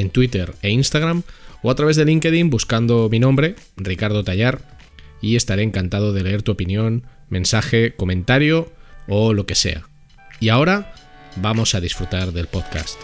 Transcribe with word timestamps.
en 0.00 0.10
Twitter 0.10 0.54
e 0.62 0.70
Instagram 0.70 1.22
o 1.62 1.70
a 1.70 1.74
través 1.74 1.96
de 1.96 2.04
LinkedIn 2.04 2.50
buscando 2.50 3.08
mi 3.10 3.18
nombre, 3.18 3.56
Ricardo 3.76 4.24
Tallar, 4.24 4.60
y 5.20 5.36
estaré 5.36 5.62
encantado 5.62 6.12
de 6.12 6.22
leer 6.22 6.42
tu 6.42 6.52
opinión, 6.52 7.04
mensaje, 7.28 7.94
comentario 7.96 8.72
o 9.08 9.32
lo 9.32 9.46
que 9.46 9.54
sea. 9.54 9.88
Y 10.40 10.50
ahora 10.50 10.94
vamos 11.36 11.74
a 11.74 11.80
disfrutar 11.80 12.32
del 12.32 12.46
podcast. 12.46 12.98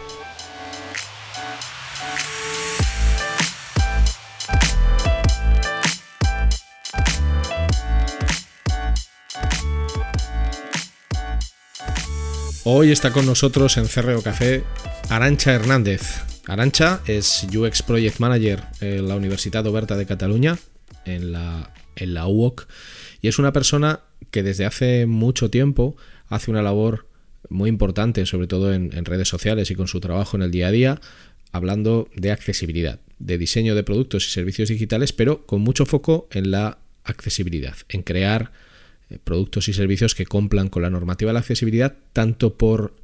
Hoy 12.66 12.92
está 12.92 13.12
con 13.12 13.26
nosotros 13.26 13.76
en 13.76 13.86
Cerreo 13.86 14.22
Café 14.22 14.64
Arancha 15.10 15.52
Hernández. 15.52 16.33
Arancha 16.46 17.00
es 17.06 17.46
UX 17.54 17.82
Project 17.82 18.20
Manager 18.20 18.62
en 18.80 19.08
la 19.08 19.16
Universidad 19.16 19.66
Oberta 19.66 19.96
de 19.96 20.04
Cataluña, 20.04 20.58
en 21.06 21.32
la, 21.32 21.72
en 21.96 22.14
la 22.14 22.26
UOC, 22.26 22.66
y 23.22 23.28
es 23.28 23.38
una 23.38 23.52
persona 23.52 24.00
que 24.30 24.42
desde 24.42 24.66
hace 24.66 25.06
mucho 25.06 25.48
tiempo 25.48 25.96
hace 26.28 26.50
una 26.50 26.62
labor 26.62 27.06
muy 27.48 27.68
importante, 27.68 28.26
sobre 28.26 28.46
todo 28.46 28.72
en, 28.74 28.90
redes 29.04 29.28
sociales 29.28 29.70
y 29.70 29.74
con 29.74 29.88
su 29.88 30.00
trabajo 30.00 30.36
en 30.36 30.42
el 30.42 30.50
día 30.50 30.68
a 30.68 30.70
día, 30.70 31.00
hablando 31.52 32.08
de 32.14 32.32
accesibilidad, 32.32 33.00
de 33.18 33.38
diseño 33.38 33.74
de 33.74 33.84
productos 33.84 34.26
y 34.26 34.30
servicios 34.30 34.68
digitales, 34.68 35.12
pero 35.12 35.46
con 35.46 35.60
mucho 35.62 35.86
foco 35.86 36.28
en 36.30 36.50
la 36.50 36.78
accesibilidad, 37.04 37.76
en 37.88 38.02
crear 38.02 38.52
eh, 39.08 39.18
productos 39.22 39.68
y 39.68 39.72
servicios 39.72 40.14
que 40.14 40.26
cumplan 40.26 40.68
con 40.68 40.82
la 40.82 40.90
normativa 40.90 41.30
de 41.30 41.34
la 41.34 41.40
accesibilidad, 41.40 41.96
tanto 42.12 42.54
por 42.54 42.94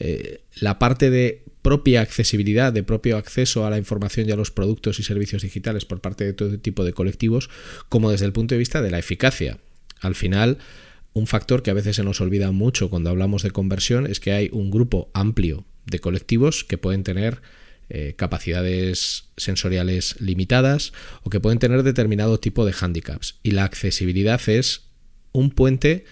eh, 0.00 0.40
la 0.56 0.78
parte 0.78 1.10
de 1.10 1.44
propia 1.62 2.00
accesibilidad, 2.00 2.72
de 2.72 2.82
propio 2.82 3.18
acceso 3.18 3.66
a 3.66 3.70
la 3.70 3.78
información 3.78 4.28
y 4.28 4.32
a 4.32 4.36
los 4.36 4.50
productos 4.50 4.98
y 4.98 5.02
servicios 5.02 5.42
digitales 5.42 5.84
por 5.84 6.00
parte 6.00 6.24
de 6.24 6.32
todo 6.32 6.58
tipo 6.58 6.84
de 6.84 6.94
colectivos, 6.94 7.50
como 7.88 8.10
desde 8.10 8.24
el 8.24 8.32
punto 8.32 8.54
de 8.54 8.58
vista 8.58 8.80
de 8.80 8.90
la 8.90 8.98
eficacia. 8.98 9.58
Al 10.00 10.14
final, 10.14 10.58
un 11.12 11.26
factor 11.26 11.62
que 11.62 11.70
a 11.70 11.74
veces 11.74 11.96
se 11.96 12.02
nos 12.02 12.20
olvida 12.20 12.50
mucho 12.50 12.88
cuando 12.88 13.10
hablamos 13.10 13.42
de 13.42 13.50
conversión 13.50 14.06
es 14.06 14.20
que 14.20 14.32
hay 14.32 14.48
un 14.52 14.70
grupo 14.70 15.10
amplio 15.12 15.64
de 15.86 15.98
colectivos 15.98 16.64
que 16.64 16.78
pueden 16.78 17.04
tener 17.04 17.42
eh, 17.90 18.14
capacidades 18.16 19.24
sensoriales 19.36 20.20
limitadas 20.20 20.92
o 21.24 21.30
que 21.30 21.40
pueden 21.40 21.58
tener 21.58 21.82
determinado 21.82 22.38
tipo 22.38 22.64
de 22.64 22.74
handicaps. 22.78 23.38
Y 23.42 23.50
la 23.50 23.64
accesibilidad 23.64 24.40
es 24.48 24.86
un 25.32 25.50
puente 25.50 26.04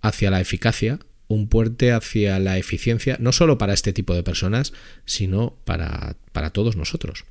hacia 0.00 0.30
la 0.30 0.40
eficacia, 0.40 0.98
un 1.34 1.48
puente 1.48 1.92
hacia 1.92 2.38
la 2.38 2.58
eficiencia, 2.58 3.16
no 3.20 3.32
solo 3.32 3.58
para 3.58 3.74
este 3.74 3.92
tipo 3.92 4.14
de 4.14 4.22
personas, 4.22 4.72
sino 5.04 5.56
para, 5.64 6.16
para 6.32 6.50
todos 6.50 6.76
nosotros. 6.76 7.24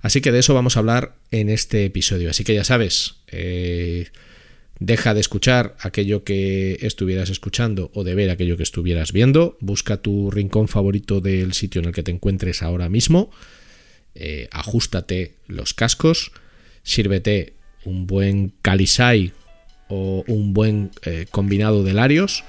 Así 0.00 0.20
que 0.20 0.32
de 0.32 0.40
eso 0.40 0.54
vamos 0.54 0.76
a 0.76 0.80
hablar 0.80 1.16
en 1.30 1.48
este 1.48 1.84
episodio. 1.84 2.30
Así 2.30 2.44
que 2.44 2.54
ya 2.54 2.64
sabes, 2.64 3.16
eh, 3.28 4.08
Deja 4.80 5.14
de 5.14 5.20
escuchar 5.20 5.76
aquello 5.80 6.24
que 6.24 6.78
estuvieras 6.82 7.30
escuchando 7.30 7.92
o 7.94 8.02
de 8.02 8.16
ver 8.16 8.30
aquello 8.30 8.56
que 8.56 8.64
estuvieras 8.64 9.12
viendo. 9.12 9.56
Busca 9.60 9.98
tu 9.98 10.32
rincón 10.32 10.66
favorito 10.66 11.20
del 11.20 11.52
sitio 11.52 11.80
en 11.80 11.86
el 11.86 11.94
que 11.94 12.02
te 12.02 12.10
encuentres 12.10 12.60
ahora 12.62 12.88
mismo. 12.88 13.30
Eh, 14.16 14.48
ajustate 14.50 15.36
los 15.46 15.74
cascos. 15.74 16.32
Sírvete 16.82 17.54
un 17.84 18.06
buen 18.08 18.52
calisai 18.62 19.32
o 19.88 20.24
un 20.26 20.54
buen 20.54 20.90
eh, 21.02 21.26
combinado 21.30 21.84
de 21.84 21.94
larios. 21.94 22.42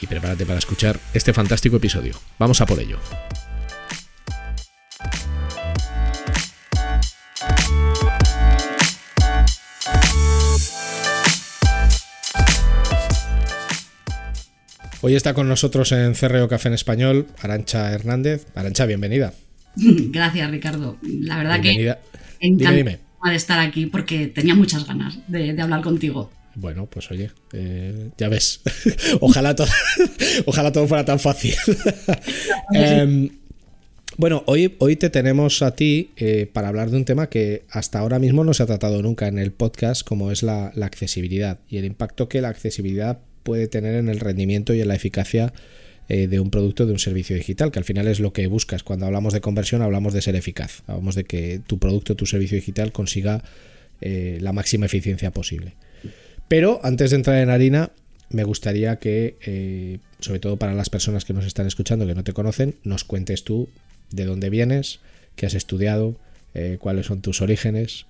Y 0.00 0.06
prepárate 0.06 0.46
para 0.46 0.58
escuchar 0.58 0.98
este 1.12 1.32
fantástico 1.32 1.76
episodio. 1.76 2.14
Vamos 2.38 2.60
a 2.60 2.66
por 2.66 2.78
ello. 2.80 2.98
Hoy 15.06 15.14
está 15.14 15.34
con 15.34 15.48
nosotros 15.48 15.92
en 15.92 16.14
Cerreo 16.14 16.48
Café 16.48 16.68
en 16.68 16.74
Español 16.74 17.26
Arancha 17.42 17.92
Hernández. 17.92 18.46
Arancha, 18.54 18.86
bienvenida. 18.86 19.34
Gracias, 19.76 20.50
Ricardo. 20.50 20.96
La 21.02 21.36
verdad 21.36 21.60
que 21.60 21.94
encantada 22.40 22.98
de 23.30 23.36
estar 23.36 23.60
aquí 23.60 23.84
porque 23.84 24.28
tenía 24.28 24.54
muchas 24.54 24.86
ganas 24.86 25.18
de, 25.28 25.60
hablar 25.60 25.82
contigo. 25.82 26.30
Bueno, 26.56 26.86
pues 26.86 27.10
oye, 27.10 27.30
eh, 27.52 28.10
ya 28.16 28.28
ves. 28.28 28.60
ojalá, 29.20 29.54
todo, 29.54 29.68
ojalá 30.46 30.72
todo 30.72 30.86
fuera 30.86 31.04
tan 31.04 31.18
fácil. 31.18 31.54
Em, 32.72 33.30
bueno, 34.16 34.42
hoy, 34.46 34.76
hoy 34.78 34.96
te 34.96 35.10
tenemos 35.10 35.62
a 35.62 35.74
ti 35.74 36.10
eh, 36.16 36.48
para 36.52 36.68
hablar 36.68 36.90
de 36.90 36.96
un 36.96 37.04
tema 37.04 37.28
que 37.28 37.64
hasta 37.68 37.98
ahora 37.98 38.18
mismo 38.18 38.44
no 38.44 38.54
se 38.54 38.62
ha 38.62 38.66
tratado 38.66 39.02
nunca 39.02 39.26
en 39.26 39.38
el 39.38 39.52
podcast, 39.52 40.06
como 40.06 40.30
es 40.30 40.42
la 40.42 40.72
accesibilidad 40.82 41.58
y 41.68 41.78
el 41.78 41.84
impacto 41.84 42.28
que 42.28 42.40
la 42.40 42.48
accesibilidad 42.48 43.18
puede 43.42 43.68
tener 43.68 43.94
en 43.94 44.08
el 44.08 44.20
rendimiento 44.20 44.74
y 44.74 44.80
en 44.80 44.88
la 44.88 44.94
eficacia 44.94 45.52
eh, 46.08 46.26
de 46.26 46.38
un 46.38 46.50
producto, 46.50 46.84
de 46.84 46.92
un 46.92 46.98
servicio 46.98 47.34
digital, 47.34 47.70
que 47.70 47.78
al 47.78 47.84
final 47.86 48.08
es 48.08 48.20
lo 48.20 48.34
que 48.34 48.46
buscas. 48.46 48.82
Cuando 48.82 49.06
hablamos 49.06 49.32
de 49.32 49.40
conversión 49.40 49.80
hablamos 49.80 50.12
de 50.12 50.20
ser 50.20 50.36
eficaz, 50.36 50.82
hablamos 50.86 51.14
de 51.14 51.24
que 51.24 51.62
tu 51.66 51.78
producto, 51.78 52.14
tu 52.14 52.26
servicio 52.26 52.56
digital 52.56 52.92
consiga 52.92 53.42
eh, 54.02 54.36
la 54.42 54.52
máxima 54.52 54.84
eficiencia 54.84 55.30
posible. 55.30 55.74
Pero 56.54 56.78
antes 56.84 57.10
de 57.10 57.16
entrar 57.16 57.42
en 57.42 57.50
harina, 57.50 57.90
me 58.30 58.44
gustaría 58.44 59.00
que, 59.00 59.36
eh, 59.44 59.98
sobre 60.20 60.38
todo 60.38 60.56
para 60.56 60.72
las 60.72 60.88
personas 60.88 61.24
que 61.24 61.32
nos 61.32 61.46
están 61.46 61.66
escuchando, 61.66 62.06
que 62.06 62.14
no 62.14 62.22
te 62.22 62.32
conocen, 62.32 62.76
nos 62.84 63.02
cuentes 63.02 63.42
tú 63.42 63.68
de 64.12 64.24
dónde 64.24 64.50
vienes, 64.50 65.00
qué 65.34 65.46
has 65.46 65.54
estudiado, 65.54 66.16
cuáles 66.78 67.06
son 67.06 67.22
tus 67.22 67.42
orígenes, 67.42 68.06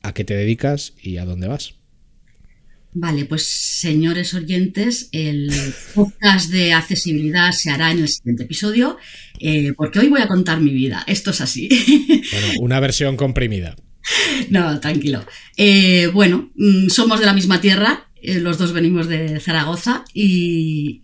a 0.00 0.14
qué 0.14 0.24
te 0.24 0.34
dedicas 0.34 0.94
y 1.02 1.18
a 1.18 1.26
dónde 1.26 1.48
vas. 1.48 1.74
Vale, 2.94 3.26
pues 3.26 3.44
señores 3.44 4.32
oyentes, 4.32 5.10
el 5.12 5.52
podcast 5.94 6.50
de 6.50 6.72
accesibilidad 6.72 7.52
se 7.52 7.68
hará 7.68 7.90
en 7.90 7.98
el 7.98 8.08
siguiente 8.08 8.44
episodio, 8.44 8.96
eh, 9.38 9.74
porque 9.76 9.98
hoy 9.98 10.08
voy 10.08 10.22
a 10.22 10.28
contar 10.28 10.62
mi 10.62 10.72
vida. 10.72 11.04
Esto 11.06 11.32
es 11.32 11.42
así. 11.42 11.68
Bueno, 12.32 12.46
una 12.60 12.80
versión 12.80 13.18
comprimida. 13.18 13.76
No, 14.50 14.80
tranquilo. 14.80 15.24
Eh, 15.56 16.10
bueno, 16.12 16.50
mm, 16.56 16.88
somos 16.88 17.20
de 17.20 17.26
la 17.26 17.34
misma 17.34 17.60
tierra. 17.60 18.06
Eh, 18.22 18.38
los 18.38 18.56
dos 18.56 18.72
venimos 18.72 19.08
de 19.08 19.40
Zaragoza 19.40 20.04
y, 20.14 21.00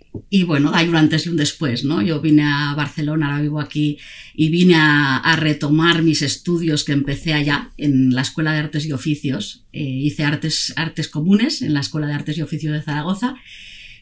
bueno, 0.47 0.71
hay 0.73 0.87
un 0.89 0.95
antes 0.95 1.27
y 1.27 1.29
un 1.29 1.37
después, 1.37 1.85
¿no? 1.85 2.01
Yo 2.01 2.21
vine 2.21 2.45
a 2.45 2.75
Barcelona, 2.77 3.27
ahora 3.27 3.43
vivo 3.43 3.61
aquí 3.61 3.99
y 4.35 4.51
vine 4.51 4.77
a, 4.77 5.37
retomar 5.37 6.03
mis 6.03 6.23
estudios 6.23 6.85
que 6.85 6.93
empecé 6.93 7.33
allá 7.33 7.71
en 7.77 8.15
la 8.15 8.23
Escuela 8.23 8.53
de 8.53 8.59
Artes 8.59 8.87
y 8.87 8.93
Oficios. 8.93 9.65
Eh, 9.73 9.83
hice 9.83 10.23
artes, 10.23 10.73
artes 10.77 11.09
comunes 11.09 11.63
en 11.63 11.75
la 11.75 11.81
Escuela 11.81 12.07
de 12.07 12.15
Artes 12.15 12.39
y 12.39 12.43
Oficios 12.43 12.73
de 12.73 12.83
Zaragoza 12.83 13.35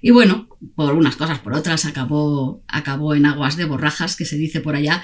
y 0.07 0.13
bueno, 0.13 0.47
por 0.77 0.95
unas 0.95 1.17
cosas, 1.17 1.41
por 1.41 1.53
otras, 1.53 1.85
acabó, 1.85 2.63
acabó 2.69 3.17
en 3.17 3.27
aguas 3.27 3.57
de 3.57 3.65
borrajas, 3.65 4.15
que 4.15 4.25
se 4.25 4.39
dice 4.39 4.61
por 4.61 4.77
allá. 4.77 5.03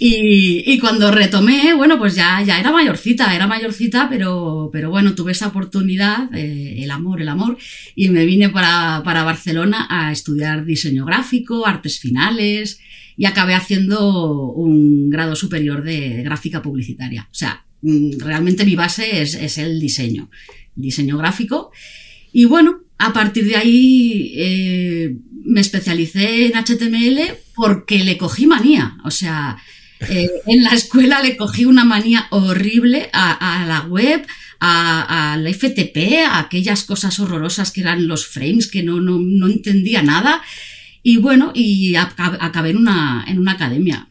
Y, 0.00 0.76
cuando 0.80 1.12
retomé, 1.12 1.72
bueno, 1.72 2.00
pues 2.00 2.16
ya, 2.16 2.42
ya 2.42 2.58
era 2.58 2.72
mayorcita, 2.72 3.32
era 3.32 3.46
mayorcita, 3.46 4.08
pero, 4.10 4.68
pero 4.72 4.90
bueno, 4.90 5.14
tuve 5.14 5.30
esa 5.30 5.46
oportunidad, 5.46 6.34
eh, 6.34 6.82
el 6.82 6.90
amor, 6.90 7.22
el 7.22 7.28
amor, 7.28 7.58
y 7.94 8.08
me 8.08 8.26
vine 8.26 8.48
para, 8.48 9.02
para 9.04 9.22
Barcelona 9.22 9.86
a 9.88 10.10
estudiar 10.10 10.64
diseño 10.64 11.04
gráfico, 11.04 11.64
artes 11.64 12.00
finales, 12.00 12.80
y 13.16 13.26
acabé 13.26 13.54
haciendo 13.54 14.50
un 14.50 15.10
grado 15.10 15.36
superior 15.36 15.84
de 15.84 16.24
gráfica 16.24 16.60
publicitaria. 16.60 17.28
O 17.30 17.34
sea, 17.34 17.66
mm, 17.82 18.18
realmente 18.18 18.64
mi 18.64 18.74
base 18.74 19.22
es, 19.22 19.36
es 19.36 19.58
el 19.58 19.78
diseño, 19.78 20.28
diseño 20.74 21.18
gráfico. 21.18 21.70
Y 22.32 22.46
bueno, 22.46 22.80
a 23.00 23.14
partir 23.14 23.46
de 23.46 23.56
ahí 23.56 24.34
eh, 24.36 25.16
me 25.44 25.62
especialicé 25.62 26.46
en 26.46 26.52
HTML 26.52 27.34
porque 27.54 28.04
le 28.04 28.18
cogí 28.18 28.46
manía. 28.46 28.98
O 29.04 29.10
sea, 29.10 29.56
eh, 30.10 30.28
en 30.46 30.62
la 30.62 30.74
escuela 30.74 31.22
le 31.22 31.38
cogí 31.38 31.64
una 31.64 31.86
manía 31.86 32.26
horrible 32.28 33.08
a, 33.14 33.64
la 33.66 33.88
web, 33.88 34.26
a, 34.60 35.38
la 35.40 35.50
FTP, 35.50 36.26
a 36.28 36.40
aquellas 36.40 36.84
cosas 36.84 37.18
horrorosas 37.20 37.72
que 37.72 37.80
eran 37.80 38.06
los 38.06 38.26
frames, 38.26 38.66
que 38.66 38.82
no, 38.82 39.00
no, 39.00 39.48
entendía 39.48 40.02
nada. 40.02 40.42
Y 41.02 41.16
bueno, 41.16 41.52
y 41.54 41.94
acabé 41.96 42.70
en 42.70 42.76
una, 42.76 43.24
en 43.26 43.38
una 43.38 43.52
academia. 43.52 44.10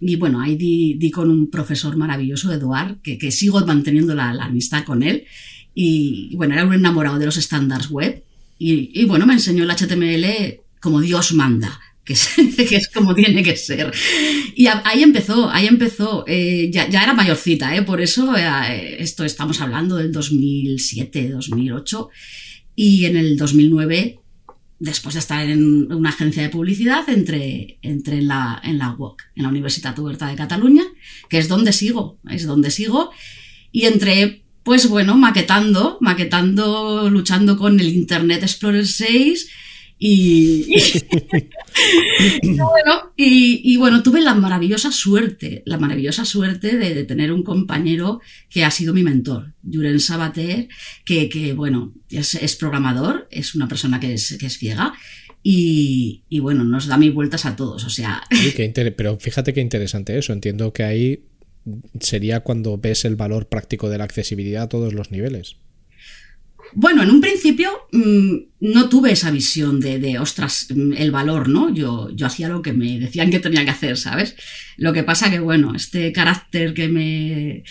Y 0.00 0.14
bueno, 0.14 0.40
ahí 0.40 0.54
di, 0.54 1.10
con 1.10 1.28
un 1.28 1.50
profesor 1.50 1.96
maravilloso, 1.96 2.52
Eduard, 2.52 3.02
que, 3.02 3.18
que 3.18 3.32
sigo 3.32 3.66
manteniendo 3.66 4.14
la, 4.14 4.32
la 4.32 4.44
amistad 4.44 4.84
con 4.84 5.02
él. 5.02 5.24
Y, 5.74 6.36
bueno, 6.36 6.54
era 6.54 6.64
un 6.64 6.74
enamorado 6.74 7.18
de 7.18 7.26
los 7.26 7.36
estándares 7.36 7.90
web 7.90 8.24
y, 8.58 9.04
bueno, 9.04 9.26
me 9.26 9.34
enseñó 9.34 9.64
el 9.64 9.70
HTML 9.70 10.60
como 10.80 11.00
Dios 11.00 11.32
manda. 11.32 11.80
Que 12.08 12.14
es, 12.76 12.88
como 12.88 13.14
tiene 13.14 13.42
que 13.42 13.54
ser. 13.54 13.92
Y 14.54 14.66
ahí 14.66 15.02
empezó, 15.02 15.50
ahí 15.50 15.66
empezó. 15.66 16.24
Eh, 16.26 16.70
ya, 16.72 16.86
era 16.86 17.12
mayorcita, 17.12 17.76
¿eh? 17.76 17.82
por 17.82 18.00
eso 18.00 18.34
eh, 18.34 18.96
esto 18.98 19.24
estamos 19.24 19.60
hablando 19.60 19.96
del 19.96 20.10
2007, 20.10 21.28
2008. 21.28 22.08
Y 22.74 23.04
en 23.04 23.18
el 23.18 23.36
2009, 23.36 24.20
después 24.78 25.16
de 25.16 25.20
estar 25.20 25.48
en 25.50 25.92
una 25.92 26.08
agencia 26.08 26.42
de 26.42 26.48
publicidad, 26.48 27.06
entré, 27.10 27.78
entré 27.82 28.18
en, 28.18 28.28
la, 28.28 28.58
en 28.64 28.78
la 28.78 28.94
UOC, 28.94 29.20
en 29.36 29.42
la 29.42 29.50
Universidad 29.50 29.98
Oberta 29.98 30.28
de 30.28 30.36
Cataluña, 30.36 30.84
que 31.28 31.38
es 31.38 31.48
donde 31.48 31.74
sigo, 31.74 32.18
es 32.30 32.46
donde 32.46 32.70
sigo. 32.70 33.10
Y 33.70 33.84
entré 33.84 34.44
pues 34.68 34.86
bueno, 34.86 35.16
maquetando, 35.16 35.96
maquetando, 36.02 37.08
luchando 37.08 37.56
con 37.56 37.80
el 37.80 37.88
Internet 37.88 38.42
Explorer 38.42 38.86
6 38.86 39.48
y, 39.98 40.66
bueno, 42.42 43.12
y, 43.16 43.76
bueno, 43.78 44.02
tuve 44.02 44.20
la 44.20 44.34
maravillosa 44.34 44.92
suerte, 44.92 45.62
la 45.64 45.78
maravillosa 45.78 46.26
suerte 46.26 46.76
de, 46.76 47.02
tener 47.04 47.32
un 47.32 47.42
compañero 47.42 48.20
que 48.50 48.62
ha 48.62 48.70
sido 48.70 48.92
mi 48.92 49.02
mentor, 49.02 49.54
Juren 49.64 50.00
Sabater, 50.00 50.68
que, 51.06 51.54
bueno, 51.56 51.94
es, 52.10 52.56
programador, 52.56 53.26
es 53.30 53.54
una 53.54 53.68
persona 53.68 53.98
que 53.98 54.12
es, 54.12 54.36
que 54.38 54.48
es 54.48 54.58
ciega. 54.58 54.92
Y, 55.42 56.24
bueno, 56.42 56.62
nos 56.62 56.88
da 56.88 56.98
mil 56.98 57.12
vueltas 57.12 57.46
a 57.46 57.56
todos, 57.56 57.84
o 57.84 57.90
sea... 57.90 58.22
pero 58.98 59.16
fíjate 59.16 59.54
qué 59.54 59.62
interesante 59.62 60.18
eso, 60.18 60.34
entiendo 60.34 60.74
que 60.74 60.82
ahí 60.82 61.24
sería 62.00 62.40
cuando 62.40 62.78
ves 62.78 63.04
el 63.04 63.16
valor 63.16 63.48
práctico 63.48 63.88
de 63.88 63.98
la 63.98 64.04
accesibilidad 64.04 64.64
a 64.64 64.68
todos 64.68 64.92
los 64.92 65.10
niveles. 65.10 65.56
Bueno, 66.74 67.02
en 67.02 67.10
un 67.10 67.20
principio 67.20 67.70
mm, 67.92 68.34
no 68.60 68.88
tuve 68.88 69.12
esa 69.12 69.30
visión 69.30 69.80
de, 69.80 70.18
ostras, 70.18 70.66
mm, 70.74 70.92
el 70.94 71.10
valor, 71.10 71.48
¿no? 71.48 71.72
Yo, 71.72 72.10
yo 72.14 72.26
hacía 72.26 72.48
lo 72.48 72.62
que 72.62 72.72
me 72.72 72.98
decían 72.98 73.30
que 73.30 73.40
tenía 73.40 73.64
que 73.64 73.70
hacer, 73.70 73.96
¿sabes? 73.96 74.36
Lo 74.76 74.92
que 74.92 75.02
pasa 75.02 75.30
que, 75.30 75.40
bueno, 75.40 75.74
este 75.74 76.12
carácter 76.12 76.74
que 76.74 76.88
me 76.88 77.64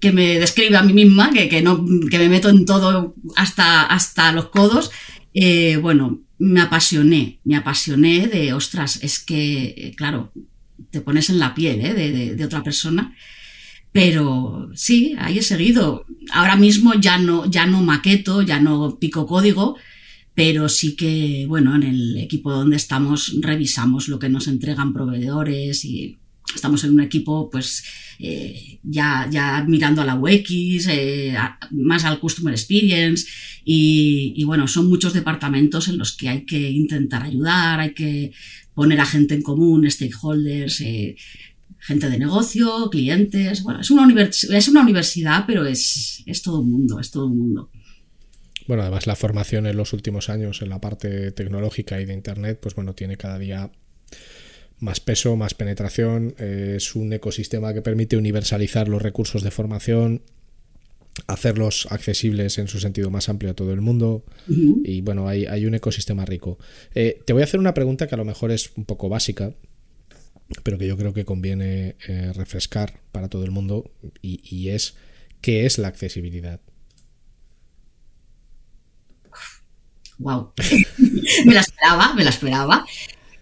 que 0.00 0.10
me 0.10 0.40
describe 0.40 0.76
a 0.76 0.82
mí 0.82 0.92
misma, 0.92 1.30
que, 1.30 1.62
no, 1.62 1.86
que 2.10 2.18
me 2.18 2.28
meto 2.28 2.48
en 2.48 2.66
todo 2.66 3.14
hasta, 3.36 3.84
hasta 3.84 4.32
los 4.32 4.48
codos, 4.48 4.90
eh, 5.32 5.76
bueno, 5.76 6.22
me 6.38 6.60
apasioné, 6.60 7.38
me 7.44 7.54
apasioné 7.54 8.26
de, 8.26 8.52
ostras, 8.52 8.98
es 9.04 9.20
que, 9.20 9.94
claro, 9.96 10.32
te 10.90 11.00
pones 11.00 11.30
en 11.30 11.38
la 11.38 11.54
piel 11.54 11.80
¿eh? 11.80 11.94
de, 12.34 12.44
otra 12.44 12.62
persona. 12.62 13.14
Pero 13.92 14.70
sí, 14.74 15.14
ahí 15.18 15.38
he 15.38 15.42
seguido. 15.42 16.06
Ahora 16.32 16.56
mismo 16.56 16.94
ya 16.94 17.18
no, 17.18 17.50
ya 17.50 17.66
no 17.66 17.82
maqueto, 17.82 18.42
ya 18.42 18.58
no 18.60 18.98
pico 18.98 19.26
código, 19.26 19.76
pero 20.34 20.68
sí 20.68 20.96
que, 20.96 21.44
bueno, 21.46 21.74
en 21.76 21.82
el 21.82 22.16
equipo 22.16 22.50
donde 22.50 22.76
estamos 22.76 23.36
revisamos 23.40 24.08
lo 24.08 24.18
que 24.18 24.30
nos 24.30 24.48
entregan 24.48 24.94
proveedores 24.94 25.84
y 25.84 26.18
estamos 26.54 26.84
en 26.84 26.92
un 26.92 27.00
equipo, 27.00 27.50
pues, 27.50 27.84
eh, 28.18 28.78
ya, 28.82 29.28
ya 29.30 29.64
mirando 29.66 30.02
a 30.02 30.04
la 30.04 30.14
UX, 30.14 30.86
eh, 30.88 31.36
más 31.70 32.04
al 32.04 32.20
Customer 32.20 32.54
Experience 32.54 33.26
y, 33.64 34.42
bueno, 34.44 34.66
son 34.68 34.88
muchos 34.88 35.12
departamentos 35.12 35.88
en 35.88 35.98
los 35.98 36.16
que 36.16 36.28
hay 36.28 36.44
que 36.44 36.70
intentar 36.70 37.22
ayudar, 37.22 37.80
hay 37.80 37.94
que 37.94 38.32
poner 38.74 39.00
a 39.00 39.06
gente 39.06 39.34
en 39.34 39.42
común, 39.42 39.90
stakeholders, 39.90 40.80
eh, 40.80 41.16
gente 41.78 42.08
de 42.08 42.18
negocio, 42.18 42.88
clientes. 42.90 43.62
Bueno, 43.62 43.80
es 43.80 43.90
una, 43.90 44.06
es 44.22 44.68
una 44.68 44.82
universidad, 44.82 45.44
pero 45.46 45.66
es, 45.66 46.22
es 46.26 46.42
todo 46.42 46.60
un 46.60 46.70
mundo, 46.70 47.00
es 47.00 47.10
todo 47.10 47.26
un 47.26 47.38
mundo. 47.38 47.70
Bueno, 48.68 48.82
además 48.82 49.06
la 49.06 49.16
formación 49.16 49.66
en 49.66 49.76
los 49.76 49.92
últimos 49.92 50.28
años 50.28 50.62
en 50.62 50.68
la 50.68 50.80
parte 50.80 51.32
tecnológica 51.32 52.00
y 52.00 52.04
de 52.04 52.14
Internet, 52.14 52.58
pues 52.62 52.74
bueno, 52.74 52.94
tiene 52.94 53.16
cada 53.16 53.38
día 53.38 53.72
más 54.78 55.00
peso, 55.00 55.36
más 55.36 55.54
penetración. 55.54 56.34
es 56.38 56.94
un 56.94 57.12
ecosistema 57.12 57.74
que 57.74 57.82
permite 57.82 58.16
universalizar 58.16 58.88
los 58.88 59.02
recursos 59.02 59.42
de 59.42 59.50
formación, 59.50 60.22
hacerlos 61.26 61.86
accesibles 61.90 62.58
en 62.58 62.68
su 62.68 62.80
sentido 62.80 63.10
más 63.10 63.28
amplio 63.28 63.52
a 63.52 63.54
todo 63.54 63.72
el 63.72 63.80
mundo. 63.80 64.24
Y 64.48 65.00
bueno, 65.02 65.28
hay, 65.28 65.46
hay, 65.46 65.66
un 65.66 65.74
ecosistema 65.74 66.24
rico. 66.24 66.58
Eh, 66.94 67.20
te 67.26 67.32
voy 67.32 67.42
a 67.42 67.44
hacer 67.44 67.60
una 67.60 67.74
pregunta 67.74 68.06
que 68.06 68.14
a 68.14 68.18
lo 68.18 68.24
mejor 68.24 68.50
es 68.50 68.72
un 68.76 68.84
poco 68.84 69.08
básica, 69.08 69.54
pero 70.62 70.78
que 70.78 70.86
yo 70.86 70.96
creo 70.96 71.12
que 71.12 71.24
conviene 71.24 71.96
eh, 72.08 72.32
refrescar 72.34 73.00
para 73.12 73.28
todo 73.28 73.44
el 73.44 73.50
mundo, 73.50 73.90
y, 74.20 74.68
es, 74.68 74.94
¿qué 75.40 75.66
es 75.66 75.78
la 75.78 75.88
accesibilidad? 75.88 76.60
Wow, 80.18 80.52
me 81.46 81.54
la 81.54 81.60
esperaba, 81.60 82.14
me 82.14 82.24
la 82.24 82.30
esperaba. 82.30 82.86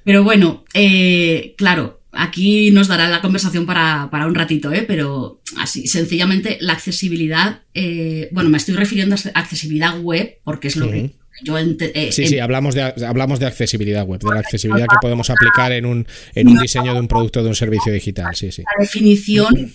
Pero 0.04 0.24
bueno, 0.24 0.64
eh, 0.72 1.54
claro, 1.58 1.99
Aquí 2.12 2.72
nos 2.72 2.88
dará 2.88 3.08
la 3.08 3.20
conversación 3.20 3.66
para, 3.66 4.08
un 4.26 4.34
ratito, 4.34 4.72
¿eh? 4.72 4.84
pero 4.86 5.42
así, 5.58 5.86
sencillamente 5.86 6.58
la 6.60 6.72
accesibilidad, 6.72 7.62
eh, 7.72 8.28
bueno, 8.32 8.50
me 8.50 8.58
estoy 8.58 8.74
refiriendo 8.74 9.14
a 9.14 9.38
accesibilidad 9.38 10.00
web 10.00 10.38
porque 10.42 10.68
es 10.68 10.76
lo 10.76 10.90
que 10.90 11.12
yo 11.42 11.56
eh, 11.56 12.10
Sí, 12.10 12.26
sí, 12.26 12.38
hablamos 12.40 12.74
de, 12.74 12.82
hablamos 12.82 13.38
de 13.38 13.46
accesibilidad 13.46 14.04
web, 14.04 14.20
de 14.20 14.34
la 14.34 14.40
accesibilidad 14.40 14.86
que 14.88 14.96
podemos 15.00 15.30
aplicar 15.30 15.72
en 15.72 15.86
un, 15.86 16.06
en 16.34 16.48
un 16.48 16.58
diseño 16.58 16.92
de 16.92 17.00
un 17.00 17.08
producto, 17.08 17.42
de 17.42 17.48
un 17.48 17.54
servicio 17.54 17.92
digital, 17.92 18.34
sí, 18.34 18.50
sí. 18.50 18.62
La 18.62 18.82
definición, 18.82 19.72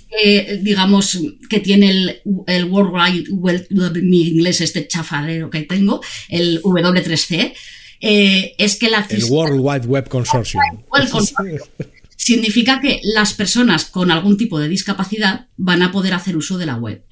digamos, 0.62 1.18
que 1.50 1.62
tiene 1.62 1.90
el, 1.90 2.22
el 2.48 2.66
World 2.66 2.94
Wide 2.94 3.30
Web, 3.32 3.68
mi 4.04 4.28
inglés 4.28 4.62
este 4.62 4.88
chafadero 4.88 5.50
que 5.50 5.62
tengo, 5.64 6.02
el 6.30 6.62
W3C, 6.62 7.54
es 8.02 8.76
que 8.76 8.90
la 8.90 9.00
accesibilidad... 9.00 9.48
El 9.48 9.60
World 9.60 9.60
Wide 9.62 9.88
Web 9.88 10.10
Consortium 10.10 10.62
significa 12.16 12.82
que 12.82 13.02
las 13.04 13.34
personas 13.34 13.86
con 13.86 14.12
algún 14.12 14.38
tipo 14.38 14.60
de 14.60 14.70
discapacidad 14.70 15.48
van 15.58 15.82
a 15.82 15.92
poder 15.92 16.14
hacer 16.14 16.38
uso 16.38 16.58
de 16.58 16.66
la 16.66 16.76
web. 16.76 17.06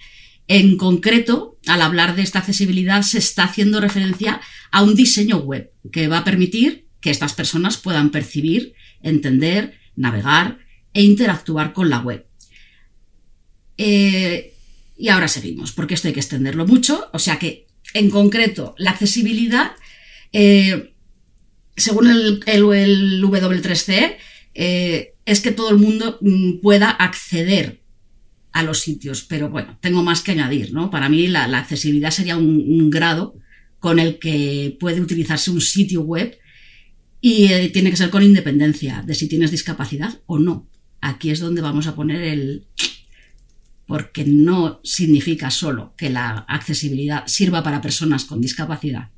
En 0.48 0.78
concreto, 0.78 1.58
al 1.68 1.82
hablar 1.82 2.16
de 2.16 2.22
esta 2.22 2.40
accesibilidad, 2.40 3.02
se 3.04 3.18
está 3.18 3.46
haciendo 3.46 3.80
referencia 3.80 4.42
a 4.72 4.84
un 4.84 4.96
diseño 4.96 5.38
web 5.38 5.72
que 5.92 6.08
va 6.08 6.20
a 6.20 6.24
permitir 6.24 6.88
que 7.00 7.12
estas 7.12 7.34
personas 7.34 7.78
puedan 7.78 8.12
percibir, 8.12 8.74
entender, 9.02 9.80
navegar 9.96 10.60
e 10.94 11.04
interactuar 11.04 11.74
con 11.74 11.90
la 11.90 12.00
web. 12.00 12.26
Eh, 13.78 14.54
y 14.98 15.10
ahora 15.10 15.28
seguimos, 15.28 15.72
porque 15.72 15.96
esto 15.96 16.08
hay 16.08 16.14
que 16.14 16.20
extenderlo 16.20 16.66
mucho. 16.66 17.10
O 17.14 17.20
sea 17.20 17.40
que, 17.40 17.68
en 17.94 18.10
concreto, 18.10 18.76
la 18.78 18.92
accesibilidad, 18.92 19.74
eh, 20.32 20.94
según 21.76 22.10
el, 22.10 22.44
el 22.46 23.22
W3C, 23.22 24.18
eh, 24.54 25.14
es 25.26 25.42
que 25.42 25.52
todo 25.52 25.70
el 25.70 25.78
mundo 25.78 26.18
mm, 26.22 26.60
pueda 26.62 26.90
acceder 26.90 27.82
a 28.52 28.64
los 28.64 28.80
sitios. 28.80 29.24
Pero 29.24 29.50
bueno, 29.50 29.78
tengo 29.82 30.04
más 30.04 30.22
que 30.22 30.32
añadir, 30.32 30.74
¿no? 30.74 30.90
Para 30.90 31.10
mí 31.10 31.28
la, 31.28 31.46
accesibilidad 31.46 32.12
sería 32.12 32.38
un, 32.38 32.90
grado, 32.90 33.36
con 33.80 34.00
el 34.00 34.20
que 34.20 34.78
puede 34.80 35.02
utilizarse 35.02 35.52
un 35.52 35.60
sitio 35.60 36.02
web 36.02 36.38
y 37.20 37.46
eh, 37.52 37.70
tiene 37.70 37.90
que 37.90 37.98
ser 37.98 38.10
con 38.10 38.24
independencia 38.24 39.04
de 39.06 39.14
si 39.14 39.28
tienes 39.28 39.52
discapacidad 39.52 40.22
o 40.26 40.40
no. 40.40 40.70
Aquí 41.02 41.32
es 41.32 41.40
donde 41.40 41.62
vamos 41.62 41.88
a 41.88 41.96
poner 41.96 42.22
el... 42.24 42.68
porque 43.86 44.24
no 44.24 44.80
significa 44.84 45.52
solo 45.52 45.94
que 45.98 46.10
la 46.10 46.46
accesibilidad 46.48 47.24
sirva 47.28 47.62
para 47.64 47.82
personas 47.82 48.24
con 48.24 48.40
discapacidad. 48.40 49.10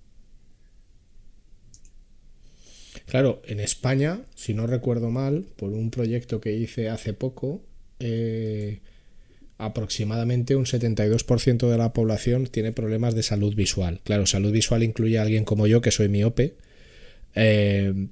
Claro, 3.05 3.41
en 3.45 3.59
España, 3.59 4.21
si 4.35 4.53
no 4.53 4.65
recuerdo 4.67 5.11
mal, 5.11 5.45
por 5.55 5.71
un 5.71 5.91
proyecto 5.91 6.41
que 6.41 6.53
hice 6.53 6.89
hace 6.89 7.13
poco, 7.13 7.61
eh, 7.99 8.79
aproximadamente 9.57 10.55
un 10.55 10.65
72% 10.65 11.69
de 11.69 11.77
la 11.77 11.93
población 11.93 12.47
tiene 12.47 12.71
problemas 12.71 13.15
de 13.15 13.23
salud 13.23 13.55
visual. 13.55 14.01
Claro, 14.03 14.25
salud 14.25 14.51
visual 14.51 14.83
incluye 14.83 15.17
a 15.17 15.21
alguien 15.21 15.45
como 15.45 15.67
yo 15.67 15.81
que 15.81 15.91
soy 15.91 16.09
miope, 16.09 16.55
eh, 17.35 18.07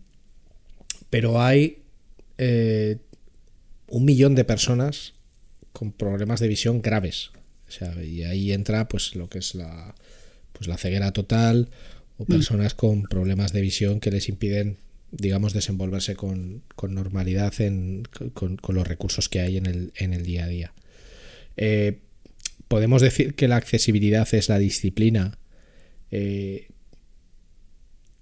pero 1.10 1.42
hay 1.42 1.80
eh, 2.38 2.98
un 3.88 4.06
millón 4.06 4.36
de 4.36 4.46
personas 4.46 5.14
con 5.72 5.92
problemas 5.92 6.40
de 6.40 6.48
visión 6.48 6.82
graves. 6.82 7.32
y 8.04 8.24
ahí 8.24 8.54
entra 8.54 8.88
pues 8.88 9.16
lo 9.16 9.28
que 9.28 9.40
es 9.40 9.56
la, 9.56 9.96
pues, 10.54 10.68
la 10.68 10.78
ceguera 10.78 11.12
total 11.12 11.70
o 12.18 12.24
mm. 12.24 12.28
personas 12.28 12.74
con 12.76 13.04
problemas 13.04 13.52
de 13.52 13.62
visión 13.62 14.00
que 14.00 14.12
les 14.12 14.30
impiden 14.30 14.78
digamos, 15.14 15.54
desenvolverse 15.54 16.16
con, 16.16 16.64
normalidad 16.90 17.54
con, 18.34 18.60
los 18.68 18.88
recursos 18.88 19.30
que 19.30 19.40
hay 19.40 19.58
en 19.58 19.68
el, 19.68 19.94
en 19.96 20.14
el 20.14 20.24
día 20.24 20.46
a 20.46 20.48
día. 20.48 20.74
Eh, 21.56 22.00
podemos 22.68 23.02
decir 23.02 23.36
que 23.36 23.48
la 23.48 23.58
accesibilidad 23.58 24.28
es 24.34 24.50
la 24.50 24.58
disciplina 24.58 25.38
eh, 26.10 26.70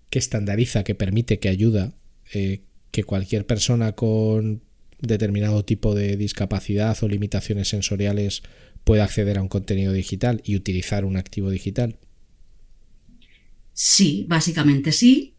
que 0.10 0.20
estandariza, 0.20 0.84
que 0.84 0.94
permite, 0.94 1.40
que 1.40 1.50
ayuda 1.50 1.96
eh, 2.34 2.62
que 2.92 3.04
cualquier 3.04 3.46
persona 3.46 3.94
con 3.94 4.62
determinado 5.00 5.64
tipo 5.64 5.96
de 5.96 6.18
discapacidad 6.18 6.98
o 7.02 7.08
limitaciones 7.08 7.70
sensoriales 7.70 8.44
pueda 8.84 9.06
acceder 9.06 9.38
a 9.38 9.42
un 9.42 9.48
contenido 9.48 9.94
digital 9.94 10.42
y 10.44 10.58
utilizar 10.58 11.06
un 11.06 11.16
activo 11.16 11.50
digital. 11.50 11.98
Sí, 13.74 14.26
básicamente 14.28 14.92
sí, 14.92 15.36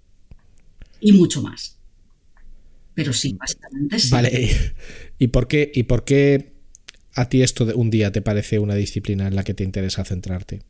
y 1.03 1.13
mucho 1.13 1.43
más. 1.43 1.79
Pero 2.95 3.13
sí, 3.13 3.37
básicamente 3.39 3.99
sí. 3.99 4.11
Vale, 4.11 4.73
¿y 5.19 5.29
por 5.29 5.49
qué, 5.49 5.71
y 5.75 5.83
por 5.85 6.05
qué 6.05 6.53
a 7.15 7.29
ti 7.29 7.43
esto 7.43 7.67
de 7.67 7.75
un 7.75 7.91
día 7.91 8.13
te 8.13 8.23
parece 8.23 8.59
una 8.59 8.75
disciplina 8.75 9.27
en 9.27 9.35
la 9.35 9.45
que 9.45 9.55
te 9.55 9.65
interesa 9.65 10.05
centrarte? 10.05 10.63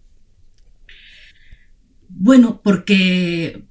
Bueno, 2.09 2.61
porque 2.63 3.63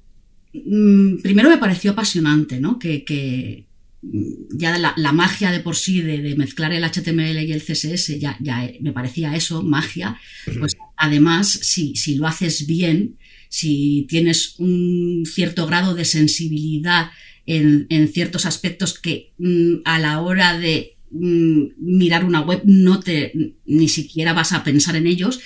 mm, 0.52 1.16
primero 1.22 1.48
me 1.48 1.58
pareció 1.58 1.92
apasionante, 1.92 2.60
¿no? 2.60 2.78
Que, 2.78 3.66
mm, 4.02 4.56
ya 4.56 4.78
la, 4.78 5.12
magia 5.12 5.50
de 5.50 5.60
por 5.60 5.76
sí 5.76 6.00
de, 6.00 6.34
mezclar 6.36 6.72
el 6.72 6.84
HTML 6.84 7.42
y 7.42 7.52
el 7.52 7.62
CSS 7.62 8.18
ya, 8.18 8.36
ya, 8.40 8.70
me 8.80 8.92
parecía 8.92 9.34
eso, 9.34 9.62
magia. 9.62 10.18
Pues 10.58 10.76
además, 10.96 11.48
si, 11.48 11.96
si 11.96 12.16
lo 12.16 12.26
haces 12.26 12.66
bien, 12.66 13.16
si 13.52 14.06
tienes 14.08 14.54
un 14.58 15.24
cierto 15.26 15.66
grado 15.66 15.94
de 15.94 16.06
sensibilidad 16.06 17.10
en, 17.44 17.86
ciertos 18.12 18.46
aspectos 18.46 18.98
que 18.98 19.32
mm, 19.38 19.82
a 19.84 19.98
la 19.98 20.20
hora 20.20 20.58
de 20.58 20.96
Mm, 21.14 21.74
mirar 21.76 22.24
una 22.24 22.40
web, 22.40 22.62
no 22.64 22.98
te 23.00 23.54
ni 23.66 23.88
siquiera 23.88 24.32
vas 24.32 24.52
a 24.52 24.64
pensar 24.64 24.96
en 24.96 25.06
ellos, 25.06 25.40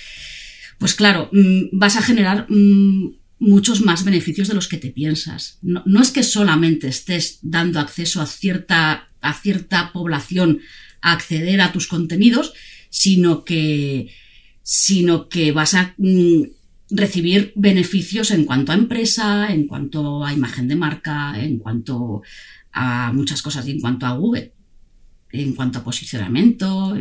pues 0.77 0.95
claro, 0.95 1.29
mm, 1.33 1.77
vas 1.77 1.97
a 1.97 2.01
generar 2.01 2.47
muchos 3.39 3.81
más 3.81 4.05
beneficios 4.05 4.47
de 4.47 4.53
los 4.53 4.69
que 4.69 4.77
te 4.77 4.91
piensas. 4.91 5.59
No, 5.61 6.01
es 6.01 6.11
que 6.11 6.23
solamente 6.23 6.87
estés 6.87 7.39
dando 7.41 7.81
acceso 7.81 8.21
a 8.21 8.27
cierta, 8.27 9.09
a 9.19 9.33
cierta 9.33 9.91
población 9.91 10.61
a 11.01 11.11
acceder 11.11 11.59
a 11.59 11.73
tus 11.73 11.87
contenidos, 11.87 12.53
sino 12.89 13.43
que, 13.43 14.07
sino 14.63 15.27
que 15.27 15.51
vas 15.51 15.73
a 15.73 15.95
recibir 16.89 17.53
beneficios 17.55 18.31
en 18.31 18.45
cuanto 18.45 18.71
a 18.71 18.75
empresa, 18.75 19.51
en 19.51 19.67
cuanto 19.67 20.23
a 20.23 20.33
imagen 20.33 20.67
de 20.67 20.75
marca, 20.75 21.33
en 21.37 21.59
cuanto 21.59 22.21
a 22.71 23.11
muchas 23.13 23.41
cosas 23.41 23.67
y 23.67 23.71
en 23.71 23.81
cuanto 23.81 24.05
a 24.05 24.13
Google 24.13 24.53
en 25.31 25.55
cuanto 25.55 25.79
a 25.79 25.83
posicionamiento. 25.83 26.97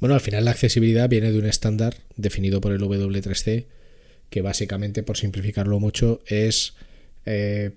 Bueno, 0.00 0.14
al 0.14 0.20
final 0.20 0.44
la 0.44 0.52
accesibilidad 0.52 1.08
viene 1.08 1.32
de 1.32 1.38
un 1.38 1.46
estándar 1.46 1.96
definido 2.16 2.60
por 2.60 2.72
el 2.72 2.80
W3C, 2.80 3.66
que 4.30 4.42
básicamente, 4.42 5.02
por 5.02 5.16
simplificarlo 5.16 5.78
mucho, 5.80 6.20
es 6.26 6.74
eh, 7.26 7.72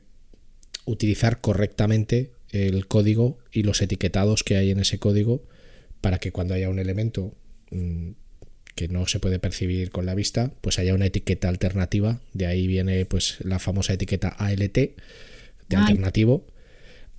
utilizar 0.85 1.41
correctamente 1.41 2.31
el 2.49 2.87
código 2.87 3.39
y 3.51 3.63
los 3.63 3.81
etiquetados 3.81 4.43
que 4.43 4.57
hay 4.57 4.71
en 4.71 4.79
ese 4.79 4.99
código 4.99 5.43
para 6.01 6.19
que 6.19 6.31
cuando 6.31 6.53
haya 6.53 6.69
un 6.69 6.79
elemento 6.79 7.33
mm, 7.71 8.11
que 8.75 8.87
no 8.87 9.07
se 9.07 9.19
puede 9.19 9.39
percibir 9.39 9.91
con 9.91 10.05
la 10.05 10.15
vista, 10.15 10.51
pues 10.61 10.79
haya 10.79 10.93
una 10.93 11.05
etiqueta 11.05 11.49
alternativa. 11.49 12.19
De 12.33 12.45
ahí 12.45 12.67
viene 12.67 13.05
pues 13.05 13.37
la 13.41 13.59
famosa 13.59 13.93
etiqueta 13.93 14.29
ALT 14.29 14.73
de 14.73 15.77
alternativo 15.77 16.45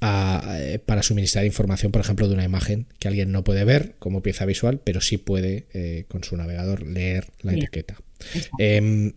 eh, 0.05 0.81
para 0.85 1.03
suministrar 1.03 1.45
información, 1.45 1.93
por 1.93 2.01
ejemplo, 2.01 2.27
de 2.27 2.35
una 2.35 2.45
imagen 2.45 2.87
que 2.99 3.07
alguien 3.07 3.31
no 3.31 3.45
puede 3.45 3.65
ver 3.65 3.95
como 4.01 4.21
pieza 4.21 4.45
visual, 4.45 4.81
pero 4.83 5.01
sí 5.01 5.17
puede 5.17 5.67
eh, 5.75 6.07
con 6.09 6.25
su 6.25 6.37
navegador 6.37 6.85
leer 6.85 7.29
la 7.43 7.53
etiqueta. 7.53 7.97
Em, 8.59 9.13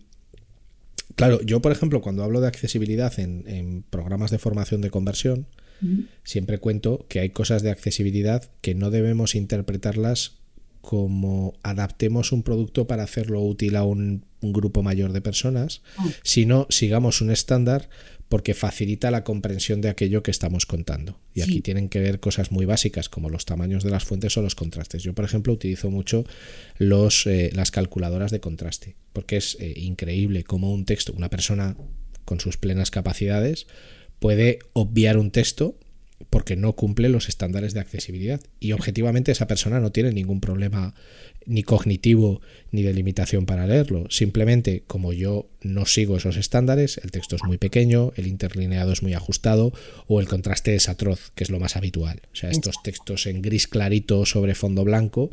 claro, 1.16 1.40
yo, 1.42 1.60
por 1.60 1.72
ejemplo, 1.72 2.00
cuando 2.00 2.22
hablo 2.22 2.40
de 2.40 2.46
accesibilidad 2.46 3.18
en, 3.18 3.84
programas 3.90 4.30
de 4.30 4.38
formación 4.38 4.80
de 4.80 4.90
conversión, 4.90 5.46
siempre 6.22 6.58
cuento 6.58 7.04
que 7.08 7.20
hay 7.20 7.30
cosas 7.30 7.62
de 7.62 7.70
accesibilidad 7.70 8.48
que 8.60 8.74
no 8.74 8.90
debemos 8.90 9.34
interpretarlas 9.34 10.36
como 10.86 11.58
adaptemos 11.64 12.30
un 12.30 12.44
producto 12.44 12.86
para 12.86 13.02
hacerlo 13.02 13.42
útil 13.42 13.74
a 13.74 13.82
un, 13.82 14.24
grupo 14.40 14.84
mayor 14.84 15.12
de 15.12 15.20
personas, 15.20 15.82
oh. 15.98 16.08
sino 16.22 16.68
sigamos 16.70 17.20
un 17.20 17.32
estándar 17.32 17.88
porque 18.28 18.54
facilita 18.54 19.10
la 19.10 19.24
comprensión 19.24 19.80
de 19.80 19.88
aquello 19.88 20.22
que 20.22 20.30
estamos 20.30 20.64
contando. 20.64 21.18
Y 21.34 21.40
aquí 21.40 21.60
tienen 21.60 21.88
que 21.88 21.98
ver 21.98 22.20
cosas 22.20 22.52
muy 22.52 22.64
básicas 22.64 23.08
como 23.08 23.28
los 23.28 23.44
tamaños 23.44 23.82
de 23.82 23.90
las 23.90 24.04
fuentes 24.04 24.36
o 24.36 24.42
los 24.42 24.54
contrastes. 24.54 25.02
Yo, 25.02 25.14
por 25.14 25.24
ejemplo, 25.24 25.52
utilizo 25.52 25.90
mucho 25.90 26.24
los, 26.78 27.26
eh, 27.26 27.50
las 27.54 27.72
calculadoras 27.72 28.30
de 28.30 28.38
contraste, 28.38 28.94
porque 29.12 29.38
es 29.38 29.56
eh, 29.58 29.72
increíble 29.74 30.44
cómo 30.44 30.72
un 30.72 30.84
texto, 30.84 31.12
una 31.12 31.30
persona 31.30 31.76
con 32.24 32.38
sus 32.38 32.56
plenas 32.56 32.92
capacidades, 32.92 33.66
puede 34.20 34.60
obviar 34.74 35.18
un 35.18 35.32
texto 35.32 35.80
porque 36.30 36.56
no 36.56 36.74
cumple 36.74 37.08
los 37.08 37.28
estándares 37.28 37.74
de 37.74 37.80
accesibilidad. 37.80 38.40
Y 38.58 38.72
objetivamente 38.72 39.32
esa 39.32 39.46
persona 39.46 39.80
no 39.80 39.92
tiene 39.92 40.12
ningún 40.12 40.40
problema 40.40 40.94
ni 41.44 41.62
cognitivo 41.62 42.40
ni 42.72 42.82
de 42.82 42.92
limitación 42.92 43.46
para 43.46 43.66
leerlo. 43.66 44.06
Simplemente, 44.10 44.82
como 44.86 45.12
yo 45.12 45.48
no 45.62 45.86
sigo 45.86 46.16
esos 46.16 46.36
estándares, 46.36 46.98
el 46.98 47.10
texto 47.10 47.36
es 47.36 47.44
muy 47.44 47.58
pequeño, 47.58 48.12
el 48.16 48.26
interlineado 48.26 48.92
es 48.92 49.02
muy 49.02 49.14
ajustado 49.14 49.72
o 50.06 50.20
el 50.20 50.26
contraste 50.26 50.74
es 50.74 50.88
atroz, 50.88 51.32
que 51.34 51.44
es 51.44 51.50
lo 51.50 51.60
más 51.60 51.76
habitual. 51.76 52.22
O 52.32 52.36
sea, 52.36 52.50
estos 52.50 52.82
textos 52.82 53.26
en 53.26 53.42
gris 53.42 53.68
clarito 53.68 54.26
sobre 54.26 54.54
fondo 54.54 54.84
blanco 54.84 55.30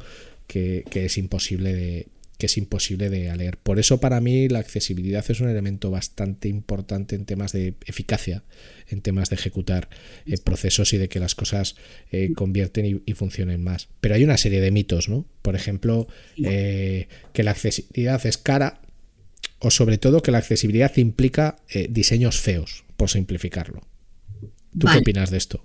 que, 0.47 0.83
que 0.89 1.05
es 1.05 1.17
imposible 1.17 1.73
de, 1.73 2.07
que 2.37 2.47
es 2.47 2.57
imposible 2.57 3.09
de 3.09 3.35
leer. 3.35 3.57
Por 3.57 3.79
eso 3.79 3.99
para 3.99 4.19
mí 4.21 4.47
la 4.49 4.59
accesibilidad 4.59 5.23
es 5.29 5.39
un 5.39 5.49
elemento 5.49 5.91
bastante 5.91 6.47
importante 6.47 7.15
en 7.15 7.25
temas 7.25 7.51
de 7.51 7.75
eficacia, 7.85 8.43
en 8.87 9.01
temas 9.01 9.29
de 9.29 9.35
ejecutar 9.35 9.89
eh, 10.25 10.37
procesos 10.37 10.93
y 10.93 10.97
de 10.97 11.09
que 11.09 11.19
las 11.19 11.35
cosas 11.35 11.75
eh, 12.11 12.31
convierten 12.35 13.01
y, 13.05 13.13
funcionen 13.13 13.63
más. 13.63 13.89
Pero 14.01 14.15
hay 14.15 14.23
una 14.23 14.37
serie 14.37 14.61
de 14.61 14.71
mitos, 14.71 15.09
¿no? 15.09 15.25
Por 15.41 15.55
ejemplo, 15.55 16.07
eh, 16.37 17.07
que 17.31 17.43
la 17.43 17.51
accesibilidad 17.51 18.25
es 18.25 18.37
cara 18.37 18.81
o 19.59 19.71
sobre 19.71 19.97
todo 19.97 20.21
que 20.21 20.31
la 20.31 20.39
accesibilidad 20.39 20.95
implica 20.97 21.57
diseños 21.89 22.39
feos, 22.39 22.83
por 22.97 23.09
simplificarlo. 23.09 23.81
¿Tú 24.77 24.87
qué 24.91 24.97
opinas 24.97 25.29
de 25.29 25.37
esto? 25.37 25.63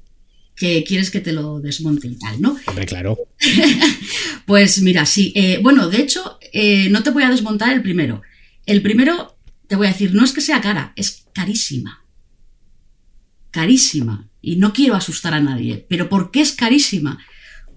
Que 0.58 0.82
quieres 0.84 1.10
que 1.10 1.20
te 1.20 1.32
lo 1.32 1.60
desmonte 1.60 2.08
y 2.08 2.16
tal, 2.16 2.40
¿no? 2.40 2.56
Hombre, 2.66 2.84
claro. 2.84 3.16
pues 4.46 4.82
mira, 4.82 5.06
sí. 5.06 5.32
Eh, 5.36 5.60
bueno, 5.62 5.88
de 5.88 5.98
hecho, 5.98 6.38
eh, 6.52 6.88
no 6.90 7.02
te 7.02 7.10
voy 7.10 7.22
a 7.22 7.30
desmontar 7.30 7.72
el 7.72 7.80
primero. 7.80 8.22
El 8.66 8.82
primero, 8.82 9.38
te 9.68 9.76
voy 9.76 9.86
a 9.86 9.90
decir, 9.90 10.14
no 10.14 10.24
es 10.24 10.32
que 10.32 10.40
sea 10.40 10.60
cara, 10.60 10.92
es 10.96 11.26
carísima. 11.32 12.04
Carísima. 13.52 14.28
Y 14.42 14.56
no 14.56 14.72
quiero 14.72 14.94
asustar 14.94 15.32
a 15.32 15.40
nadie. 15.40 15.86
¿Pero 15.88 16.08
por 16.08 16.32
qué 16.32 16.40
es 16.40 16.52
carísima? 16.52 17.18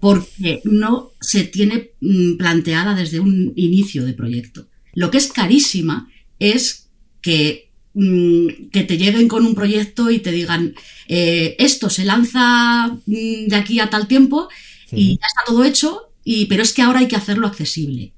Porque 0.00 0.60
no 0.64 1.12
se 1.20 1.44
tiene 1.44 1.92
mm, 2.00 2.36
planteada 2.36 2.96
desde 2.96 3.20
un 3.20 3.52
inicio 3.54 4.04
de 4.04 4.14
proyecto. 4.14 4.68
Lo 4.92 5.10
que 5.10 5.18
es 5.18 5.28
carísima 5.28 6.10
es 6.40 6.90
que 7.20 7.71
que 7.94 8.84
te 8.84 8.96
lleguen 8.96 9.28
con 9.28 9.44
un 9.44 9.54
proyecto 9.54 10.10
y 10.10 10.18
te 10.18 10.32
digan, 10.32 10.74
eh, 11.08 11.56
esto 11.58 11.90
se 11.90 12.04
lanza 12.04 12.88
mm, 13.06 13.48
de 13.48 13.56
aquí 13.56 13.80
a 13.80 13.90
tal 13.90 14.08
tiempo 14.08 14.48
y 14.90 15.18
ya 15.18 15.26
está 15.26 15.42
todo 15.46 15.64
hecho, 15.64 16.12
y, 16.24 16.46
pero 16.46 16.62
es 16.62 16.72
que 16.72 16.82
ahora 16.82 17.00
hay 17.00 17.08
que 17.08 17.16
hacerlo 17.16 17.46
accesible. 17.46 18.12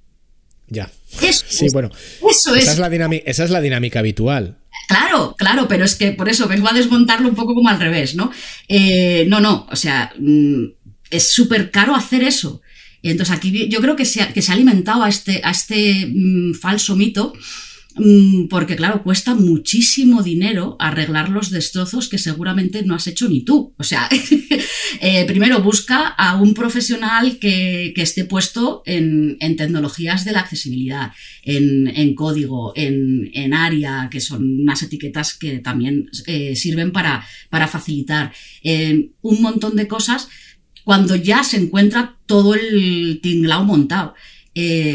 Ya. 0.69 0.91
Eso 1.21 1.45
sí, 1.49 1.67
es, 1.67 1.73
bueno. 1.73 1.91
Eso 2.29 2.55
esa 2.55 2.73
es. 2.73 2.79
la 2.79 2.91
dinámica, 2.91 3.31
esa 3.31 3.45
es 3.45 3.51
la 3.51 3.61
dinámica 3.61 4.01
habitual. 4.01 4.59
Claro, 4.89 5.35
claro, 5.39 5.69
pero 5.69 5.85
es 5.85 5.95
que 5.95 6.13
por 6.13 6.29
eso 6.29 6.49
vengo 6.49 6.69
a 6.69 6.73
desmontarlo 6.73 7.29
un 7.29 7.35
poco 7.35 7.55
como 7.55 7.69
al 7.69 7.81
revés, 7.81 8.15
¿no? 8.15 8.31
Eh, 8.69 9.25
no, 9.29 9.41
no, 9.41 9.67
o 9.71 9.77
sea, 9.77 10.13
mm, 10.19 10.65
es 11.11 11.31
súper 11.31 11.71
caro 11.71 11.95
hacer 11.95 12.23
eso. 12.23 12.61
Y 13.01 13.11
entonces 13.11 13.35
aquí 13.35 13.69
yo 13.69 13.81
creo 13.81 13.97
que 13.97 14.05
se 14.05 14.23
ha, 14.23 14.33
que 14.33 14.43
se 14.43 14.51
ha 14.51 14.55
alimentado 14.55 15.03
a 15.03 15.09
este, 15.09 15.41
a 15.45 15.51
este 15.51 16.07
mm, 16.07 16.55
falso 16.55 16.97
mito, 16.97 17.35
mm, 17.35 17.39
porque 18.51 18.75
claro, 18.75 19.03
cuesta 19.05 19.35
muchísimo 19.35 20.23
dinero 20.23 20.77
arreglar 20.81 21.29
los 21.29 21.51
destrozos 21.51 22.09
que 22.09 22.19
seguramente 22.19 22.83
no 22.83 22.97
has 22.97 23.07
hecho 23.07 23.29
ni 23.29 23.43
tú. 23.45 23.73
O 23.79 23.85
sea, 23.85 24.09
eh, 25.01 25.25
primero 25.27 25.63
busca 25.63 26.09
a 26.09 26.37
un 26.37 26.55
profesional 26.55 27.39
que, 27.39 27.93
esté 27.97 28.25
puesto 28.25 28.83
en, 28.85 29.39
tecnologías 29.57 30.25
de 30.25 30.33
la 30.33 30.41
accesibilidad, 30.41 31.13
en, 31.45 32.15
código, 32.15 32.73
en, 32.75 33.31
en, 33.33 33.55
área, 33.55 34.09
que 34.11 34.21
son 34.21 34.61
unas 34.61 34.83
etiquetas 34.83 35.35
que 35.35 35.61
también 35.61 36.11
eh, 36.27 36.57
sirven 36.57 36.91
para, 36.91 37.25
para 37.49 37.69
facilitar 37.69 38.33
eh, 38.63 39.11
un 39.23 39.41
montón 39.41 39.77
de 39.77 39.89
cosas 39.89 40.29
cuando 40.83 41.15
ya 41.17 41.45
se 41.45 41.59
encuentra 41.59 42.19
todo 42.27 42.55
el 42.55 43.21
tinglao 43.23 43.65
montado. 43.65 44.15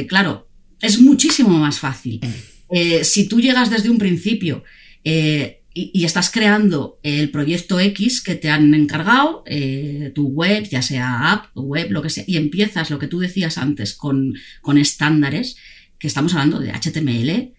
Claro, 0.08 0.48
es 0.82 1.02
muchísimo 1.02 1.58
más 1.58 1.80
fácil. 1.80 2.22
Eh, 2.70 3.04
si 3.04 3.28
tú 3.28 3.40
llegas 3.40 3.70
desde 3.70 3.90
un 3.90 3.98
principio 3.98 4.64
eh, 5.04 5.64
y, 5.74 6.04
estás 6.04 6.30
creando 6.30 7.00
el 7.04 7.32
proyecto 7.32 7.80
X 7.80 8.22
que 8.22 8.36
te 8.36 8.50
han 8.50 8.74
encargado, 8.74 9.44
eh, 9.46 10.12
tu 10.14 10.28
web, 10.28 10.68
ya 10.70 10.82
sea 10.82 11.32
app, 11.32 11.56
web, 11.56 11.92
lo 11.92 12.02
que 12.02 12.10
sea, 12.10 12.24
y 12.28 12.38
empiezas 12.38 12.90
lo 12.90 13.00
que 13.00 13.08
tú 13.08 13.20
decías 13.20 13.58
antes 13.58 13.96
con, 13.96 14.36
con 14.62 14.78
estándares, 14.78 15.58
que 15.98 16.08
estamos 16.08 16.34
hablando 16.34 16.60
de 16.60 16.72
HTML, 16.72 17.54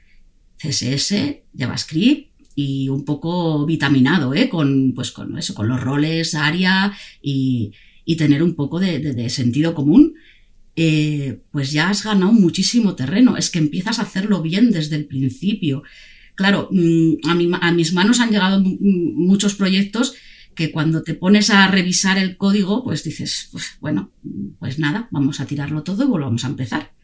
CSS, 0.59 1.15
JavaScript, 1.57 2.31
y 2.55 2.89
un 2.89 3.05
poco 3.05 3.65
vitaminado, 3.65 4.35
¿eh? 4.35 4.49
Con, 4.49 4.93
pues 4.95 5.13
con 5.13 5.39
eso, 5.39 5.55
con 5.55 5.69
los 5.69 5.81
roles, 5.81 6.35
área 6.35 6.93
y, 7.23 7.73
y 8.05 8.17
tener 8.17 8.43
un 8.43 8.55
poco 8.55 8.81
de, 8.81 8.99
de 8.99 9.31
sentido 9.31 9.75
común, 9.75 10.15
eh, 10.83 11.43
pues 11.51 11.73
ya 11.73 11.91
has 11.91 12.05
ganado 12.05 12.33
muchísimo 12.33 12.95
terreno. 12.95 13.37
Es 13.37 13.51
que 13.51 13.59
empiezas 13.59 13.99
a 13.99 14.03
hacerlo 14.05 14.41
bien 14.41 14.71
desde 14.71 14.97
el 14.97 15.05
principio. 15.05 15.83
Claro, 16.35 16.71
mm, 16.73 17.29
a, 17.29 17.35
mi, 17.35 17.51
a 17.61 17.71
mis 17.73 17.93
manos 17.93 18.19
han 18.19 18.31
llegado 18.31 18.63
muchos 18.65 19.57
proyectos 19.57 20.15
que 20.55 20.73
cuando 20.73 21.03
te 21.03 21.13
pones 21.13 21.51
a 21.51 21.69
revisar 21.69 22.17
el 22.17 22.39
código, 22.39 22.83
pues 22.83 23.05
dices, 23.05 23.51
pues, 23.53 23.77
bueno, 23.81 24.15
pues 24.59 24.79
nada, 24.79 25.07
vamos 25.11 25.41
a 25.41 25.47
tirarlo 25.47 25.83
todo 25.83 26.05
y 26.05 26.07
volvamos 26.07 26.47
a 26.47 26.49
empezar. 26.49 26.95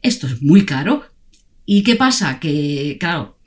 Esto 0.00 0.28
es 0.28 0.40
muy 0.40 0.64
caro. 0.64 1.04
¿Y 1.66 1.82
qué 1.82 1.96
pasa? 1.96 2.38
Que, 2.38 2.96
claro, 3.00 3.40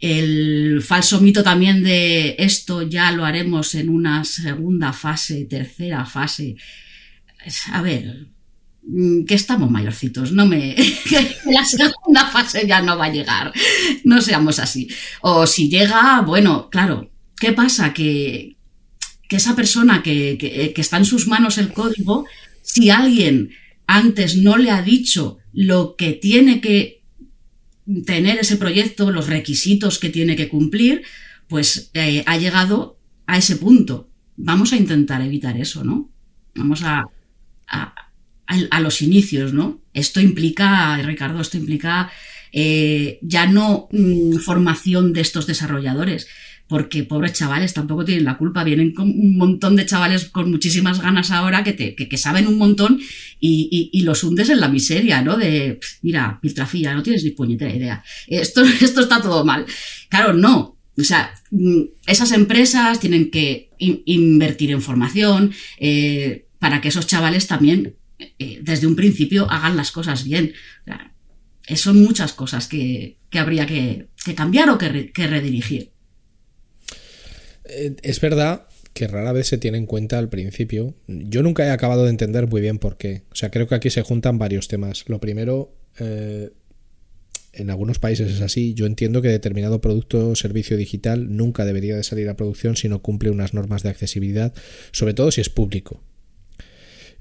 el 0.00 0.82
falso 0.82 1.20
mito 1.20 1.44
también 1.44 1.84
de 1.84 2.34
esto 2.40 2.82
ya 2.82 3.12
lo 3.12 3.24
haremos 3.24 3.76
en 3.76 3.88
una 3.88 4.24
segunda 4.24 4.92
fase, 4.92 5.44
tercera 5.44 6.04
fase. 6.06 6.56
A 7.70 7.80
ver, 7.80 8.33
que 9.26 9.34
estamos 9.34 9.70
mayorcitos, 9.70 10.32
no 10.32 10.46
me. 10.46 10.74
que 11.08 11.36
la 11.50 11.64
segunda 11.64 12.26
fase 12.26 12.66
ya 12.66 12.82
no 12.82 12.98
va 12.98 13.06
a 13.06 13.12
llegar. 13.12 13.52
No 14.04 14.20
seamos 14.20 14.58
así. 14.58 14.88
O 15.20 15.46
si 15.46 15.68
llega, 15.68 16.20
bueno, 16.20 16.68
claro, 16.70 17.10
¿qué 17.38 17.52
pasa? 17.52 17.92
Que, 17.94 18.56
que 19.28 19.36
esa 19.36 19.56
persona 19.56 20.02
que, 20.02 20.36
que, 20.38 20.72
que 20.72 20.80
está 20.80 20.98
en 20.98 21.04
sus 21.04 21.26
manos 21.26 21.58
el 21.58 21.72
código, 21.72 22.26
si 22.62 22.90
alguien 22.90 23.50
antes 23.86 24.36
no 24.36 24.56
le 24.56 24.70
ha 24.70 24.82
dicho 24.82 25.38
lo 25.52 25.96
que 25.96 26.12
tiene 26.12 26.60
que 26.60 27.04
tener 28.06 28.38
ese 28.38 28.56
proyecto, 28.56 29.10
los 29.10 29.28
requisitos 29.28 29.98
que 29.98 30.10
tiene 30.10 30.36
que 30.36 30.48
cumplir, 30.48 31.02
pues 31.48 31.90
eh, 31.94 32.22
ha 32.26 32.36
llegado 32.36 32.98
a 33.26 33.38
ese 33.38 33.56
punto. 33.56 34.10
Vamos 34.36 34.72
a 34.72 34.76
intentar 34.76 35.22
evitar 35.22 35.56
eso, 35.56 35.84
¿no? 35.84 36.10
Vamos 36.54 36.82
a, 36.82 37.04
a 38.46 38.80
los 38.80 39.02
inicios, 39.02 39.52
¿no? 39.52 39.80
Esto 39.92 40.20
implica, 40.20 40.96
Ricardo, 40.98 41.40
esto 41.40 41.56
implica 41.56 42.10
eh, 42.56 43.18
ya 43.22 43.46
no 43.46 43.88
mm, 43.90 44.36
formación 44.36 45.12
de 45.12 45.22
estos 45.22 45.46
desarrolladores, 45.46 46.28
porque 46.68 47.02
pobres 47.02 47.32
chavales 47.32 47.74
tampoco 47.74 48.04
tienen 48.04 48.24
la 48.24 48.38
culpa, 48.38 48.62
vienen 48.62 48.94
con 48.94 49.08
un 49.10 49.36
montón 49.36 49.74
de 49.74 49.86
chavales 49.86 50.26
con 50.26 50.52
muchísimas 50.52 51.00
ganas 51.00 51.32
ahora 51.32 51.64
que, 51.64 51.72
te, 51.72 51.96
que, 51.96 52.16
saben 52.16 52.46
un 52.46 52.56
montón 52.56 53.00
y, 53.40 54.00
los 54.02 54.22
hundes 54.22 54.50
en 54.50 54.60
la 54.60 54.68
miseria, 54.68 55.20
¿no? 55.20 55.36
De, 55.36 55.80
mira, 56.02 56.38
piltrafilla, 56.40 56.94
no 56.94 57.02
tienes 57.02 57.24
ni 57.24 57.32
puñetera 57.32 57.74
idea, 57.74 58.04
esto, 58.28 58.62
esto 58.80 59.00
está 59.00 59.20
todo 59.20 59.44
mal. 59.44 59.66
Claro, 60.08 60.32
no, 60.32 60.78
o 60.96 61.02
sea, 61.02 61.34
mm, 61.50 61.82
esas 62.06 62.30
empresas 62.30 63.00
tienen 63.00 63.32
que 63.32 63.70
in 63.78 64.02
invertir 64.06 64.70
en 64.70 64.80
formación 64.80 65.52
eh, 65.78 66.46
para 66.60 66.80
que 66.80 66.88
esos 66.88 67.08
chavales 67.08 67.48
también 67.48 67.96
eh, 68.38 68.58
desde 68.62 68.86
un 68.86 68.96
principio 68.96 69.50
hagan 69.50 69.76
las 69.76 69.92
cosas 69.92 70.24
bien. 70.24 70.52
O 70.82 70.84
sea, 70.84 71.12
son 71.76 72.02
muchas 72.02 72.32
cosas 72.32 72.68
que, 72.68 73.18
que 73.30 73.38
habría 73.38 73.66
que, 73.66 74.08
que, 74.24 74.34
cambiar 74.34 74.70
o 74.70 74.78
que, 74.78 75.12
que 75.12 75.26
redirigir. 75.26 75.92
Eh, 77.64 77.96
es 78.02 78.20
verdad 78.20 78.66
que 78.92 79.08
rara 79.08 79.32
vez 79.32 79.48
se 79.48 79.58
tiene 79.58 79.78
en 79.78 79.86
cuenta 79.86 80.18
al 80.18 80.28
principio. 80.28 80.94
Yo 81.08 81.42
nunca 81.42 81.66
he 81.66 81.70
acabado 81.70 82.04
de 82.04 82.10
entender 82.10 82.46
muy 82.46 82.60
bien 82.60 82.78
por 82.78 82.96
qué. 82.96 83.22
O 83.32 83.34
sea, 83.34 83.50
creo 83.50 83.66
que 83.66 83.74
aquí 83.74 83.90
se 83.90 84.02
juntan 84.02 84.38
varios 84.38 84.68
temas. 84.68 85.04
Lo 85.08 85.18
primero, 85.18 85.74
eh, 85.98 86.50
en 87.52 87.70
algunos 87.70 87.98
países 87.98 88.30
es 88.30 88.40
así. 88.40 88.74
Yo 88.74 88.86
entiendo 88.86 89.20
que 89.20 89.28
determinado 89.28 89.80
producto 89.80 90.30
o 90.30 90.36
servicio 90.36 90.76
digital 90.76 91.36
nunca 91.36 91.64
debería 91.64 91.96
de 91.96 92.04
salir 92.04 92.28
a 92.28 92.36
producción 92.36 92.76
si 92.76 92.88
no 92.88 93.02
cumple 93.02 93.30
unas 93.30 93.52
normas 93.52 93.82
de 93.82 93.90
accesibilidad, 93.90 94.54
sobre 94.92 95.14
todo 95.14 95.32
si 95.32 95.40
es 95.40 95.50
público. 95.50 96.00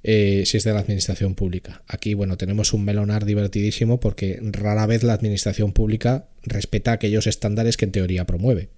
Eh, 0.05 0.43
si 0.45 0.57
es 0.57 0.65
de 0.65 0.73
la 0.73 0.81
administración 0.81 1.33
pública. 1.33 1.81
Aquí, 1.87 2.13
bueno, 2.13 2.35
tenemos 2.35 2.73
un 2.73 2.83
melonar 2.83 3.23
divertidísimo 3.23 4.01
porque 4.01 4.37
rara 4.41 4.85
vez 4.85 5.03
la 5.03 5.13
administración 5.13 5.71
pública 5.71 6.27
respeta 6.43 6.91
aquellos 6.91 7.25
estándares 7.25 7.77
que 7.77 7.85
en 7.85 7.93
teoría 7.93 8.25
promueve. 8.25 8.69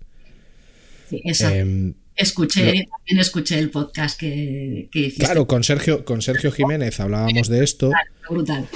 Sí, 1.09 1.21
exacto. 1.25 1.57
Eh, 1.57 1.93
escuché, 2.15 2.65
no, 2.65 2.97
también 2.97 3.19
escuché 3.19 3.57
el 3.57 3.71
podcast 3.71 4.19
que, 4.19 4.88
que 4.91 4.99
hiciste. 4.99 5.25
Claro, 5.25 5.47
con 5.47 5.63
Sergio, 5.63 6.05
con 6.05 6.21
Sergio 6.21 6.51
Jiménez 6.51 6.99
hablábamos 6.99 7.49
de 7.49 7.63
esto. 7.63 7.91
Brutal. 8.29 8.67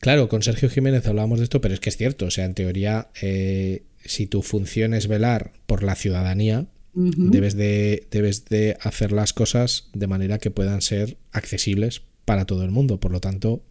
Claro, 0.00 0.28
con 0.28 0.42
Sergio 0.42 0.70
Jiménez 0.70 1.06
hablábamos 1.06 1.40
de 1.40 1.44
esto, 1.44 1.60
pero 1.60 1.74
es 1.74 1.80
que 1.80 1.90
es 1.90 1.96
cierto, 1.96 2.26
o 2.26 2.30
sea, 2.30 2.46
en 2.46 2.54
teoría, 2.54 3.08
eh, 3.20 3.84
si 4.04 4.26
tu 4.26 4.42
función 4.42 4.94
es 4.94 5.08
velar 5.08 5.52
por 5.66 5.82
la 5.82 5.94
ciudadanía, 5.94 6.66
Uh 6.94 7.10
-huh. 7.10 7.30
debes, 7.30 7.56
de, 7.56 8.06
debes 8.10 8.44
de 8.44 8.76
hacer 8.80 9.12
las 9.12 9.32
cosas 9.32 9.88
de 9.92 10.06
manera 10.06 10.38
que 10.38 10.50
puedan 10.50 10.80
ser 10.80 11.16
accesibles 11.32 12.02
para 12.24 12.44
todo 12.44 12.64
el 12.64 12.70
mundo. 12.70 13.00
Por 13.00 13.12
lo 13.12 13.20
tanto, 13.20 13.62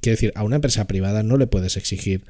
quiero 0.00 0.16
decir, 0.16 0.32
a 0.34 0.44
una 0.44 0.56
empresa 0.56 0.86
privada 0.86 1.22
no 1.22 1.36
le 1.36 1.46
puedes 1.46 1.76
exigir 1.76 2.24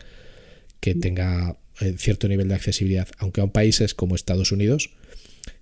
que 0.80 0.94
tenga 0.94 1.58
eh, 1.80 1.94
cierto 1.98 2.28
nivel 2.28 2.48
de 2.48 2.54
accesibilidad, 2.54 3.08
aunque 3.18 3.40
a 3.40 3.46
países 3.46 3.94
como 3.94 4.14
Estados 4.14 4.52
Unidos, 4.52 4.90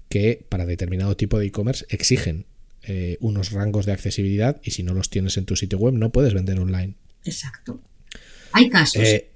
que 0.09 0.45
para 0.49 0.67
determinado 0.67 1.17
tipo 1.17 1.39
de 1.39 1.47
e-commerce 1.47 1.85
exigen 1.91 2.47
eh, 2.83 3.19
unos 3.21 3.53
rangos 3.53 3.85
de 3.85 3.93
accesibilidad 3.93 4.61
y 4.63 4.71
si 4.71 4.83
no 4.83 4.95
los 4.95 5.11
tienes 5.11 5.37
en 5.37 5.45
tu 5.45 5.57
sitio 5.57 5.79
web 5.79 5.95
no 5.95 6.11
puedes 6.11 6.33
vender 6.33 6.59
online. 6.59 6.95
Exacto. 7.25 7.83
Hay 8.53 8.71
casos. 8.71 9.03
Eh, 9.03 9.31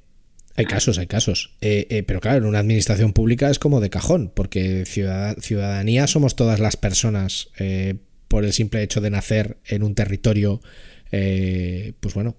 hay 0.57 0.67
casos, 0.67 0.99
hay 0.99 1.07
casos. 1.07 1.55
Eh, 1.61 1.87
eh, 1.91 2.03
pero 2.03 2.21
claro, 2.21 2.39
en 2.39 2.45
una 2.45 2.59
administración 2.59 3.13
pública 3.13 3.51
es 3.51 3.59
como 3.59 3.81
de 3.81 3.91
cajón, 3.91 4.33
porque 4.35 4.85
ciudad 4.85 5.37
ciudadanía 5.39 6.07
somos 6.07 6.37
todas 6.37 6.61
las 6.61 6.77
personas 6.77 7.49
eh, 7.59 7.95
por 8.29 8.45
el 8.45 8.53
simple 8.55 8.83
hecho 8.83 9.01
de 9.01 9.11
nacer 9.11 9.59
en 9.67 9.83
un 9.83 9.95
territorio, 9.95 10.63
eh, 11.11 11.93
pues 12.01 12.15
bueno, 12.15 12.35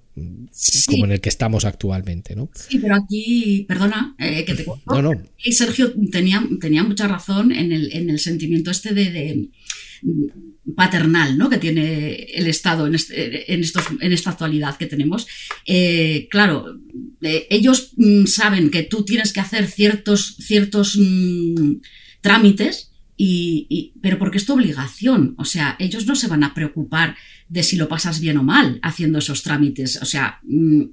sí. 0.52 0.92
como 0.92 1.06
en 1.06 1.12
el 1.12 1.22
que 1.22 1.30
estamos 1.30 1.66
actualmente, 1.66 2.36
¿no? 2.36 2.50
Sí, 2.56 2.80
pero 2.80 2.96
aquí, 2.96 3.66
perdona, 3.68 4.16
eh, 4.18 4.44
que 4.44 4.56
te 4.56 4.66
cuento. 4.66 4.92
No, 4.92 5.02
no. 5.04 5.22
Y 5.44 5.52
Sergio 5.52 5.94
tenía, 6.12 6.44
tenía 6.60 6.84
mucha 6.84 7.08
razón 7.08 7.52
en 7.52 7.72
el, 7.72 7.94
en 7.94 8.10
el 8.10 8.20
sentimiento 8.20 8.72
este 8.72 8.96
de, 8.96 9.12
de 9.12 9.50
paternal 10.76 11.38
¿no? 11.38 11.50
que 11.50 11.58
tiene 11.58 12.14
el 12.34 12.48
Estado 12.48 12.88
en, 12.88 12.96
este, 12.96 13.54
en, 13.54 13.62
estos, 13.62 13.84
en 14.00 14.14
esta 14.14 14.32
actualidad 14.32 14.78
que 14.78 14.86
tenemos. 14.86 15.28
Eh, 15.66 16.28
claro, 16.30 16.80
eh, 17.22 17.48
ellos 17.50 17.92
mm, 17.98 18.26
saben 18.26 18.70
que 18.70 18.84
tú 18.84 19.04
tienes 19.04 19.34
que 19.34 19.42
hacer 19.42 19.68
ciertos, 19.68 20.36
ciertos 20.38 20.98
mm, 20.98 21.82
trámites, 22.22 22.90
y, 23.16 23.94
pero 24.02 24.18
porque 24.18 24.38
es 24.38 24.46
tu 24.46 24.54
obligación. 24.54 25.36
O 25.38 25.46
sea, 25.46 25.76
ellos 25.80 26.08
no 26.08 26.16
se 26.16 26.28
van 26.28 26.44
a 26.44 26.54
preocupar 26.54 27.16
de 27.48 27.64
si 27.64 27.78
lo 27.78 27.88
pasas 27.88 28.20
bien 28.20 28.38
o 28.38 28.44
mal 28.44 28.80
haciendo 28.82 29.20
esos 29.20 29.44
trámites. 29.44 30.02
O 30.02 30.06
sea, 30.06 30.40
mm, 30.44 30.84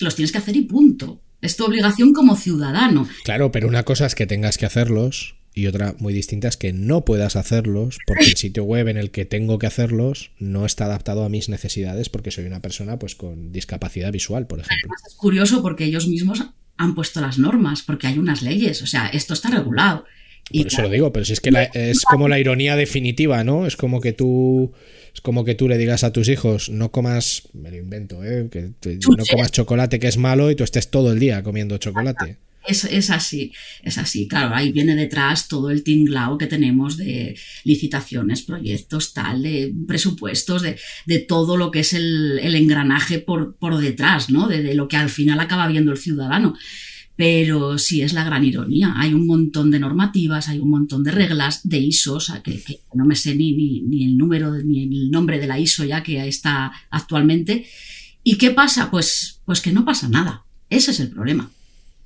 los 0.00 0.16
tienes 0.16 0.32
que 0.32 0.38
hacer 0.38 0.56
y 0.56 0.62
punto. 0.62 1.20
Es 1.40 1.56
tu 1.56 1.64
obligación 1.64 2.12
como 2.14 2.36
ciudadano. 2.36 3.06
Claro, 3.24 3.52
pero 3.52 3.68
una 3.68 3.82
cosa 3.82 4.06
es 4.06 4.14
que 4.14 4.26
tengas 4.26 4.56
que 4.56 4.66
hacerlos 4.66 5.33
y 5.54 5.66
otra 5.68 5.94
muy 5.98 6.12
distinta 6.12 6.48
es 6.48 6.56
que 6.56 6.72
no 6.72 7.04
puedas 7.04 7.36
hacerlos 7.36 7.98
porque 8.06 8.24
el 8.24 8.36
sitio 8.36 8.64
web 8.64 8.88
en 8.88 8.96
el 8.96 9.10
que 9.10 9.24
tengo 9.24 9.58
que 9.58 9.66
hacerlos 9.66 10.32
no 10.38 10.66
está 10.66 10.86
adaptado 10.86 11.24
a 11.24 11.28
mis 11.28 11.48
necesidades 11.48 12.08
porque 12.08 12.32
soy 12.32 12.44
una 12.44 12.60
persona 12.60 12.98
pues 12.98 13.14
con 13.14 13.52
discapacidad 13.52 14.10
visual, 14.10 14.46
por 14.46 14.60
ejemplo. 14.60 14.92
es 15.06 15.14
curioso 15.14 15.62
porque 15.62 15.84
ellos 15.84 16.08
mismos 16.08 16.44
han 16.76 16.94
puesto 16.96 17.20
las 17.20 17.38
normas, 17.38 17.82
porque 17.82 18.08
hay 18.08 18.18
unas 18.18 18.42
leyes, 18.42 18.82
o 18.82 18.86
sea, 18.86 19.06
esto 19.08 19.32
está 19.32 19.48
regulado. 19.48 20.04
Y 20.50 20.64
por 20.64 20.72
eso 20.72 20.82
lo 20.82 20.90
digo, 20.90 21.12
pero 21.12 21.24
si 21.24 21.32
es 21.32 21.40
que 21.40 21.70
es 21.72 22.02
como 22.02 22.28
la 22.28 22.38
ironía 22.38 22.76
definitiva, 22.76 23.44
¿no? 23.44 23.66
Es 23.66 23.76
como 23.76 24.00
que 24.00 24.12
tú 24.12 24.72
es 25.14 25.20
como 25.20 25.44
que 25.44 25.54
tú 25.54 25.68
le 25.68 25.78
digas 25.78 26.02
a 26.02 26.12
tus 26.12 26.28
hijos, 26.28 26.68
no 26.68 26.90
comas, 26.90 27.48
me 27.52 27.70
lo 27.70 27.76
invento, 27.76 28.24
¿eh? 28.24 28.48
que 28.50 28.72
no 29.08 29.24
comas 29.30 29.52
chocolate 29.52 30.00
que 30.00 30.08
es 30.08 30.16
malo 30.16 30.50
y 30.50 30.56
tú 30.56 30.64
estés 30.64 30.90
todo 30.90 31.12
el 31.12 31.20
día 31.20 31.42
comiendo 31.44 31.78
chocolate. 31.78 32.38
Es, 32.66 33.10
así, 33.10 33.52
es 33.82 33.98
así. 33.98 34.26
Claro, 34.26 34.54
ahí 34.54 34.72
viene 34.72 34.96
detrás 34.96 35.48
todo 35.48 35.70
el 35.70 35.82
tinglao 35.82 36.38
que 36.38 36.46
tenemos 36.46 36.96
de 36.96 37.38
licitaciones, 37.64 38.42
proyectos, 38.42 39.12
tal, 39.12 39.42
de 39.42 39.74
presupuestos, 39.86 40.62
de, 40.62 41.18
todo 41.28 41.56
lo 41.56 41.70
que 41.70 41.80
es 41.80 41.92
el, 41.92 42.38
engranaje 42.54 43.18
por, 43.18 43.56
por, 43.56 43.76
detrás, 43.76 44.30
¿no? 44.30 44.48
De, 44.48 44.74
lo 44.74 44.88
que 44.88 44.96
al 44.96 45.10
final 45.10 45.40
acaba 45.40 45.68
viendo 45.68 45.92
el 45.92 45.98
ciudadano. 45.98 46.54
Pero 47.16 47.78
sí 47.78 48.02
es 48.02 48.12
la 48.12 48.24
gran 48.24 48.44
ironía. 48.44 48.94
Hay 48.96 49.14
un 49.14 49.26
montón 49.26 49.70
de 49.70 49.78
normativas, 49.78 50.48
hay 50.48 50.58
un 50.58 50.70
montón 50.70 51.04
de 51.04 51.12
reglas, 51.12 51.60
de 51.68 51.78
ISOs, 51.78 52.32
que, 52.42 52.60
que 52.60 52.80
no 52.94 53.04
me 53.04 53.14
sé 53.14 53.36
ni, 53.36 53.52
ni, 53.52 53.82
ni, 53.82 54.04
el 54.04 54.16
número 54.16 54.52
ni 54.54 54.82
el 54.82 55.10
nombre 55.10 55.38
de 55.38 55.46
la 55.46 55.60
ISO 55.60 55.84
ya 55.84 56.02
que 56.02 56.26
está 56.26 56.72
actualmente. 56.90 57.66
¿Y 58.24 58.36
qué 58.36 58.50
pasa? 58.50 58.90
Pues, 58.90 59.42
pues 59.44 59.60
que 59.60 59.70
no 59.70 59.84
pasa 59.84 60.08
nada. 60.08 60.44
Ese 60.70 60.90
es 60.90 60.98
el 60.98 61.10
problema 61.10 61.50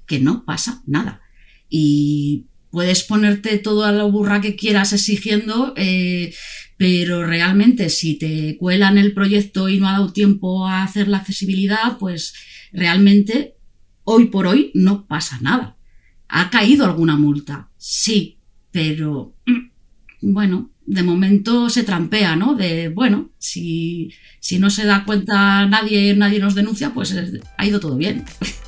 que 0.08 0.18
no 0.18 0.44
pasa 0.44 0.82
nada. 0.86 1.20
Y 1.68 2.46
puedes 2.70 3.04
ponerte 3.04 3.58
toda 3.58 3.92
la 3.92 4.04
burra 4.04 4.40
que 4.40 4.56
quieras 4.56 4.92
exigiendo, 4.92 5.74
eh, 5.76 6.34
pero 6.76 7.24
realmente 7.24 7.90
si 7.90 8.14
te 8.14 8.56
cuelan 8.58 8.98
el 8.98 9.12
proyecto 9.12 9.68
y 9.68 9.78
no 9.78 9.88
ha 9.88 9.92
dado 9.92 10.12
tiempo 10.12 10.66
a 10.66 10.82
hacer 10.82 11.06
la 11.06 11.18
accesibilidad, 11.18 11.98
pues 11.98 12.34
realmente 12.72 13.54
hoy 14.04 14.26
por 14.26 14.46
hoy 14.46 14.70
no 14.74 15.06
pasa 15.06 15.38
nada. 15.40 15.76
¿Ha 16.28 16.50
caído 16.50 16.84
alguna 16.84 17.16
multa? 17.16 17.70
Sí, 17.76 18.38
pero 18.70 19.34
mm, 19.46 20.32
bueno, 20.32 20.70
de 20.86 21.02
momento 21.02 21.68
se 21.68 21.84
trampea, 21.84 22.36
¿no? 22.36 22.54
De, 22.54 22.88
bueno, 22.88 23.30
si, 23.38 24.10
si 24.40 24.58
no 24.58 24.70
se 24.70 24.86
da 24.86 25.04
cuenta 25.04 25.66
nadie, 25.66 26.14
nadie 26.14 26.38
nos 26.38 26.54
denuncia, 26.54 26.94
pues 26.94 27.14
ha 27.56 27.66
ido 27.66 27.80
todo 27.80 27.96
bien. 27.96 28.24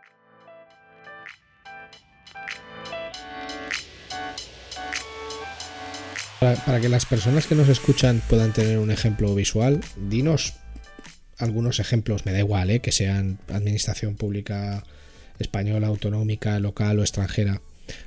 Para, 6.41 6.81
que 6.81 6.89
las 6.89 7.05
personas 7.05 7.45
que 7.45 7.53
nos 7.53 7.69
escuchan 7.69 8.19
puedan 8.27 8.51
tener 8.51 8.79
un 8.79 8.89
ejemplo 8.89 9.35
visual, 9.35 9.79
dinos 10.09 10.55
algunos 11.37 11.79
ejemplos, 11.79 12.25
me 12.25 12.31
da 12.31 12.39
igual, 12.39 12.71
¿eh? 12.71 12.81
que 12.81 12.91
sean 12.91 13.37
administración 13.47 14.15
pública 14.15 14.83
española, 15.37 15.85
autonómica, 15.85 16.59
local 16.59 16.97
o 16.97 17.03
extranjera. 17.03 17.61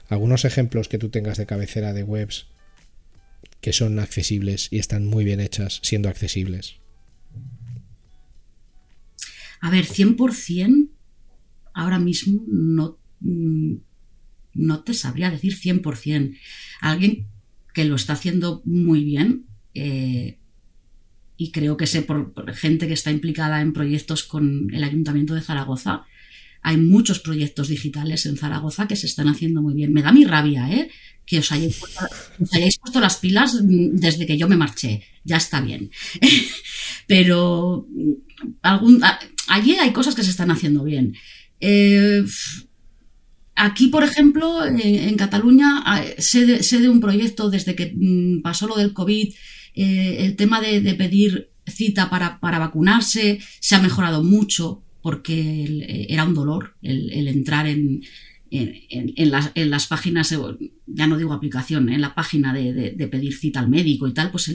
Algunos 0.08 0.44
ejemplos 0.44 0.88
que 0.88 0.98
tú 0.98 1.10
tengas 1.10 1.38
de 1.38 1.46
cabecera 1.46 1.92
de 1.92 2.02
webs 2.02 2.48
que 3.60 3.72
son 3.72 4.00
accesibles 4.00 4.66
y 4.72 4.80
están 4.80 5.06
muy 5.06 5.22
bien 5.22 5.38
hechas 5.38 5.78
siendo 5.84 6.08
accesibles. 6.08 6.74
A 9.60 9.70
ver, 9.70 9.84
100% 9.86 10.88
ahora 11.72 12.00
mismo 12.00 12.42
no, 12.48 12.98
mm, 13.20 13.74
no 14.54 14.82
te 14.82 14.92
sabría 14.92 15.30
decir 15.30 15.56
100%. 15.56 16.36
Alguien 16.80 17.28
que 17.74 17.84
lo 17.84 17.96
está 17.96 18.14
haciendo 18.14 18.62
muy 18.64 19.04
bien. 19.04 19.44
Eh, 19.74 20.38
y 21.36 21.50
creo 21.50 21.76
que 21.76 21.86
sé 21.86 22.02
por, 22.02 22.32
gente 22.54 22.86
que 22.86 22.94
está 22.94 23.10
implicada 23.10 23.60
en 23.60 23.72
proyectos 23.72 24.22
con 24.22 24.72
el 24.72 24.84
Ayuntamiento 24.84 25.34
de 25.34 25.42
Zaragoza. 25.42 26.04
Hay 26.62 26.78
muchos 26.78 27.18
proyectos 27.18 27.68
digitales 27.68 28.24
en 28.24 28.38
Zaragoza 28.38 28.88
que 28.88 28.96
se 28.96 29.06
están 29.06 29.28
haciendo 29.28 29.60
muy 29.60 29.74
bien. 29.74 29.92
Me 29.92 30.00
da 30.00 30.12
mi 30.12 30.24
rabia, 30.24 30.72
¿eh? 30.72 30.88
Que 31.26 31.40
os 31.40 31.52
hayáis 31.52 31.78
puesto, 31.78 33.00
las 33.00 33.16
pilas 33.16 33.58
desde 33.60 34.26
que 34.26 34.38
yo 34.38 34.48
me 34.48 34.56
marché. 34.56 35.02
Ya 35.24 35.36
está 35.36 35.60
bien. 35.60 35.90
Pero 37.06 37.86
algún, 38.62 39.02
allí 39.48 39.74
hay 39.74 39.92
cosas 39.92 40.14
que 40.14 40.22
se 40.22 40.30
están 40.30 40.50
haciendo 40.50 40.84
bien. 40.84 41.14
Eh, 41.60 42.24
Aquí, 43.56 43.88
por 43.88 44.02
ejemplo, 44.02 44.64
en, 44.64 45.16
Cataluña 45.16 45.82
ah, 45.84 46.02
sé 46.18 46.44
de, 46.44 46.88
un 46.88 47.00
proyecto 47.00 47.50
desde 47.50 47.76
que 47.76 47.92
mm, 47.94 48.42
pasó 48.42 48.66
lo 48.66 48.76
del 48.76 48.92
COVID, 48.92 49.32
eh, 49.74 50.16
el 50.20 50.36
tema 50.36 50.60
de, 50.60 50.94
pedir 50.94 51.50
cita 51.66 52.10
para, 52.10 52.38
vacunarse. 52.58 53.38
Se 53.60 53.74
ha 53.76 53.82
mejorado 53.82 54.24
mucho 54.24 54.82
porque 55.02 55.64
eh, 55.64 56.06
era 56.08 56.24
un 56.24 56.34
dolor 56.34 56.74
el, 56.82 57.28
entrar 57.28 57.66
en, 57.68 58.02
las, 58.50 59.86
páginas, 59.86 60.34
ya 60.86 61.06
no 61.06 61.16
digo 61.16 61.32
aplicación, 61.32 61.88
en 61.90 62.00
la 62.00 62.14
página 62.14 62.52
de, 62.52 63.08
pedir 63.10 63.36
cita 63.36 63.60
al 63.60 63.68
médico 63.68 64.08
y 64.08 64.14
tal, 64.14 64.32
pues 64.32 64.52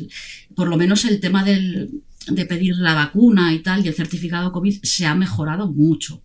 por 0.55 0.67
lo 0.67 0.75
menos 0.75 1.05
el 1.05 1.21
tema 1.21 1.45
de 1.45 2.45
pedir 2.47 2.75
la 2.75 2.95
vacuna 2.95 3.53
y 3.53 3.59
tal 3.59 3.85
y 3.85 3.87
el 3.87 3.93
certificado 3.93 4.51
COVID 4.51 4.79
se 4.83 5.05
ha 5.05 5.15
mejorado 5.15 5.71
mucho 5.71 6.21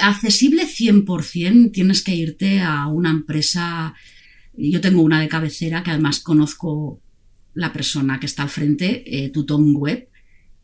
accesible 0.00 0.66
100%, 0.66 1.72
tienes 1.72 2.02
que 2.02 2.14
irte 2.14 2.60
a 2.60 2.86
una 2.86 3.10
empresa. 3.10 3.94
Yo 4.56 4.80
tengo 4.80 5.02
una 5.02 5.20
de 5.20 5.28
cabecera 5.28 5.82
que 5.82 5.90
además 5.90 6.20
conozco 6.20 7.00
la 7.54 7.72
persona 7.72 8.20
que 8.20 8.26
está 8.26 8.42
al 8.42 8.48
frente, 8.50 9.02
eh, 9.06 9.30
Tuton 9.30 9.74
Web, 9.74 10.08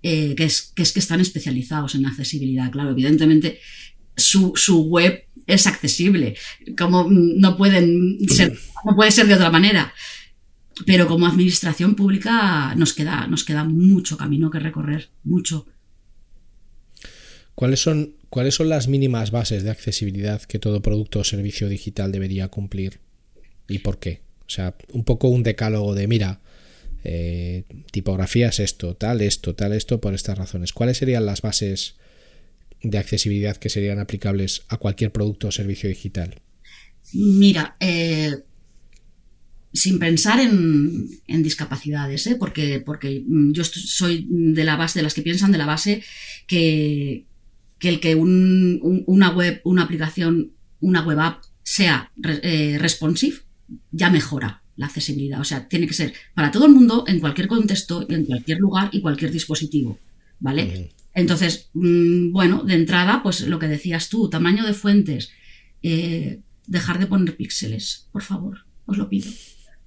eh, 0.03 0.35
que, 0.37 0.45
es, 0.45 0.73
que, 0.75 0.83
es, 0.83 0.93
que 0.93 1.01
están 1.01 1.21
especializados 1.21 1.95
en 1.95 2.07
accesibilidad. 2.07 2.71
Claro, 2.71 2.91
evidentemente 2.91 3.59
su, 4.17 4.87
web 4.89 5.25
es 5.47 5.67
accesible, 5.67 6.37
como 6.79 7.07
no 7.11 7.57
pueden 7.57 8.19
no 8.19 8.97
puede 8.97 9.11
ser 9.11 9.27
de 9.27 9.35
otra 9.35 9.51
manera. 9.51 9.93
Pero 10.87 11.07
como 11.07 11.27
administración 11.27 11.95
pública 11.95 12.75
nos 12.75 12.95
queda, 12.95 13.29
nos 13.29 13.45
queda 13.45 13.63
mucho 13.65 14.17
camino 14.17 14.51
que 14.51 14.59
recorrer, 14.59 15.11
mucho. 15.23 15.67
¿Cuáles 17.55 17.81
son 17.81 18.17
¿Cuáles 18.35 18.57
son 18.57 18.69
las 18.69 18.89
mínimas 18.89 19.31
bases 19.31 19.63
de 19.63 19.71
accesibilidad 19.71 20.43
que 20.43 20.59
todo 20.59 20.83
producto 20.83 21.21
o 21.21 21.25
servicio 21.25 21.69
digital 21.69 22.11
debería 22.11 22.49
cumplir? 22.49 22.99
¿Y 23.69 23.79
por 23.79 24.01
qué? 24.01 24.23
O 24.41 24.51
sea, 24.51 24.75
un 24.93 25.05
poco 25.05 25.29
un 25.29 25.45
decálogo 25.45 25.95
de, 25.95 26.09
mira, 26.09 26.41
eh, 27.05 27.63
tipografías 27.93 28.59
esto, 28.59 28.97
tal, 28.97 29.21
esto, 29.21 29.55
tal, 29.55 29.73
esto, 29.73 30.01
por 30.01 30.15
estas 30.15 30.37
razones. 30.37 30.73
¿Cuáles 30.73 30.97
serían 30.97 31.27
las 31.27 31.43
bases 31.43 31.95
de 32.83 32.99
accesibilidad 32.99 33.57
que 33.57 33.69
serían 33.69 34.01
aplicables 34.01 34.63
a 34.67 34.79
cualquier 34.79 35.13
producto 35.13 35.47
o 35.47 35.53
servicio 35.53 35.89
digital? 35.89 36.41
Mira, 37.13 37.77
eh, 37.79 38.35
sin 39.73 40.01
pensar 40.01 40.41
en, 40.41 41.21
discapacidades, 41.45 42.27
¿eh? 42.27 42.35
porque, 42.35 42.81
porque 42.81 43.23
yo 43.29 43.63
soy 43.63 44.27
de 44.29 44.65
la 44.65 44.75
base, 44.75 44.99
de 44.99 45.05
las 45.05 45.15
que 45.15 45.23
piensan 45.23 45.53
de 45.53 45.59
la 45.59 45.67
base 45.67 46.03
que, 46.49 47.27
que 47.85 47.91
el 47.91 48.01
que 48.01 48.15
una 48.15 49.31
web, 49.31 49.61
una 49.65 49.83
aplicación, 49.83 50.53
una 50.81 51.03
web 51.03 51.21
app 51.21 51.45
sea 51.63 52.11
eh, 52.43 52.79
responsive, 52.81 53.37
ya 53.91 54.09
mejora. 54.09 54.63
la 54.77 54.87
accesibilidad. 54.87 55.39
O 55.39 55.45
sea, 55.45 55.69
tiene 55.69 55.87
que 55.87 55.93
ser 55.93 56.15
para 56.35 56.51
todo 56.51 56.65
el 56.65 56.73
mundo, 56.73 57.05
en 57.07 57.21
cualquier 57.21 57.47
contexto, 57.47 58.07
en 58.09 58.25
cualquier 58.25 58.59
lugar 58.59 58.89
y 58.91 59.03
cualquier 59.03 59.31
dispositivo. 59.31 59.99
¿Vale? 60.41 60.93
Entonces, 61.13 61.69
mm, 61.75 62.33
bueno, 62.33 62.65
de 62.65 62.75
entrada, 62.75 63.23
pues 63.23 63.43
lo 63.43 63.59
que 63.59 63.69
decías 63.69 64.09
tú, 64.09 64.31
tamaño 64.31 64.65
de 64.65 64.73
fuentes, 64.73 65.31
eh, 65.83 66.41
dejar 66.67 66.99
de 66.99 67.07
poner 67.07 67.37
píxeles, 67.37 68.09
por 68.13 68.23
favor, 68.23 68.65
os 68.87 68.97
lo 68.97 69.11
pido. 69.11 69.31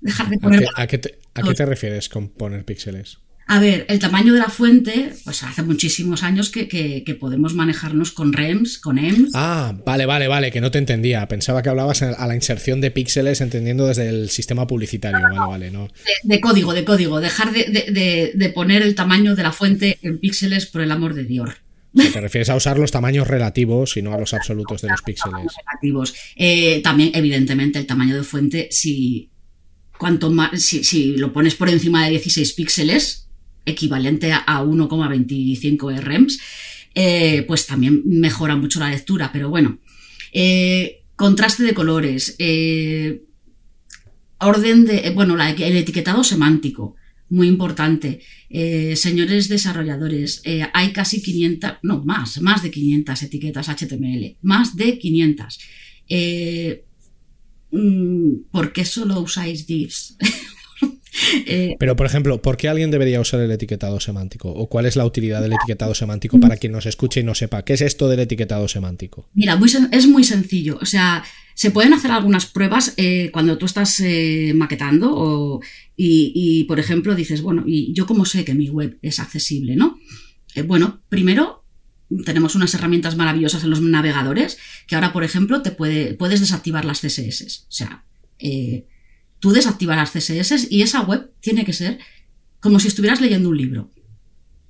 Dejar 0.02 0.30
de 0.30 0.38
poner. 0.38 0.68
¿A 0.76 0.86
qué, 0.86 1.00
te, 1.00 1.66
refieres 1.66 2.10
con 2.10 2.30
poner 2.30 2.64
píxeles? 2.64 3.18
A 3.50 3.62
ver, 3.62 3.86
el 3.88 4.00
tamaño 4.00 4.34
de 4.34 4.40
la 4.40 4.50
fuente, 4.50 5.14
pues 5.24 5.42
hace 5.44 5.62
muchísimos 5.62 6.22
años 6.22 6.50
que, 6.50 7.18
podemos 7.18 7.54
manejarnos 7.54 8.12
con 8.12 8.34
REMS, 8.34 8.78
con 8.78 9.00
EMS. 9.00 9.32
Ah, 9.34 9.74
vale, 9.86 10.06
vale, 10.06 10.28
vale, 10.28 10.52
que 10.52 10.60
no 10.60 10.70
te 10.70 10.80
entendía. 10.80 11.26
Pensaba 11.30 11.64
que 11.64 11.70
hablabas 11.70 12.02
a 12.02 12.28
la 12.28 12.36
inserción 12.36 12.82
de 12.82 12.92
píxeles 12.92 13.40
entendiendo 13.40 13.88
desde 13.88 14.10
el 14.10 14.30
sistema 14.30 14.68
publicitario. 14.68 15.22
Vale, 15.22 15.40
vale, 15.40 15.72
no. 15.72 15.88
De, 16.24 16.42
código, 16.42 16.74
de 16.74 16.84
código. 16.84 17.22
Dejar 17.22 17.54
de, 17.54 18.52
poner 18.54 18.82
el 18.82 18.96
tamaño 18.96 19.34
de 19.34 19.44
la 19.44 19.54
fuente 19.54 19.98
en 20.02 20.20
píxeles 20.20 20.66
por 20.66 20.82
el 20.82 20.92
amor 20.92 21.14
de 21.14 21.24
Dios. 21.24 21.50
Te 21.94 22.20
refieres 22.20 22.50
a 22.50 22.56
usar 22.56 22.78
los 22.78 22.92
tamaños 22.92 23.28
relativos 23.28 23.96
y 23.96 24.02
no 24.02 24.14
a 24.14 24.20
los 24.20 24.34
absolutos 24.34 24.82
de 24.82 24.90
los 24.90 25.02
píxeles. 25.02 25.54
Relativos. 25.66 26.14
Eh, 26.36 26.82
también, 26.84 27.12
evidentemente, 27.14 27.80
el 27.80 27.86
tamaño 27.86 28.18
de 28.18 28.24
fuente, 28.24 28.68
si, 28.72 29.32
cuanto 29.98 30.30
más, 30.30 30.62
si, 30.62 30.84
si 30.84 31.16
lo 31.16 31.32
pones 31.32 31.56
por 31.56 31.70
encima 31.70 32.04
de 32.04 32.12
16 32.12 32.54
píxeles, 32.54 33.27
equivalente 33.67 34.32
a 34.32 34.63
1,25 34.63 35.99
REMS, 35.99 36.39
eh, 36.95 37.43
pues 37.47 37.67
también 37.67 38.01
mejora 38.06 38.56
mucho 38.56 38.80
la 38.80 38.89
lectura. 38.89 39.30
Pero 39.32 39.49
bueno, 39.49 39.80
eh, 40.34 41.03
contraste 41.15 41.63
de 41.63 41.75
colores, 41.75 42.36
eh, 42.39 43.21
orden 44.39 44.86
de, 44.86 45.12
bueno, 45.12 45.38
el 45.39 45.77
etiquetado 45.77 46.23
semántico, 46.23 46.95
muy 47.30 47.47
importante. 47.47 48.21
señores 48.95 49.49
desarrolladores, 49.49 50.41
hay 50.73 50.93
casi 50.93 51.21
500, 51.21 51.71
no, 51.84 52.01
más, 52.06 52.39
más 52.41 52.63
de 52.63 52.71
500 52.71 53.23
etiquetas 53.23 53.67
HTML, 53.67 54.38
más 54.41 54.75
de 54.77 54.97
500. 54.97 55.60
Mm, 57.71 58.49
¿Por 58.49 58.71
qué 58.71 58.86
solo 58.86 59.19
usáis 59.19 59.67
divs? 59.67 60.15
Eh, 61.45 61.75
Pero, 61.80 61.95
por 61.95 62.06
ejemplo, 62.06 62.41
¿por 62.41 62.58
qué 62.58 62.67
alguien 62.67 62.91
debería 62.91 63.19
usar 63.21 63.39
el 63.39 63.51
etiquetado 63.51 63.99
semántico? 63.99 64.49
¿O 64.49 64.67
cuál 64.67 64.86
es 64.86 64.95
la 64.95 65.06
utilidad 65.06 65.41
del 65.41 65.53
etiquetado 65.53 65.93
semántico 65.93 66.39
para 66.39 66.58
quien 66.58 66.71
nos 66.71 66.86
escuche 66.86 67.21
y 67.21 67.23
no 67.23 67.36
sepa? 67.36 67.63
¿Qué 67.63 67.73
es 67.73 67.82
esto 67.82 68.10
del 68.10 68.19
etiquetado 68.19 68.67
semántico? 68.67 69.30
Mira, 69.34 69.60
es 69.91 70.08
muy 70.08 70.23
sencillo. 70.23 70.77
O 70.82 70.86
sea, 70.86 71.23
se 71.53 71.71
pueden 71.71 71.93
hacer 71.93 72.12
algunas 72.12 72.45
pruebas 72.45 72.93
eh, 72.97 73.30
cuando 73.32 73.58
tú 73.58 73.65
estás 73.65 73.99
eh, 74.01 74.53
maquetando 74.56 75.60
y, 75.95 76.65
por 76.65 76.80
ejemplo, 76.80 77.15
dices, 77.15 77.41
bueno, 77.41 77.63
¿y 77.65 77.93
yo 77.93 78.06
cómo 78.06 78.25
sé 78.25 78.43
que 78.45 78.53
mi 78.53 78.69
web 78.69 78.97
es 79.01 79.19
accesible? 79.19 79.75
¿no? 79.75 79.99
bueno, 80.65 81.01
primero 81.10 81.63
tenemos 82.25 82.56
unas 82.56 82.73
herramientas 82.73 83.15
maravillosas 83.15 83.63
en 83.63 83.69
los 83.69 83.82
navegadores 83.82 84.58
que 84.88 84.95
ahora, 84.95 85.13
por 85.13 85.23
ejemplo, 85.23 85.62
te 85.62 85.71
puede, 85.71 86.13
puedes 86.13 86.39
desactivar 86.39 86.86
las 86.86 87.01
CSS. 87.01 87.65
O 87.69 87.71
sea, 87.71 88.03
tú 89.39 89.52
desactivarás 89.52 90.12
CSS 90.12 90.67
y 90.71 90.82
esa 90.82 91.02
web 91.02 91.32
tiene 91.39 91.65
que 91.65 91.73
ser 91.73 92.00
como 92.60 92.80
si 92.80 92.88
estuvieras 92.88 93.21
leyendo 93.21 93.50
un 93.50 93.58
libro. 93.58 93.91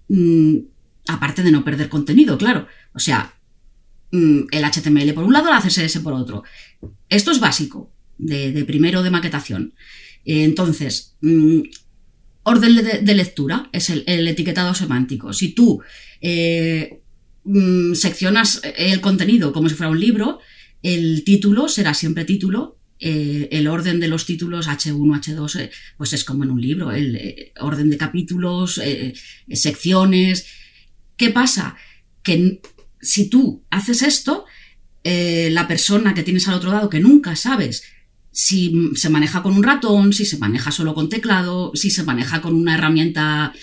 Mm, 0.09 0.57
aparte 1.07 1.43
de 1.43 1.51
no 1.51 1.63
perder 1.63 1.89
contenido, 1.89 2.37
claro. 2.37 2.67
O 2.93 2.99
sea, 2.99 3.33
mm, 4.11 4.41
el 4.51 4.63
HTML 4.63 5.13
por 5.13 5.23
un 5.23 5.33
lado, 5.33 5.49
la 5.49 5.61
CSS 5.61 5.99
por 6.01 6.13
otro. 6.13 6.43
Esto 7.09 7.31
es 7.31 7.39
básico, 7.39 7.91
de, 8.17 8.63
primero 8.65 9.03
de 9.03 9.11
maquetación. 9.11 9.73
entonces, 10.25 11.15
mm, 11.21 11.61
orden 12.43 12.75
de, 13.05 13.15
lectura 13.15 13.69
es 13.71 13.89
el, 13.89 14.27
etiquetado 14.27 14.73
semántico. 14.73 15.33
Si 15.33 15.53
tú 15.53 15.81
eh, 16.21 17.01
seccionas 17.93 18.61
el 18.77 18.99
contenido 19.01 19.53
como 19.53 19.69
si 19.69 19.75
fuera 19.75 19.91
un 19.91 19.99
libro, 19.99 20.39
el 20.83 21.23
título 21.23 21.69
será 21.69 21.93
siempre 21.93 22.25
título 22.25 22.76
eh, 22.99 23.49
el 23.51 23.67
orden 23.67 23.99
de 23.99 24.07
los 24.07 24.25
títulos 24.25 24.67
H1, 24.67 25.21
H2, 25.21 25.59
eh, 25.59 25.71
pues 25.97 26.13
es 26.13 26.23
como 26.23 26.43
en 26.43 26.51
un 26.51 26.61
libro, 26.61 26.91
el 26.91 27.15
eh, 27.15 27.53
orden 27.59 27.89
de 27.89 27.97
capítulos, 27.97 28.81
secciones. 29.51 30.47
¿Qué 31.15 31.29
pasa? 31.29 31.75
Que 32.23 32.61
si 33.01 33.29
tú 33.29 33.63
haces 33.69 34.01
esto, 34.01 34.45
la 35.03 35.67
persona 35.67 36.13
que 36.13 36.23
tienes 36.23 36.47
al 36.47 36.55
otro 36.55 36.71
lado, 36.71 36.89
que 36.89 36.99
nunca 36.99 37.35
sabes 37.35 37.83
si 38.29 38.91
se 38.93 39.09
maneja 39.09 39.41
con 39.41 39.53
un 39.53 39.63
ratón, 39.63 40.11
si 40.11 40.25
se 40.25 40.37
maneja 40.37 40.71
solo 40.71 40.93
con 40.93 41.07
teclado, 41.07 41.71
si 41.75 41.89
se 41.89 42.03
maneja 42.03 42.41
con 42.41 42.55
una 42.55 42.75
herramienta, 42.75 43.53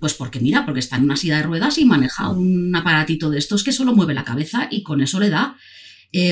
pues 0.00 0.14
porque 0.14 0.40
mira, 0.40 0.64
porque 0.64 0.80
está 0.80 0.96
en 0.96 1.04
una 1.04 1.16
silla 1.16 1.36
de 1.36 1.44
ruedas 1.44 1.78
y 1.78 1.84
maneja 1.84 2.30
un 2.30 2.74
aparatito 2.74 3.30
de 3.30 3.38
estos 3.38 3.62
que 3.62 3.72
solo 3.72 3.94
mueve 3.94 4.12
la 4.12 4.24
cabeza 4.24 4.66
y 4.70 4.82
con 4.82 5.00
eso 5.00 5.20
le 5.20 5.30
da. 5.30 5.56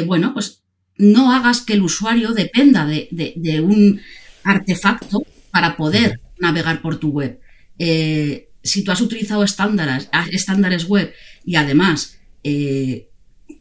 bueno, 0.05 0.35
pues 0.35 0.62
no 0.97 1.33
hagas 1.33 1.63
que 1.63 1.75
el 1.75 1.83
usuario 1.83 2.33
dependa 2.33 2.87
de, 2.87 3.61
un 3.61 4.01
artefacto 4.45 5.25
para 5.51 5.77
poder 5.77 6.21
navegar 6.39 6.83
por 6.83 6.99
tu 6.99 7.11
web. 7.11 7.41
Eh, 7.79 8.49
si 8.63 8.85
tú 8.85 8.93
has 8.93 9.01
utilizado 9.01 9.43
estándares, 9.43 10.09
estándares 10.31 10.85
web 10.85 11.13
y 11.45 11.57
además 11.57 12.19
eh, 12.45 13.09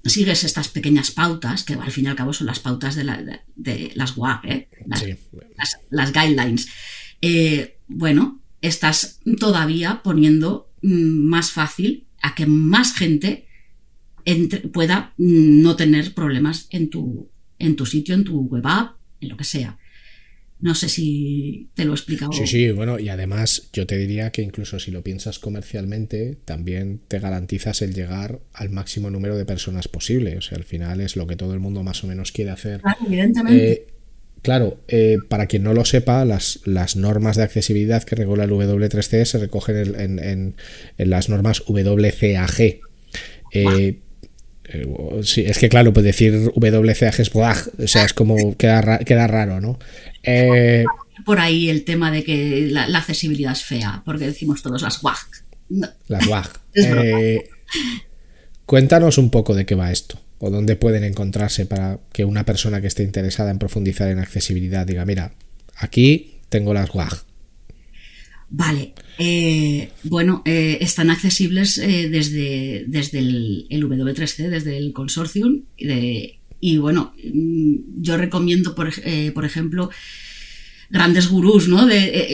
sigues 0.03 0.43
estas 0.43 0.69
pequeñas 0.69 1.11
pautas, 1.11 1.63
que 1.63 1.73
al 1.73 1.91
fin 1.91 2.05
y 2.05 2.07
al 2.07 2.15
cabo 2.15 2.33
son 2.33 2.47
las 2.47 2.59
pautas 2.59 2.95
de, 2.95 3.91
las 3.95 4.17
WAG, 4.17 4.45
¿eh? 4.45 4.67
las, 5.89 6.13
guidelines, 6.13 6.67
bueno, 7.87 8.41
estás 8.61 9.19
todavía 9.39 10.01
poniendo 10.03 10.71
mm, 10.81 11.27
más 11.27 11.51
fácil 11.51 12.05
a 12.21 12.35
que 12.35 12.45
más 12.45 12.95
gente 12.95 13.47
pueda 14.71 15.13
mm, 15.17 15.61
no 15.61 15.75
tener 15.75 16.13
problemas 16.13 16.67
en 16.69 16.89
tu, 16.89 17.29
en 17.59 17.75
tu 17.75 17.85
sitio, 17.85 18.15
en 18.15 18.23
tu 18.23 18.41
web 18.41 18.63
app, 18.65 18.97
en 19.19 19.29
lo 19.29 19.37
que 19.37 19.43
sea. 19.43 19.77
No 20.61 20.75
sé 20.75 20.89
si 20.89 21.69
te 21.73 21.85
lo 21.85 21.91
he 21.91 21.95
explicado. 21.95 22.31
Sí, 22.31 22.45
sí, 22.45 22.71
bueno, 22.71 22.99
y 22.99 23.09
además 23.09 23.69
yo 23.73 23.87
te 23.87 23.97
diría 23.97 24.31
que 24.31 24.43
incluso 24.43 24.79
si 24.79 24.91
lo 24.91 25.01
piensas 25.01 25.39
comercialmente, 25.39 26.37
también 26.45 27.01
te 27.07 27.19
garantizas 27.19 27.81
el 27.81 27.95
llegar 27.95 28.41
al 28.53 28.69
máximo 28.69 29.09
número 29.09 29.35
de 29.37 29.45
personas 29.45 29.87
posible. 29.87 30.37
O 30.37 30.41
sea, 30.41 30.59
al 30.59 30.63
final 30.63 31.01
es 31.01 31.15
lo 31.15 31.25
que 31.25 31.35
todo 31.35 31.55
el 31.55 31.59
mundo 31.59 31.81
más 31.81 32.03
o 32.03 32.07
menos 32.07 32.31
quiere 32.31 32.51
hacer. 32.51 32.81
Claro, 32.81 32.99
evidentemente. 33.07 33.71
Eh, 33.71 33.87
claro, 34.43 34.83
eh, 34.87 35.17
para 35.29 35.47
quien 35.47 35.63
no 35.63 35.73
lo 35.73 35.83
sepa, 35.83 36.23
las, 36.25 36.59
las, 36.65 36.95
normas 36.95 37.37
de 37.37 37.43
accesibilidad 37.43 38.03
que 38.03 38.15
regula 38.15 38.43
el 38.43 38.51
W3C 38.51 39.25
se 39.25 39.39
recogen 39.39 39.95
en, 39.99 40.19
en, 40.19 40.55
las 41.09 41.27
normas 41.27 41.63
WCAG. 41.67 42.81
Eh, 43.53 43.99
sí, 45.23 45.41
es 45.41 45.57
que 45.57 45.69
claro, 45.69 45.93
pues 45.93 46.03
decir 46.03 46.51
WCAG 46.55 47.19
es 47.19 47.31
o 47.35 47.87
sea, 47.87 48.05
es 48.05 48.13
como 48.13 48.57
queda, 48.57 48.99
queda 48.99 49.27
raro, 49.27 49.59
¿no? 49.59 49.79
Eh, 50.23 50.85
por 51.25 51.39
ahí 51.39 51.69
el 51.69 51.83
tema 51.83 52.11
de 52.11 52.23
que 52.23 52.67
la, 52.69 52.83
accesibilidad 52.97 53.53
es 53.53 53.63
fea, 53.63 54.01
porque 54.05 54.25
decimos 54.25 54.61
todos 54.61 54.81
las 54.81 55.03
WAG. 55.03 55.17
Las 56.07 56.27
WAG. 56.27 56.49
Eh, 56.73 57.49
cuéntanos 58.65 59.17
un 59.17 59.29
poco 59.29 59.55
de 59.55 59.65
qué 59.65 59.75
va 59.75 59.91
esto, 59.91 60.19
o 60.39 60.49
dónde 60.49 60.75
pueden 60.75 61.03
encontrarse 61.03 61.65
para 61.65 61.99
que 62.11 62.25
una 62.25 62.45
persona 62.45 62.81
que 62.81 62.87
esté 62.87 63.03
interesada 63.03 63.51
en 63.51 63.59
profundizar 63.59 64.09
en 64.09 64.19
accesibilidad 64.19 64.85
diga, 64.85 65.05
mira, 65.05 65.33
aquí 65.75 66.39
tengo 66.49 66.73
las 66.73 66.93
WAG. 66.93 67.25
Vale, 68.53 68.93
eh, 69.17 69.91
bueno, 70.03 70.41
eh, 70.43 70.79
están 70.81 71.09
accesibles 71.09 71.77
eh, 71.77 72.09
desde, 72.09 72.83
desde 72.85 73.19
el, 73.19 73.65
W3C, 73.69 74.49
desde 74.49 74.75
el 74.77 74.91
consortium. 74.91 75.61
y 76.59 76.77
bueno, 76.77 77.13
mm, 77.33 78.01
yo 78.01 78.17
recomiendo, 78.17 78.75
por, 78.75 78.89
ejemplo, 79.45 79.89
grandes 80.89 81.29
gurús, 81.29 81.69
¿no? 81.69 81.87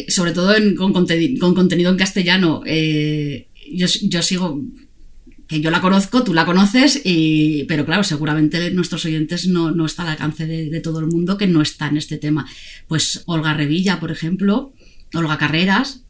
sobre 0.08 0.32
todo 0.32 0.56
con, 0.76 0.92
contenido 0.92 1.92
en 1.92 1.98
castellano. 1.98 2.64
Yo, 2.66 4.24
sigo, 4.24 4.64
que 5.48 5.62
yo 5.62 5.70
la 5.70 5.82
conozco, 5.82 6.24
tú 6.24 6.34
la 6.34 6.46
conoces, 6.46 7.04
pero 7.68 7.86
claro, 7.86 8.04
seguramente 8.04 8.72
nuestros 8.72 9.06
oyentes 9.06 9.48
no, 9.48 9.70
no 9.70 9.86
está 9.86 10.02
al 10.02 10.10
alcance 10.10 10.48
de, 10.48 10.72
de 10.72 10.82
todo 10.82 11.00
el 11.00 11.06
mundo 11.06 11.38
que 11.38 11.46
no 11.46 11.62
está 11.62 11.90
en 11.90 11.98
este 11.98 12.18
tema. 12.18 12.50
Pues 12.88 13.22
Olga 13.28 13.54
Revilla, 13.54 14.00
por 14.00 14.10
ejemplo, 14.10 14.74
Olga 15.14 15.38
Carreras, 15.38 16.07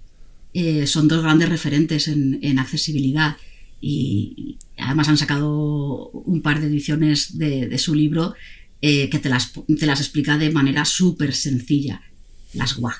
eh, 0.54 0.88
son 0.88 1.08
dos 1.08 1.22
grandes 1.22 1.50
referentes 1.50 2.08
en, 2.08 2.60
accesibilidad 2.60 3.38
y, 3.80 4.58
además 4.78 5.10
han 5.10 5.18
sacado 5.18 6.10
un 6.10 6.42
par 6.42 6.62
de 6.62 6.68
ediciones 6.68 7.38
de, 7.38 7.78
su 7.78 7.94
libro 7.94 8.34
eh, 8.82 9.10
que 9.10 9.20
te 9.20 9.30
las, 9.30 9.54
te 9.54 9.86
las, 9.86 10.00
explica 10.00 10.38
de 10.38 10.50
manera 10.52 10.86
súper 10.86 11.34
sencilla, 11.34 12.02
las 12.54 12.78
WAG. 12.78 12.98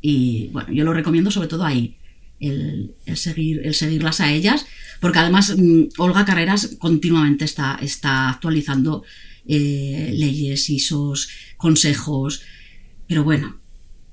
Y 0.00 0.48
bueno, 0.48 0.72
yo 0.72 0.84
lo 0.84 0.92
recomiendo 0.92 1.30
sobre 1.30 1.48
todo 1.48 1.64
ahí, 1.64 1.96
el, 2.40 2.94
seguir, 3.14 3.60
el 3.64 3.74
seguirlas 3.74 4.20
a 4.20 4.32
ellas, 4.32 4.66
porque 5.00 5.18
además 5.18 5.54
mm, 5.56 5.88
Olga 5.98 6.24
Carreras 6.24 6.76
continuamente 6.78 7.44
está, 7.44 7.78
está 7.80 8.30
actualizando 8.30 9.04
eh, 9.46 10.12
leyes, 10.14 10.68
ISOs, 10.70 11.28
consejos, 11.56 12.42
pero 13.06 13.24
bueno, 13.24 13.60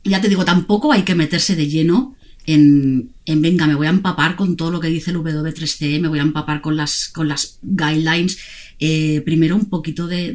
ya 0.04 0.22
te 0.22 0.30
digo, 0.30 0.46
tampoco 0.46 0.92
hay 0.92 1.04
que 1.04 1.16
meterse 1.16 1.56
de 1.56 1.68
lleno 1.68 2.15
en, 2.46 3.12
en, 3.26 3.42
venga, 3.42 3.68
me 3.68 3.76
voy 3.76 3.88
a 3.88 3.92
empapar 3.92 4.36
con 4.36 4.56
todo 4.56 4.72
lo 4.72 4.80
que 4.80 4.88
dice 4.88 5.12
el 5.12 5.18
W3C, 5.18 6.00
me 6.00 6.08
voy 6.08 6.20
a 6.20 6.24
empapar 6.24 6.62
con 6.62 6.78
las, 6.78 7.10
con 7.10 7.28
las 7.28 7.60
guidelines. 7.62 8.38
Eh, 8.80 9.22
primero 9.26 9.56
un 9.56 9.70
poquito 9.70 10.08
de, 10.08 10.34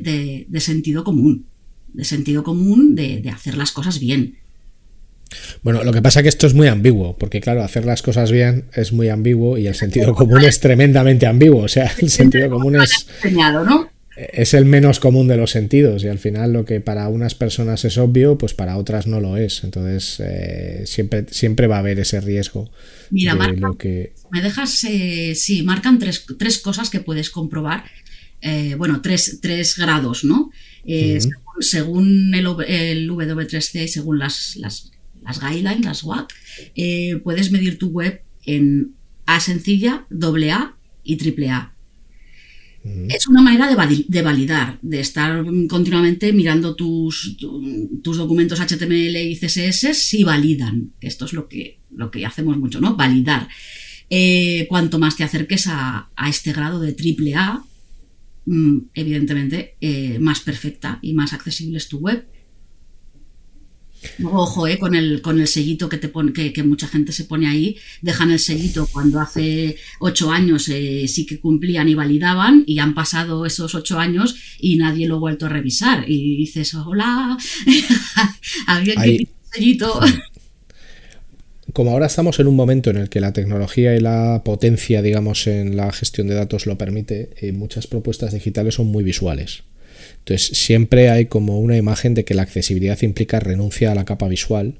de, 0.48 0.60
sentido 0.60 1.04
común, 1.04 1.46
de 1.92 2.04
sentido 2.04 2.42
común 2.42 2.94
de, 2.94 3.20
de, 3.20 3.30
hacer 3.30 3.56
las 3.56 3.72
cosas 3.72 4.00
bien. 4.00 4.38
Bueno, 5.62 5.84
lo 5.84 5.92
que 5.92 6.02
pasa 6.02 6.20
es 6.20 6.22
que 6.24 6.28
esto 6.30 6.46
es 6.46 6.54
muy 6.54 6.66
ambiguo, 6.66 7.16
porque 7.16 7.40
claro, 7.40 7.62
hacer 7.62 7.84
las 7.84 8.02
cosas 8.02 8.32
bien 8.32 8.64
es 8.74 8.92
muy 8.92 9.08
ambiguo 9.08 9.58
y 9.58 9.66
el 9.66 9.74
sentido 9.74 10.14
común 10.14 10.42
es 10.42 10.58
tremendamente 10.58 11.26
ambiguo. 11.26 11.62
O 11.62 11.68
sea, 11.68 11.92
el 11.98 12.10
sentido 12.10 12.50
común 12.50 12.80
es... 12.80 13.06
¿no? 13.24 13.90
Es 14.32 14.52
el 14.54 14.66
menos 14.66 15.00
común 15.00 15.28
de 15.28 15.36
los 15.36 15.50
sentidos 15.50 16.04
y 16.04 16.08
al 16.08 16.18
final 16.18 16.52
lo 16.52 16.64
que 16.64 16.80
para 16.80 17.08
unas 17.08 17.34
personas 17.34 17.84
es 17.84 17.96
obvio, 17.96 18.36
pues 18.36 18.52
para 18.52 18.76
otras 18.76 19.06
no 19.06 19.20
lo 19.20 19.36
es. 19.36 19.64
Entonces 19.64 20.20
eh, 20.20 20.82
siempre, 20.84 21.26
siempre 21.30 21.66
va 21.66 21.76
a 21.76 21.78
haber 21.78 21.98
ese 21.98 22.20
riesgo. 22.20 22.70
Mira, 23.10 23.34
marca, 23.34 23.70
que... 23.78 24.12
me 24.30 24.42
dejas, 24.42 24.84
eh, 24.84 25.34
sí, 25.34 25.62
marcan 25.62 25.98
tres, 25.98 26.26
tres, 26.38 26.58
cosas 26.58 26.90
que 26.90 27.00
puedes 27.00 27.30
comprobar. 27.30 27.84
Eh, 28.42 28.74
bueno, 28.76 29.00
tres, 29.00 29.38
tres, 29.40 29.76
grados, 29.76 30.24
¿no? 30.24 30.50
según, 31.60 32.34
el, 32.34 32.46
el, 32.66 33.10
W3C, 33.10 33.86
según 33.86 34.18
las, 34.18 34.56
las, 34.56 34.92
las 35.22 35.40
guidelines, 35.40 35.84
las 35.84 36.02
WAC, 36.04 36.32
puedes 37.22 37.52
medir 37.52 37.78
tu 37.78 37.88
web 37.88 38.22
en 38.44 38.94
A 39.26 39.40
sencilla, 39.40 40.06
AA 40.10 40.74
y 41.04 41.48
AAA. 41.48 41.74
Es 42.82 43.26
una 43.26 43.42
manera 43.42 43.68
de, 43.68 44.22
validar, 44.22 44.78
de 44.80 45.00
estar 45.00 45.44
continuamente 45.68 46.32
mirando 46.32 46.74
tus, 46.74 47.36
tus, 47.36 48.16
documentos 48.16 48.58
HTML 48.58 49.16
y 49.16 49.36
CSS 49.36 49.94
si 49.94 50.24
validan. 50.24 50.92
Esto 51.00 51.26
es 51.26 51.34
lo 51.34 51.46
que, 51.46 51.80
lo 51.94 52.10
que 52.10 52.24
hacemos 52.24 52.56
mucho, 52.56 52.80
¿no? 52.80 52.96
Validar. 52.96 53.48
Eh, 54.08 54.66
cuanto 54.68 54.98
más 54.98 55.16
te 55.16 55.24
acerques 55.24 55.66
a, 55.68 56.10
este 56.26 56.52
grado 56.52 56.80
de 56.80 56.94
triple 56.94 57.34
A, 57.34 57.62
mm, 58.46 58.78
evidentemente 58.94 59.76
eh, 59.82 60.18
más 60.18 60.40
perfecta 60.40 60.98
y 61.02 61.12
más 61.12 61.34
accesible 61.34 61.76
es 61.76 61.88
tu 61.88 61.98
web. 61.98 62.26
Ojo, 64.24 64.66
eh, 64.66 64.78
con, 64.78 64.94
el, 64.94 65.20
con 65.20 65.40
el 65.40 65.46
sellito 65.46 65.88
que, 65.88 65.98
te 65.98 66.08
pone, 66.08 66.32
que, 66.32 66.62
mucha 66.62 66.88
gente 66.88 67.12
se 67.12 67.24
pone 67.24 67.48
ahí, 67.48 67.76
dejan 68.00 68.30
el 68.30 68.38
sellito 68.38 68.88
cuando 68.90 69.20
hace 69.20 69.76
ocho 69.98 70.30
años 70.30 70.68
eh, 70.68 71.06
sí 71.06 71.26
que 71.26 71.38
cumplían 71.38 71.88
y 71.88 71.94
validaban 71.94 72.64
y 72.66 72.78
han 72.78 72.94
pasado 72.94 73.44
esos 73.46 73.74
ocho 73.74 73.98
años 73.98 74.36
y 74.58 74.76
nadie 74.76 75.06
lo 75.06 75.16
ha 75.16 75.20
vuelto 75.20 75.46
a 75.46 75.50
revisar. 75.50 76.04
Y 76.08 76.36
dices, 76.36 76.74
hola, 76.74 77.36
alguien 78.66 78.96
que 78.96 79.08
tiene 79.08 79.28
sellito. 79.52 80.00
Como 81.72 81.92
ahora 81.92 82.06
estamos 82.06 82.40
en 82.40 82.46
un 82.46 82.56
momento 82.56 82.90
en 82.90 82.96
el 82.96 83.08
que 83.08 83.20
la 83.20 83.32
tecnología 83.32 83.94
y 83.94 84.00
la 84.00 84.42
potencia, 84.44 85.02
digamos, 85.02 85.46
en 85.46 85.76
la 85.76 85.92
gestión 85.92 86.26
de 86.26 86.34
datos 86.34 86.66
lo 86.66 86.76
permite, 86.76 87.30
eh, 87.40 87.52
muchas 87.52 87.86
propuestas 87.86 88.32
digitales 88.32 88.74
son 88.74 88.88
muy 88.88 89.04
visuales. 89.04 89.62
Entonces 90.20 90.56
siempre 90.56 91.10
hay 91.10 91.26
como 91.26 91.60
una 91.60 91.76
imagen 91.76 92.14
de 92.14 92.24
que 92.24 92.34
la 92.34 92.42
accesibilidad 92.42 93.00
implica 93.02 93.40
renuncia 93.40 93.92
a 93.92 93.94
la 93.94 94.04
capa 94.04 94.28
visual 94.28 94.78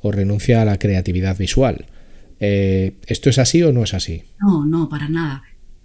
o 0.00 0.12
renuncia 0.12 0.62
a 0.62 0.64
la 0.64 0.78
creatividad 0.78 1.36
visual. 1.38 1.86
Eh, 2.40 2.94
¿Esto 3.06 3.30
es 3.30 3.38
así 3.38 3.62
o 3.62 3.72
no 3.72 3.84
es 3.84 3.94
así? 3.94 4.22
No, 4.40 4.64
no, 4.64 4.88
para 4.88 5.08
nada, 5.08 5.42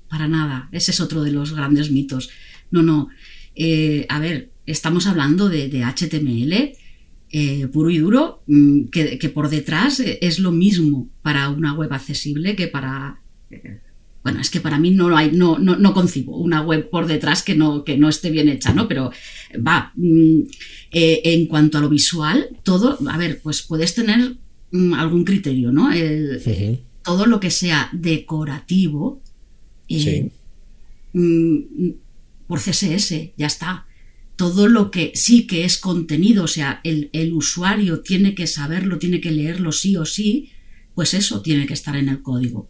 para 0.08 0.28
nada. 0.28 0.70
Ese 0.72 0.92
es 0.92 1.00
otro 1.02 1.24
de 1.24 1.32
los 1.32 1.54
grandes 1.54 1.92
mitos. 1.92 2.30
No, 2.72 2.82
no. 2.82 3.10
Eh, 3.56 4.06
a 4.10 4.20
ver, 4.20 4.52
estamos 4.66 5.08
hablando 5.08 5.50
de, 5.50 5.70
HTML 5.84 6.74
eh, 7.36 7.68
puro 7.68 7.90
y 7.90 7.98
duro, 7.98 8.44
mm, 8.48 8.86
que, 8.86 9.18
que, 9.18 9.30
por 9.30 9.50
detrás 9.50 10.00
es 10.00 10.40
lo 10.40 10.52
mismo 10.52 11.10
para 11.22 11.50
una 11.50 11.74
web 11.74 11.92
accesible 11.92 12.56
que 12.56 12.68
para 12.68 13.22
bueno, 14.24 14.40
es 14.40 14.50
que 14.50 14.62
para 14.62 14.80
mí 14.80 14.92
no 14.92 15.16
hay, 15.16 15.32
no, 15.32 15.60
no, 15.60 15.76
no 15.76 15.94
concibo 15.94 16.38
una 16.38 16.62
web 16.62 16.90
por 16.90 17.08
detrás 17.08 17.44
que 17.44 17.56
no, 17.56 17.84
que 17.84 17.98
no 17.98 18.08
esté 18.08 18.32
bien 18.32 18.48
hecha, 18.48 18.74
¿no? 18.74 18.88
Pero 18.88 19.12
va, 19.56 19.92
mm, 19.96 20.40
eh, 20.92 21.22
en 21.26 21.46
cuanto 21.48 21.78
a 21.78 21.82
lo 21.82 21.90
visual, 21.90 22.48
todo, 22.64 22.98
a 23.10 23.18
ver, 23.18 23.42
pues 23.44 23.64
puedes 23.64 23.94
tener 23.94 24.38
mm, 24.72 24.94
algún 24.94 25.26
criterio, 25.26 25.74
¿no? 25.74 25.90
Todo 27.04 27.26
lo 27.26 27.42
que 27.42 27.52
sea 27.52 27.90
decorativo, 27.92 29.22
eh, 29.90 30.32
mm, 31.12 31.60
por 32.48 32.62
CSS, 32.62 33.34
ya 33.36 33.48
está. 33.48 33.88
Todo 34.38 34.70
lo 34.70 34.90
que 34.90 35.12
sí 35.16 35.48
que 35.48 35.66
es 35.66 35.78
contenido, 35.78 36.46
o 36.46 36.48
sea, 36.48 36.80
el, 36.86 37.10
el 37.12 37.34
usuario 37.34 38.00
tiene 38.00 38.36
que 38.36 38.48
saberlo, 38.48 39.00
tiene 39.00 39.20
que 39.20 39.32
leerlo 39.32 39.74
sí 39.74 39.98
o 39.98 40.06
sí, 40.06 40.50
pues 40.96 41.14
eso 41.14 41.42
tiene 41.42 41.68
que 41.68 41.74
estar 41.74 41.98
en 41.98 42.08
el 42.08 42.22
código 42.22 42.70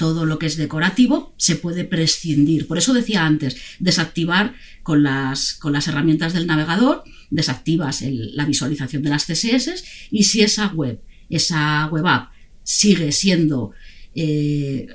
todo 0.00 0.24
lo 0.24 0.38
que 0.38 0.46
es 0.46 0.56
decorativo 0.56 1.34
se 1.36 1.56
puede 1.56 1.84
prescindir. 1.84 2.66
Por 2.66 2.78
eso 2.78 2.94
decía 2.94 3.26
antes, 3.26 3.58
desactivar 3.80 4.54
con 4.82 5.02
las, 5.02 5.52
con 5.52 5.74
las 5.74 5.88
herramientas 5.88 6.32
del 6.32 6.46
navegador, 6.46 7.04
desactivas 7.28 8.00
la 8.00 8.46
visualización 8.46 9.02
de 9.02 9.10
las 9.10 9.26
CSS 9.26 9.84
y 10.10 10.22
si 10.22 10.40
esa 10.40 10.68
web, 10.68 11.02
esa 11.28 11.86
web 11.88 12.06
app 12.06 12.32
sigue 12.64 13.12
siendo 13.12 13.72
eh, 14.14 14.86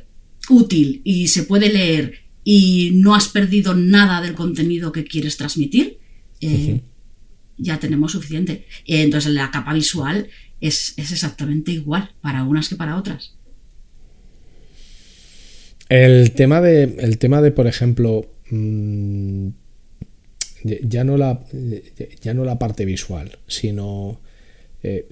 útil 0.50 1.02
y 1.04 1.28
se 1.28 1.44
puede 1.44 1.72
leer 1.72 2.22
y 2.44 2.90
no 2.96 3.14
has 3.14 3.30
perdido 3.30 3.76
nada 3.76 4.22
del 4.22 4.34
contenido 4.34 4.92
que 4.92 5.04
quieres 5.04 5.38
transmitir, 5.38 6.00
eh, 6.42 6.82
ya 7.60 7.80
tenemos 7.80 8.14
suficiente. 8.14 8.66
Entonces 8.88 9.32
la 9.34 9.52
capa 9.52 9.72
visual 9.72 10.30
es, 10.62 10.96
es 10.98 11.12
exactamente 11.12 11.72
igual 11.74 12.16
para 12.22 12.44
unas 12.44 12.70
que 12.70 12.76
para 12.76 12.98
otras. 12.98 13.35
El 15.90 16.32
tema 16.32 16.62
de, 16.62 16.84
el 17.00 17.18
tema 17.18 17.42
de 17.42 17.52
por 17.52 17.68
ejemplo, 17.68 18.26
mm, 18.50 19.48
ya, 20.64 21.04
no 21.04 21.18
la, 21.18 21.42
ya 22.22 22.34
no 22.34 22.44
la 22.44 22.58
parte 22.58 22.86
visual, 22.86 23.38
sino 23.48 24.20
eh, 24.84 25.08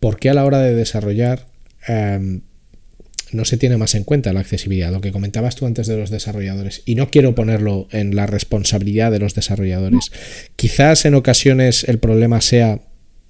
por 0.00 0.18
qué 0.18 0.30
a 0.30 0.34
la 0.34 0.44
hora 0.44 0.60
de 0.60 0.74
desarrollar 0.74 1.46
em, 1.86 2.42
no 3.32 3.44
se 3.44 3.56
tiene 3.56 3.76
más 3.76 3.94
en 3.94 4.04
cuenta 4.04 4.32
la 4.32 4.40
accesibilidad, 4.40 4.92
lo 4.92 5.00
que 5.00 5.12
comentabas 5.12 5.56
tú 5.56 5.66
antes 5.66 5.86
de 5.86 5.96
los 5.96 6.10
desarrolladores. 6.10 6.82
Y 6.86 6.94
no 6.94 7.10
quiero 7.10 7.34
ponerlo 7.34 7.88
en 7.90 8.14
la 8.14 8.26
responsabilidad 8.26 9.10
de 9.10 9.18
los 9.18 9.34
desarrolladores. 9.34 10.10
Quizás 10.56 11.04
en 11.04 11.14
ocasiones 11.14 11.84
el 11.84 11.98
problema 11.98 12.40
sea 12.40 12.80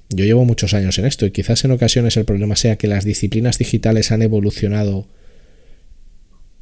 yo 0.08 0.24
llevo 0.24 0.44
muchos 0.44 0.74
años 0.74 0.98
en 0.98 1.06
esto 1.06 1.26
y 1.26 1.30
quizás 1.30 1.64
en 1.64 1.72
ocasiones 1.72 2.16
el 2.16 2.24
problema 2.24 2.56
sea 2.56 2.76
que 2.76 2.86
las 2.86 3.04
disciplinas 3.04 3.58
digitales 3.58 4.12
han 4.12 4.22
evolucionado 4.22 5.08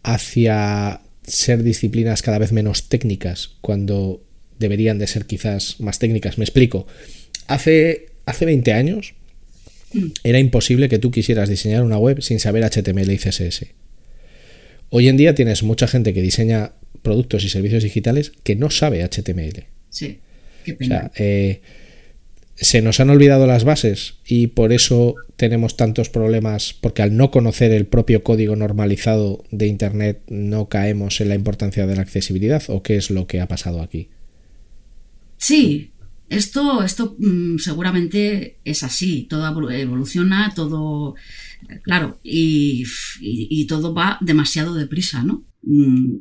hacia 0.05 1.01
ser 1.27 1.62
disciplinas 1.62 2.23
cada 2.23 2.38
vez 2.38 2.53
menos 2.53 2.88
técnicas 2.88 3.57
cuando 3.61 4.23
deberían 4.59 4.99
de 4.99 5.07
ser 5.07 5.27
quizás 5.27 5.81
más 5.81 5.99
técnicas. 5.99 6.38
Me 6.38 6.45
explico. 6.45 6.87
Hace, 7.49 8.07
hace 8.27 8.45
20 8.45 8.73
años 8.73 9.14
mm. 9.93 10.07
era 10.23 10.38
imposible 10.38 10.88
que 10.88 10.99
tú 10.99 11.11
quisieras 11.11 11.49
diseñar 11.49 11.83
una 11.83 11.99
web 11.99 12.23
sin 12.23 12.38
saber 12.38 12.62
HTML 12.64 13.11
y 13.11 13.19
CSS. 13.19 13.67
Hoy 14.90 15.09
en 15.09 15.17
día 15.17 15.35
tienes 15.35 15.62
mucha 15.62 15.88
gente 15.88 16.14
que 16.14 16.23
diseña 16.23 16.73
productos 17.03 17.43
y 17.45 17.49
servicios 17.49 17.83
digitales 17.83 18.33
que 18.45 18.55
no 18.55 18.71
sabe 18.71 19.03
HTML. 19.03 19.64
Sí, 19.90 20.21
qué 20.64 20.75
pena. 20.75 21.11
Eh, 21.17 21.61
se 22.57 22.83
nos 22.83 23.01
han 23.01 23.11
olvidado 23.11 23.47
las 23.47 23.64
bases 23.64 24.14
y 24.27 24.49
por 24.49 24.73
eso 24.73 25.17
tenemos 25.37 25.77
tantos 25.77 26.09
problemas, 26.09 26.75
porque 26.81 27.03
al 27.03 27.17
no 27.17 27.31
conocer 27.31 27.73
el 27.73 27.87
propio 27.87 28.23
código 28.23 28.55
normalizado 28.55 29.45
de 29.51 29.67
Internet 29.67 30.23
no 30.29 30.69
caemos 30.69 31.21
en 31.21 31.29
la 31.29 31.35
importancia 31.35 31.87
de 31.87 31.97
la 31.97 32.03
accesibilidad 32.03 32.62
o 32.69 32.83
qué 32.83 32.97
es 32.97 33.11
lo 33.11 33.27
que 33.27 33.40
ha 33.40 33.49
pasado 33.49 33.83
aquí. 33.83 34.09
Sí, 35.37 35.90
esto, 36.29 36.83
esto 36.83 37.17
mm, 37.19 37.59
seguramente 37.59 38.59
es 38.64 38.83
así, 38.83 39.27
todo 39.29 39.71
evoluciona, 39.71 40.53
todo, 40.55 41.17
claro, 41.83 42.19
y, 42.23 42.87
todo 43.67 43.95
va 43.95 44.19
demasiado 44.21 44.75
deprisa, 44.75 45.22
¿no? 45.22 45.45
Mm, 45.62 46.16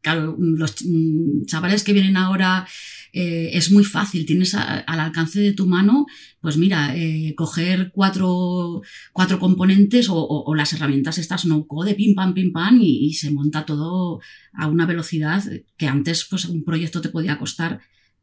claro, 0.00 0.36
los 0.38 0.76
mm, 0.84 1.46
chavales 1.46 1.82
que 1.82 1.92
vienen 1.92 2.16
ahora 2.16 2.66
eh, 3.12 3.50
es 3.52 3.70
muy 3.70 3.84
fácil, 3.84 4.26
tienes 4.26 4.54
al 4.54 5.00
alcance 5.00 5.40
de 5.40 5.52
tu 5.52 5.66
mano, 5.66 6.06
pues 6.40 6.56
mira, 6.56 6.94
eh, 6.96 7.34
coger 7.36 7.90
cuatro, 7.92 8.82
cuatro 9.12 9.38
componentes 9.38 10.08
o, 10.10 10.54
las 10.54 10.72
herramientas 10.72 11.18
estas 11.18 11.44
no 11.46 11.66
code, 11.66 11.94
pim 11.94 12.14
pam, 12.14 12.34
pim 12.34 12.52
pam, 12.52 12.78
y, 12.80 13.14
se 13.14 13.30
monta 13.30 13.64
todo 13.64 14.20
a 14.52 14.66
una 14.66 14.86
velocidad 14.86 15.42
que 15.76 15.88
antes 15.88 16.26
pues 16.28 16.44
un 16.44 16.64
proyecto 16.64 17.00
te 17.00 17.08
podía 17.08 17.38
costar 17.38 17.80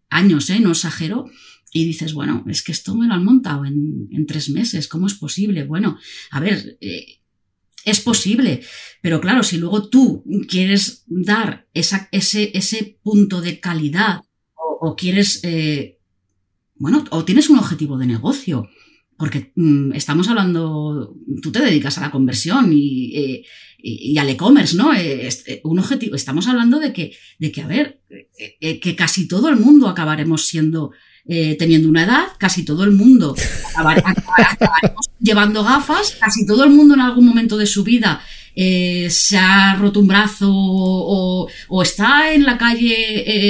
años, 0.09 0.49
¿eh? 0.49 0.59
no 0.59 0.71
exagero, 0.71 1.25
y 1.73 1.83
dices, 1.83 2.13
bueno, 2.13 2.45
es 2.47 2.63
que 2.63 2.71
esto 2.71 2.95
me 2.95 3.07
lo 3.07 3.15
han 3.15 3.25
montado 3.25 3.65
en, 3.65 4.25
tres 4.27 4.49
meses, 4.49 4.87
¿cómo 4.87 5.07
es 5.07 5.15
posible? 5.15 5.65
Bueno, 5.65 5.99
a 6.31 6.39
ver, 6.39 6.77
eh, 6.79 7.19
es 7.83 7.99
posible, 8.01 8.61
pero 9.01 9.19
claro, 9.19 9.43
si 9.43 9.57
luego 9.57 9.89
tú 9.89 10.23
quieres 10.47 11.03
dar 11.07 11.67
esa, 11.73 12.07
ese, 12.11 12.51
ese 12.57 12.97
punto 13.03 13.41
de 13.41 13.59
calidad 13.59 14.21
o, 14.85 14.95
quieres 14.95 15.39
eh, 15.43 15.99
bueno, 16.75 17.03
o 17.09 17.25
tienes 17.25 17.49
un 17.49 17.57
objetivo 17.57 17.97
de 17.97 18.05
negocio, 18.05 18.69
porque 19.17 19.51
mm, 19.55 19.93
estamos 19.93 20.27
hablando, 20.27 21.15
tú 21.41 21.51
te 21.51 21.61
dedicas 21.61 21.97
a 21.97 22.01
la 22.01 22.11
conversión 22.11 22.71
y, 22.71 23.15
eh, 23.15 24.19
al 24.19 24.29
e-commerce, 24.29 24.75
¿no? 24.75 24.93
Eh, 24.93 25.29
un 25.63 25.79
objetivo, 25.79 26.15
estamos 26.15 26.47
hablando 26.47 26.79
de 26.79 26.91
que, 26.91 27.15
de 27.39 27.51
que 27.51 27.61
a 27.61 27.67
ver, 27.67 28.01
que 28.59 28.95
casi 28.95 29.27
todo 29.27 29.49
el 29.49 29.57
mundo 29.57 29.87
acabaremos 29.87 30.45
siendo 30.45 30.91
teniendo 31.27 31.89
una 31.89 32.03
edad, 32.03 32.25
casi 32.37 32.63
todo 32.63 32.83
el 32.83 32.91
mundo 32.91 33.35
acabaremos 33.75 35.09
llevando 35.19 35.63
gafas, 35.63 36.17
casi 36.19 36.45
todo 36.45 36.63
el 36.63 36.69
mundo 36.69 36.93
en 36.93 37.01
algún 37.01 37.25
momento 37.25 37.57
de 37.57 37.65
su 37.65 37.83
vida 37.83 38.21
eh, 38.55 39.09
se 39.11 39.37
ha 39.37 39.75
roto 39.75 39.99
un 39.99 40.07
brazo 40.07 40.49
o, 40.49 41.47
está 41.81 42.33
en 42.33 42.45
la 42.45 42.57
calle 42.57 42.95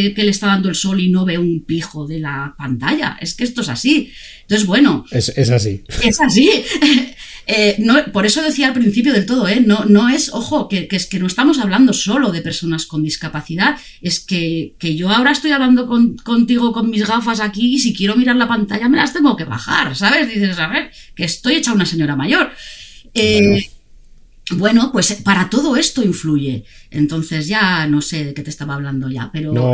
eh, 0.07 0.13
que 0.13 0.23
le 0.23 0.31
está 0.31 0.47
dando 0.47 0.67
el 0.67 0.75
sol 0.75 0.99
y 0.99 1.09
no 1.09 1.25
ve 1.25 1.37
un 1.37 1.63
pijo 1.63 2.07
de 2.07 2.19
la 2.19 2.55
pantalla. 2.57 3.17
Es 3.21 3.35
que 3.35 3.43
esto 3.43 3.61
es 3.61 3.69
así. 3.69 4.11
Entonces, 4.41 4.67
bueno. 4.67 5.05
Es, 5.11 5.29
así. 5.51 5.83
Es 6.01 6.19
así. 6.19 6.49
Eh, 7.47 7.77
por 8.11 8.25
eso 8.25 8.41
decía 8.41 8.65
al 8.65 8.73
principio 8.73 9.13
del 9.13 9.27
todo, 9.27 9.47
no, 9.67 9.85
no 9.85 10.09
es, 10.09 10.33
ojo, 10.33 10.67
que, 10.67 10.87
es 10.89 11.05
que 11.05 11.19
no 11.19 11.27
estamos 11.27 11.59
hablando 11.59 11.93
solo 11.93 12.31
de 12.31 12.41
personas 12.41 12.87
con 12.87 13.03
discapacidad, 13.03 13.77
es 14.01 14.19
que, 14.19 14.73
yo 14.79 15.11
ahora 15.11 15.29
estoy 15.29 15.51
hablando 15.51 15.87
contigo 16.23 16.73
con 16.73 16.89
mis 16.89 17.07
gafas 17.07 17.41
aquí 17.41 17.75
y 17.75 17.77
si 17.77 17.93
quiero 17.93 18.15
mirar 18.15 18.37
la 18.37 18.47
pantalla 18.47 18.89
me 18.89 18.97
las 18.97 19.13
tengo 19.13 19.35
que 19.35 19.43
bajar, 19.43 19.95
¿sabes? 19.95 20.27
Dices, 20.27 20.57
a 20.57 20.65
ver, 20.65 20.89
que 21.13 21.25
estoy 21.25 21.57
hecha 21.57 21.71
una 21.71 21.85
señora 21.85 22.15
mayor. 22.15 22.49
Bueno, 23.13 23.59
pues 24.91 25.13
para 25.23 25.49
todo 25.49 25.75
esto 25.75 26.03
influye. 26.03 26.63
Entonces 26.91 27.47
ya 27.47 27.87
no 27.87 28.01
sé 28.01 28.25
de 28.25 28.33
qué 28.33 28.43
te 28.43 28.49
estaba 28.49 28.75
hablando 28.75 29.09
ya, 29.09 29.29
pero... 29.31 29.53
No. 29.53 29.73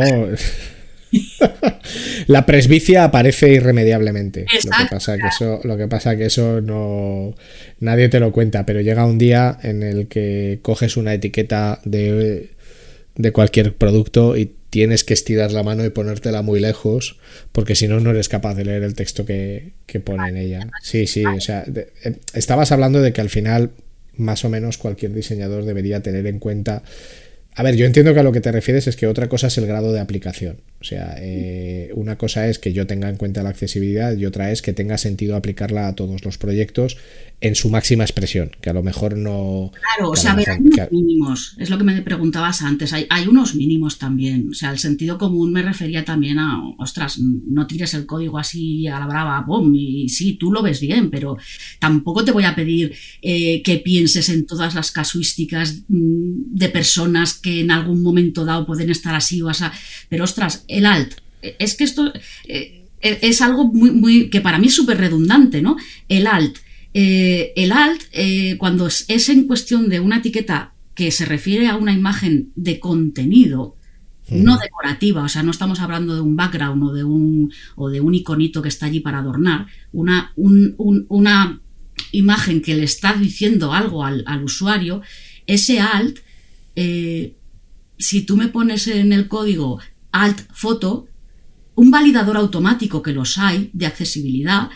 la 2.26 2.46
presbicia 2.46 3.04
aparece 3.04 3.52
irremediablemente. 3.52 4.46
Lo 4.64 4.70
que 4.70 4.86
pasa 4.90 5.18
que 5.18 5.26
eso, 5.26 5.60
lo 5.64 5.76
que 5.76 5.88
pasa 5.88 6.16
que 6.16 6.26
eso 6.26 6.60
no 6.60 7.34
nadie 7.80 8.08
te 8.08 8.20
lo 8.20 8.32
cuenta, 8.32 8.64
pero 8.64 8.80
llega 8.80 9.04
un 9.04 9.18
día 9.18 9.58
en 9.62 9.82
el 9.82 10.08
que 10.08 10.60
coges 10.62 10.96
una 10.96 11.14
etiqueta 11.14 11.80
de, 11.84 12.50
de 13.16 13.32
cualquier 13.32 13.74
producto 13.74 14.36
y 14.36 14.52
tienes 14.70 15.04
que 15.04 15.12
estirar 15.12 15.52
la 15.52 15.62
mano 15.62 15.84
y 15.84 15.90
ponértela 15.90 16.40
muy 16.40 16.58
lejos, 16.58 17.18
porque 17.52 17.74
si 17.74 17.88
no, 17.88 18.00
no 18.00 18.10
eres 18.10 18.30
capaz 18.30 18.54
de 18.54 18.64
leer 18.64 18.82
el 18.82 18.94
texto 18.94 19.26
que, 19.26 19.72
que 19.84 20.00
pone 20.00 20.30
en 20.30 20.38
ella. 20.38 20.70
Sí, 20.82 21.06
sí, 21.06 21.26
o 21.26 21.40
sea, 21.42 21.64
eh, 21.66 22.16
estabas 22.32 22.72
hablando 22.72 23.02
de 23.02 23.12
que 23.12 23.20
al 23.20 23.28
final 23.28 23.72
más 24.16 24.44
o 24.44 24.48
menos 24.48 24.78
cualquier 24.78 25.12
diseñador 25.12 25.64
debería 25.64 26.02
tener 26.02 26.26
en 26.26 26.38
cuenta. 26.38 26.82
A 27.54 27.62
ver, 27.62 27.76
yo 27.76 27.84
entiendo 27.84 28.14
que 28.14 28.20
a 28.20 28.22
lo 28.22 28.32
que 28.32 28.40
te 28.40 28.50
refieres 28.50 28.86
es 28.86 28.96
que 28.96 29.06
otra 29.06 29.28
cosa 29.28 29.48
es 29.48 29.58
el 29.58 29.66
grado 29.66 29.92
de 29.92 30.00
aplicación. 30.00 30.58
O 30.80 30.84
sea, 30.84 31.16
eh, 31.18 31.90
una 31.94 32.16
cosa 32.16 32.48
es 32.48 32.58
que 32.58 32.72
yo 32.72 32.86
tenga 32.86 33.08
en 33.08 33.16
cuenta 33.16 33.42
la 33.42 33.50
accesibilidad 33.50 34.16
y 34.16 34.24
otra 34.24 34.50
es 34.50 34.62
que 34.62 34.72
tenga 34.72 34.96
sentido 34.96 35.36
aplicarla 35.36 35.86
a 35.88 35.94
todos 35.94 36.24
los 36.24 36.38
proyectos 36.38 36.96
en 37.42 37.56
su 37.56 37.68
máxima 37.68 38.04
expresión, 38.04 38.52
que 38.60 38.70
a 38.70 38.72
lo 38.72 38.84
mejor 38.84 39.16
no... 39.16 39.72
Claro, 39.74 40.12
o 40.12 40.16
sea, 40.16 40.36
hay 40.36 40.46
unos 40.60 40.92
mínimos, 40.92 41.56
es 41.58 41.70
lo 41.70 41.76
que 41.76 41.82
me 41.82 42.00
preguntabas 42.00 42.62
antes, 42.62 42.92
hay, 42.92 43.04
hay, 43.10 43.26
unos 43.26 43.56
mínimos 43.56 43.98
también, 43.98 44.50
o 44.50 44.54
sea, 44.54 44.70
el 44.70 44.78
sentido 44.78 45.18
común 45.18 45.52
me 45.52 45.60
refería 45.60 46.04
también 46.04 46.38
a, 46.38 46.62
ostras, 46.78 47.18
no 47.18 47.66
tires 47.66 47.94
el 47.94 48.06
código 48.06 48.38
así 48.38 48.86
a 48.86 49.00
la 49.00 49.06
brava, 49.06 49.44
¡pum! 49.44 49.74
y 49.74 50.08
sí, 50.08 50.34
tú 50.34 50.52
lo 50.52 50.62
ves 50.62 50.80
bien, 50.80 51.10
pero 51.10 51.36
tampoco 51.80 52.24
te 52.24 52.30
voy 52.30 52.44
a 52.44 52.54
pedir 52.54 52.94
eh, 53.20 53.60
que 53.62 53.78
pienses 53.78 54.28
en 54.28 54.46
todas 54.46 54.76
las 54.76 54.92
casuísticas 54.92 55.82
mm, 55.88 56.54
de 56.54 56.68
personas 56.68 57.34
que 57.34 57.62
en 57.62 57.72
algún 57.72 58.04
momento 58.04 58.44
dado 58.44 58.64
pueden 58.64 58.88
estar 58.88 59.16
así 59.16 59.42
o 59.42 59.48
así, 59.48 59.64
pero 60.08 60.22
ostras, 60.22 60.64
el 60.68 60.86
alt, 60.86 61.14
es 61.42 61.76
que 61.76 61.84
esto... 61.84 62.12
Eh, 62.46 62.78
es 63.04 63.40
algo 63.40 63.64
muy, 63.64 63.90
muy, 63.90 64.30
que 64.30 64.40
para 64.40 64.58
mí 64.58 64.68
es 64.68 64.76
súper 64.76 64.96
redundante, 64.96 65.60
¿no? 65.60 65.76
El 66.08 66.28
alt, 66.28 66.58
eh, 66.94 67.52
el 67.56 67.72
alt, 67.72 68.02
eh, 68.12 68.56
cuando 68.58 68.86
es, 68.86 69.28
en 69.28 69.46
cuestión 69.46 69.88
de 69.88 70.00
una 70.00 70.18
etiqueta 70.18 70.74
que 70.94 71.10
se 71.10 71.24
refiere 71.24 71.68
a 71.68 71.76
una 71.76 71.92
imagen 71.92 72.52
de 72.54 72.78
contenido, 72.80 73.76
no 74.30 74.56
decorativa, 74.56 75.24
o 75.24 75.28
sea, 75.28 75.42
no 75.42 75.50
estamos 75.50 75.80
hablando 75.80 76.14
de 76.14 76.20
un 76.22 76.36
background 76.36 76.82
o 76.84 76.92
de 76.92 77.04
un, 77.04 77.52
o 77.76 77.90
de 77.90 78.00
un 78.00 78.14
iconito 78.14 78.62
que 78.62 78.68
está 78.68 78.86
allí 78.86 79.00
para 79.00 79.18
adornar, 79.18 79.66
una, 79.92 80.32
una 80.36 81.60
imagen 82.12 82.62
que 82.62 82.74
le 82.74 82.84
está 82.84 83.14
diciendo 83.14 83.72
algo 83.72 84.04
al, 84.04 84.24
usuario, 84.42 85.02
ese 85.46 85.80
alt, 85.80 86.18
eh, 86.76 87.36
si 87.98 88.22
tú 88.22 88.36
me 88.36 88.48
pones 88.48 88.86
en 88.86 89.12
el 89.12 89.28
código 89.28 89.80
alt 90.12 90.40
foto, 90.52 91.08
un 91.74 91.90
validador 91.90 92.36
automático 92.36 93.02
que 93.02 93.12
los 93.12 93.38
hay 93.38 93.70
de 93.72 93.86
accesibilidad, 93.86 94.70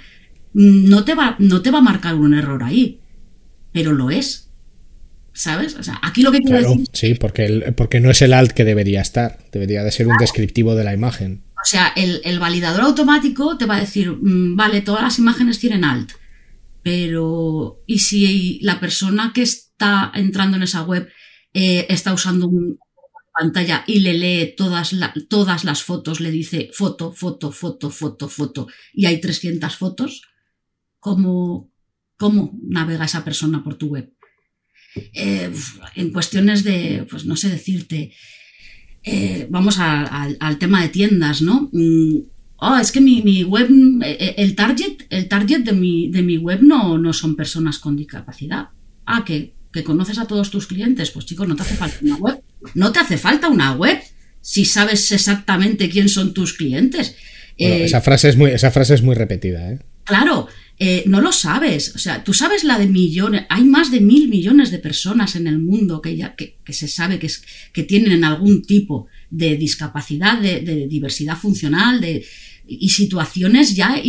no 0.58 1.04
te 1.04 1.14
va, 1.14 1.36
no 1.38 1.60
te 1.60 1.70
va 1.70 1.78
a 1.78 1.82
marcar 1.82 2.14
un 2.14 2.32
error 2.32 2.64
ahí, 2.64 3.02
pero 3.72 3.92
lo 3.92 4.10
es. 4.10 4.50
¿Sabes? 5.34 5.74
O 5.74 5.82
sea, 5.82 6.00
aquí 6.02 6.22
lo 6.22 6.32
que 6.32 6.40
quiero 6.40 6.56
decir. 6.56 6.88
Sí, 6.94 7.12
porque, 7.12 7.74
porque 7.76 8.00
no 8.00 8.10
es 8.10 8.22
el 8.22 8.32
alt 8.32 8.52
que 8.52 8.64
debería 8.64 9.02
estar. 9.02 9.36
Debería 9.52 9.84
de 9.84 9.92
ser 9.92 10.08
un 10.08 10.16
descriptivo 10.16 10.74
de 10.74 10.82
la 10.82 10.94
imagen. 10.94 11.44
O 11.62 11.68
sea, 11.68 11.92
el, 11.94 12.38
validador 12.38 12.80
automático 12.80 13.58
te 13.58 13.66
va 13.66 13.76
a 13.76 13.80
decir, 13.80 14.10
mm, 14.10 14.56
vale, 14.56 14.80
todas 14.80 15.02
las 15.02 15.18
imágenes 15.18 15.58
tienen 15.58 15.84
alt. 15.84 16.12
Pero, 16.82 17.82
¿y 17.86 17.98
si 17.98 18.58
la 18.62 18.80
persona 18.80 19.32
que 19.34 19.42
está 19.42 20.10
entrando 20.14 20.56
en 20.56 20.62
esa 20.62 20.84
web 20.84 21.06
eh, 21.52 21.84
está 21.90 22.14
usando 22.14 22.48
un 22.48 22.78
pantalla 23.38 23.84
y 23.86 24.00
le 24.00 24.14
lee 24.14 24.54
todas, 24.56 24.94
todas 25.28 25.64
las 25.64 25.82
fotos, 25.82 26.20
le 26.20 26.30
dice 26.30 26.70
foto, 26.72 27.12
foto, 27.12 27.52
foto, 27.52 27.90
foto, 27.90 28.30
foto, 28.30 28.68
y 28.94 29.04
hay 29.04 29.20
300 29.20 29.76
fotos? 29.76 30.22
Cómo, 31.06 31.70
cómo 32.16 32.58
navega 32.66 33.04
esa 33.04 33.24
persona 33.24 33.62
por 33.62 33.76
tu 33.76 33.86
web. 33.90 34.12
Eh, 35.14 35.52
en 35.94 36.10
cuestiones 36.10 36.64
de, 36.64 37.06
pues 37.08 37.26
no 37.26 37.36
sé 37.36 37.48
decirte, 37.48 38.12
eh, 39.04 39.46
vamos 39.48 39.76
al 39.78 40.58
tema 40.58 40.82
de 40.82 40.88
tiendas, 40.88 41.42
¿no? 41.42 41.70
Mm, 41.72 42.22
oh, 42.56 42.76
es 42.78 42.90
que 42.90 43.00
mi, 43.00 43.44
web, 43.44 43.68
eh, 44.02 44.34
el 44.38 44.56
target, 44.56 45.06
el 45.08 45.28
target 45.28 45.60
de 45.60 45.74
mi, 45.74 46.10
de 46.10 46.22
mi 46.22 46.38
web 46.38 46.62
no, 46.62 46.98
no 46.98 47.12
son 47.12 47.36
personas 47.36 47.78
con 47.78 47.94
discapacidad. 47.94 48.70
Ah, 49.04 49.24
que, 49.24 49.54
que 49.72 49.84
conoces 49.84 50.18
a 50.18 50.26
todos 50.26 50.50
tus 50.50 50.66
clientes. 50.66 51.12
Pues 51.12 51.24
chicos, 51.24 51.46
no 51.46 51.54
te 51.54 51.62
hace 51.62 51.76
falta 51.76 51.98
una 52.02 52.16
web. 52.16 52.42
No 52.74 52.90
te 52.90 52.98
hace 52.98 53.16
falta 53.16 53.48
una 53.48 53.74
web 53.74 54.00
si 54.40 54.64
sabes 54.64 55.12
exactamente 55.12 55.88
quién 55.88 56.08
son 56.08 56.34
tus 56.34 56.54
clientes. 56.54 57.14
esa, 57.56 58.00
frase 58.00 58.28
es 58.28 58.36
muy, 58.36 58.50
esa 58.50 58.72
frase 58.72 58.94
es 58.94 59.02
muy 59.02 59.14
repetida. 59.14 59.70
¿eh? 59.70 59.78
Claro, 60.02 60.48
eh, 60.78 61.04
no 61.06 61.20
lo 61.20 61.32
sabes. 61.32 61.94
O 61.94 61.98
sea, 61.98 62.22
tú 62.22 62.34
sabes 62.34 62.64
la 62.64 62.78
de 62.78 62.86
millones. 62.86 63.46
Hay 63.48 63.64
más 63.64 63.90
de 63.90 64.00
mil 64.00 64.28
millones 64.28 64.70
de 64.70 64.78
personas 64.78 65.34
en 65.34 65.46
el 65.46 65.58
mundo 65.58 66.02
que, 66.02 66.16
ya, 66.16 66.34
que, 66.34 66.58
se 66.68 66.88
sabe 66.88 67.18
que, 67.18 67.26
es, 67.26 67.42
que 67.72 67.82
tienen 67.82 68.24
algún 68.24 68.62
tipo 68.62 69.06
de 69.30 69.56
discapacidad, 69.56 70.38
de, 70.38 70.86
diversidad 70.86 71.36
funcional, 71.36 72.00
de, 72.00 72.26
y 72.66 72.90
situaciones 72.90 73.74
ya, 73.74 74.02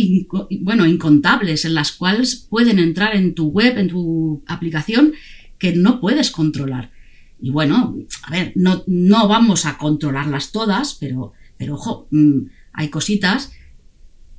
bueno, 0.60 0.84
incontables 0.84 1.64
en 1.64 1.74
las 1.74 1.92
cuales 1.92 2.36
pueden 2.36 2.78
entrar 2.78 3.16
en 3.16 3.34
tu 3.34 3.48
web, 3.48 3.78
en 3.78 3.88
tu 3.88 4.42
aplicación, 4.46 5.14
que 5.58 5.72
no 5.72 6.00
puedes 6.00 6.30
controlar. 6.30 6.92
Y 7.40 7.50
bueno, 7.50 7.96
a 8.24 8.30
ver, 8.30 8.52
no, 8.56 8.82
no 8.86 9.28
vamos 9.28 9.64
a 9.64 9.78
controlarlas 9.78 10.52
todas, 10.52 10.94
pero, 10.94 11.32
pero 11.56 11.74
ojo, 11.74 12.08
mm, 12.10 12.40
hay 12.72 12.88
cositas 12.88 13.52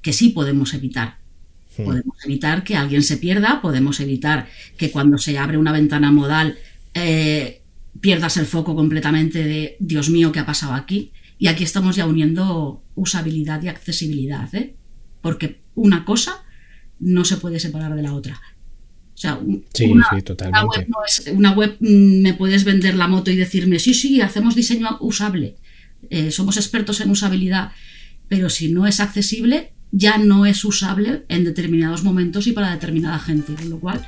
que 0.02 0.14
sí 0.14 0.30
podemos 0.30 0.74
evitar. 0.74 1.19
Podemos 1.84 2.16
evitar 2.26 2.64
que 2.64 2.76
alguien 2.76 3.04
se 3.04 3.18
pierda, 3.18 3.62
podemos 3.62 4.00
evitar 4.00 4.48
que 4.78 4.92
cuando 4.92 5.18
se 5.18 5.38
abre 5.38 5.58
una 5.58 5.72
ventana 5.72 6.12
modal 6.12 6.58
eh, 6.94 7.62
pierdas 8.02 8.38
el 8.38 8.46
foco 8.46 8.76
completamente 8.76 9.44
de 9.44 9.78
Dios 9.80 10.10
mío, 10.10 10.32
¿qué 10.32 10.40
ha 10.40 10.46
pasado 10.46 10.74
aquí? 10.74 11.12
Y 11.38 11.48
aquí 11.48 11.64
estamos 11.64 11.96
ya 11.96 12.06
uniendo 12.06 12.84
usabilidad 12.96 13.62
y 13.64 13.68
accesibilidad, 13.70 14.54
¿eh? 14.54 14.76
porque 15.22 15.62
una 15.76 16.06
cosa 16.06 16.44
no 17.00 17.24
se 17.24 17.38
puede 17.38 17.60
separar 17.60 17.96
de 17.96 18.02
la 18.02 18.14
otra. 18.14 18.40
O 19.14 19.22
sea, 19.22 19.38
una, 19.38 20.08
web, 20.64 20.88
no 20.88 20.98
es, 21.06 21.28
una 21.34 21.52
web 21.52 21.76
mm, 21.80 22.22
me 22.22 22.34
puedes 22.34 22.64
vender 22.64 22.96
la 22.96 23.08
moto 23.08 23.32
y 23.32 23.36
decirme, 23.36 23.80
sí, 23.80 23.94
sí, 23.94 24.22
hacemos 24.22 24.56
diseño 24.56 24.98
usable, 25.02 25.58
eh, 26.10 26.32
somos 26.32 26.56
expertos 26.56 27.02
en 27.02 27.10
usabilidad, 27.10 27.72
pero 28.30 28.50
si 28.50 28.72
no 28.72 28.88
es 28.88 29.00
accesible, 29.02 29.74
ya 29.92 30.18
no 30.18 30.46
es 30.46 30.64
usable 30.66 31.26
en 31.30 31.44
determinados 31.44 32.04
momentos 32.04 32.48
y 32.48 32.52
para 32.52 32.72
determinada 32.72 33.20
gente, 33.20 33.56
con 33.56 33.70
lo 33.70 33.80
cual 33.80 34.06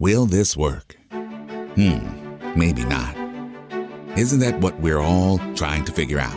Will 0.00 0.26
this 0.26 0.54
work? 0.54 0.96
Hmm, 1.76 1.98
maybe 2.54 2.84
not. 2.84 3.16
Isn't 4.18 4.40
that 4.40 4.60
what 4.60 4.78
we're 4.80 4.98
all 4.98 5.38
trying 5.54 5.84
to 5.86 5.92
figure 5.92 6.18
out? 6.18 6.36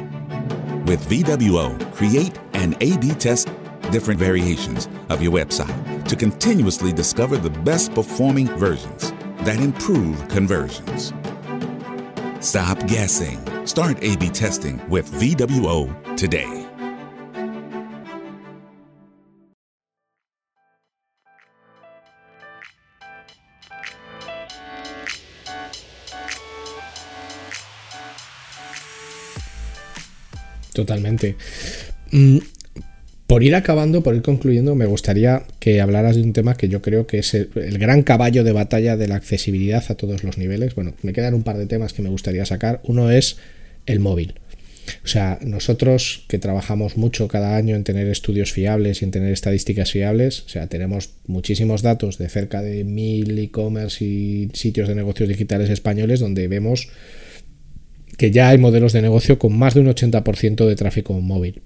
With 0.86 1.06
VWO, 1.10 1.78
create 1.94 2.40
and 2.54 2.76
A-B 2.82 3.16
test 3.16 3.50
different 3.92 4.20
variations 4.20 4.88
of 5.10 5.22
your 5.22 5.34
website 5.34 6.08
to 6.08 6.16
continuously 6.16 6.94
discover 6.94 7.36
the 7.36 7.50
best 7.50 7.94
performing 7.94 8.48
versions 8.58 9.12
that 9.40 9.60
improve 9.60 10.28
conversions. 10.30 11.12
Stop 12.40 12.86
guessing. 12.88 13.40
Start 13.66 13.98
A 14.04 14.16
B 14.18 14.30
testing 14.30 14.82
with 14.90 15.12
VWO 15.12 16.16
today. 16.16 16.68
Totalmente. 30.74 31.36
Mm, 32.12 32.57
Por 33.28 33.44
ir 33.44 33.56
acabando, 33.56 34.04
por 34.04 34.16
ir 34.16 34.22
concluyendo, 34.22 34.74
me 34.76 34.86
gustaría 34.86 35.44
que 35.60 35.82
hablaras 35.82 36.16
de 36.16 36.22
un 36.22 36.32
tema 36.32 36.56
que 36.56 36.70
yo 36.70 36.82
creo 36.82 37.08
que 37.08 37.20
es 37.20 37.34
el, 37.34 37.78
gran 37.78 38.02
caballo 38.02 38.46
de 38.46 38.54
batalla 38.54 38.96
de 38.96 39.10
la 39.10 39.16
accesibilidad 39.16 39.84
a 39.90 39.96
todos 39.96 40.24
los 40.24 40.38
niveles. 40.38 40.76
Bueno, 40.76 40.94
me 41.02 41.12
quedan 41.12 41.34
un 41.34 41.44
par 41.44 41.58
de 41.58 41.66
temas 41.66 41.92
que 41.92 42.02
me 42.02 42.10
gustaría 42.10 42.46
sacar. 42.46 42.80
Uno 42.86 43.12
es 43.12 43.36
el 43.86 44.00
móvil. 44.00 44.36
O 45.04 45.08
sea, 45.08 45.40
nosotros 45.42 46.24
que 46.30 46.40
trabajamos 46.40 46.96
mucho 46.96 47.28
cada 47.28 47.58
año 47.58 47.76
en 47.76 47.84
tener 47.84 48.08
estudios 48.08 48.54
fiables 48.54 49.02
y 49.02 49.06
en 49.06 49.12
tener 49.12 49.34
estadísticas 49.34 49.92
fiables, 49.92 50.44
o 50.46 50.50
sea, 50.50 50.68
tenemos 50.68 51.10
muchísimos 51.28 51.82
datos 51.82 52.18
de 52.18 52.30
cerca 52.30 52.62
de 52.62 52.86
mil 52.86 53.38
e-commerce 53.38 54.06
y 54.06 54.50
sitios 54.54 54.88
de 54.88 54.96
negocios 54.96 55.28
digitales 55.28 55.70
españoles 55.70 56.22
donde 56.22 56.48
vemos 56.48 56.88
que 58.18 58.32
ya 58.32 58.48
hay 58.48 58.58
modelos 58.58 58.94
de 58.94 59.02
negocio 59.02 59.38
con 59.38 59.58
más 59.58 59.74
de 59.74 59.82
un 59.82 59.88
80% 59.88 60.66
de 60.66 60.76
tráfico 60.78 61.20
móvil. 61.20 61.62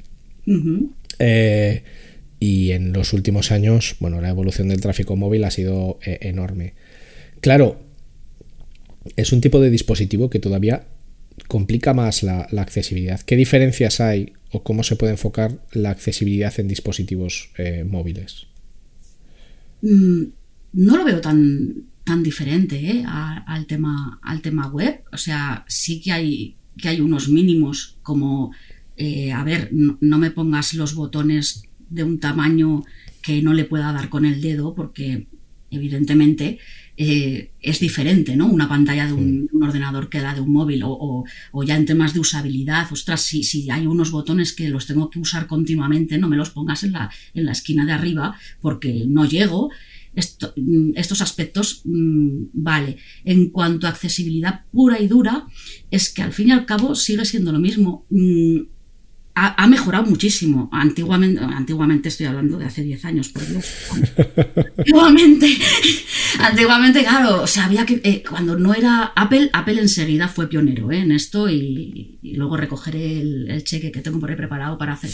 Uh 0.46 0.54
-huh. 0.54 0.90
eh, 1.20 1.84
y 2.40 2.72
en 2.72 2.94
los 2.94 3.14
últimos 3.14 3.52
años, 3.52 3.96
bueno, 4.00 4.20
la 4.22 4.30
evolución 4.30 4.70
del 4.70 4.82
tráfico 4.82 5.16
móvil 5.16 5.44
ha 5.44 5.52
sido 5.52 6.00
eh, 6.04 6.18
enorme. 6.22 6.74
Claro, 7.40 7.82
es 9.16 9.32
un 9.32 9.42
tipo 9.42 9.60
de 9.60 9.70
dispositivo 9.70 10.30
que 10.30 10.40
todavía 10.40 10.88
complica 11.48 11.94
más 11.94 12.24
la, 12.24 12.48
la, 12.52 12.62
accesibilidad. 12.62 13.22
¿Qué 13.22 13.36
diferencias 13.36 14.00
hay 14.00 14.34
o 14.52 14.64
cómo 14.64 14.84
se 14.84 14.96
puede 14.96 15.14
enfocar 15.14 15.60
la 15.72 15.92
accesibilidad 15.92 16.54
en 16.60 16.68
dispositivos 16.68 17.52
eh, 17.58 17.84
móviles? 17.88 18.48
Mm, 19.82 20.24
no 20.74 20.98
lo 20.98 21.06
veo 21.06 21.22
tan, 21.22 21.86
tan 22.04 22.24
diferente 22.24 22.76
¿eh? 22.76 23.04
a, 23.06 23.44
al, 23.48 23.66
tema, 23.66 24.20
al 24.24 24.42
tema 24.42 24.68
web. 24.68 25.04
O 25.12 25.18
sea, 25.18 25.66
sí 25.68 26.02
que 26.02 26.12
hay, 26.12 26.56
que 26.78 26.90
hay 26.90 27.02
unos 27.02 27.30
mínimos 27.30 27.98
como, 28.02 28.52
eh, 28.98 29.32
a 29.32 29.44
ver, 29.44 29.70
no, 29.72 29.98
no, 30.02 30.18
me 30.18 30.32
pongas 30.32 30.74
los 30.74 30.96
botones 30.96 31.64
de 31.90 32.04
un 32.04 32.20
tamaño 32.20 32.84
que 33.22 33.42
no 33.42 33.54
le 33.54 33.66
pueda 33.66 33.92
dar 33.94 34.10
con 34.10 34.26
el 34.26 34.42
dedo 34.42 34.74
porque 34.76 35.28
evidentemente 35.72 36.60
eh, 36.98 37.52
es 37.62 37.80
diferente, 37.80 38.36
¿no? 38.36 38.48
Una 38.48 38.68
pantalla 38.68 39.08
de 39.08 39.14
un, 39.14 39.50
un, 39.52 39.64
ordenador 39.64 40.10
que 40.10 40.20
la 40.20 40.36
de 40.36 40.42
un 40.42 40.52
móvil 40.52 40.84
o, 40.84 40.92
o, 40.92 41.24
o, 41.52 41.64
ya 41.64 41.76
en 41.78 41.86
temas 41.86 42.14
de 42.14 42.20
usabilidad, 42.20 42.92
ostras, 42.92 43.22
si, 43.22 43.44
si, 43.44 43.72
hay 43.72 43.88
unos 43.88 44.12
botones 44.12 44.54
que 44.54 44.70
los 44.70 44.86
tengo 44.86 45.10
que 45.10 45.20
usar 45.20 45.48
continuamente, 45.48 46.18
no 46.18 46.28
me 46.28 46.36
los 46.36 46.52
pongas 46.52 46.84
en 46.84 46.92
la, 46.92 47.10
en 47.34 47.46
la 47.46 47.54
esquina 47.54 47.86
de 47.86 47.94
arriba 47.94 48.36
porque 48.60 49.06
no 49.08 49.26
llego. 49.26 49.72
Esto, 50.14 50.54
estos 50.96 51.22
aspectos, 51.22 51.84
mmm, 51.86 52.48
vale. 52.54 52.98
En 53.24 53.50
cuanto 53.50 53.88
a 53.88 53.92
accesibilidad 53.92 54.66
pura 54.70 55.00
y 55.00 55.08
dura, 55.08 55.48
es 55.90 56.14
que 56.14 56.22
al 56.22 56.34
fin 56.34 56.50
y 56.50 56.52
al 56.52 56.66
cabo 56.66 56.96
sigue 56.96 57.24
siendo 57.24 57.54
lo 57.54 57.60
mismo. 57.60 58.06
Ha, 59.34 59.66
mejorado 59.68 60.04
muchísimo. 60.04 60.70
Antiguamente, 60.74 61.42
antiguamente 61.42 62.10
estoy 62.10 62.26
hablando 62.26 62.58
de 62.58 62.66
hace 62.66 62.84
10 62.84 63.06
años, 63.06 63.30
por 63.30 63.48
Dios. 63.48 63.66
antiguamente, 64.78 65.58
antiguamente, 66.40 67.02
claro, 67.02 67.48
sabía 67.48 67.86
que 67.86 68.02
eh, 68.04 68.24
cuando 68.28 68.60
no 68.60 68.74
era 68.74 69.14
Apple, 69.16 69.50
Apple 69.54 69.80
enseguida 69.80 70.28
fue 70.28 70.50
pionero 70.50 70.92
¿eh? 70.92 71.00
en 71.00 71.14
esto 71.14 71.50
y, 71.50 72.20
luego 72.22 72.58
recogeré 72.58 73.22
el, 73.22 73.64
cheque 73.64 73.92
que 73.92 74.02
tengo 74.02 74.20
por 74.20 74.30
ahí 74.30 74.36
preparado 74.36 74.78
para 74.78 74.94
hacer. 74.94 75.12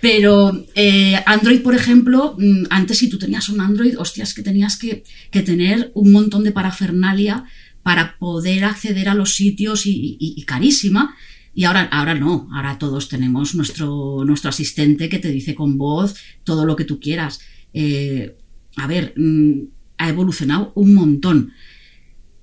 Pero 0.00 0.66
eh, 0.74 1.20
Android, 1.24 1.62
por 1.62 1.76
ejemplo, 1.76 2.34
mm, 2.36 2.64
antes 2.70 2.98
si 2.98 3.08
tú 3.08 3.18
tenías 3.18 3.48
un 3.48 3.60
Android, 3.60 3.98
hostias, 3.98 4.34
que 4.34 4.42
tenías 4.42 4.76
que, 4.76 5.04
tener 5.30 5.92
un 5.94 6.10
montón 6.10 6.42
de 6.42 6.50
parafernalia 6.50 7.44
para 7.84 8.16
poder 8.18 8.64
acceder 8.64 9.08
a 9.08 9.14
los 9.14 9.34
sitios 9.34 9.82
y 9.84 10.44
carísima. 10.46 11.14
Y 11.54 11.64
ahora, 11.64 11.82
ahora 11.92 12.14
no, 12.14 12.48
ahora 12.52 12.78
todos 12.78 13.08
tenemos 13.08 13.54
nuestro, 13.54 14.24
nuestro 14.24 14.48
asistente 14.50 15.08
que 15.08 15.18
te 15.18 15.30
dice 15.30 15.54
con 15.54 15.76
voz 15.76 16.14
todo 16.44 16.64
lo 16.64 16.76
que 16.76 16.84
tú 16.84 16.98
quieras. 16.98 17.40
Eh, 17.74 18.36
a 18.76 18.86
ver, 18.86 19.12
mmm, 19.16 19.64
ha 19.98 20.08
evolucionado 20.08 20.72
un 20.74 20.94
montón. 20.94 21.52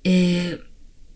Eh, 0.04 0.58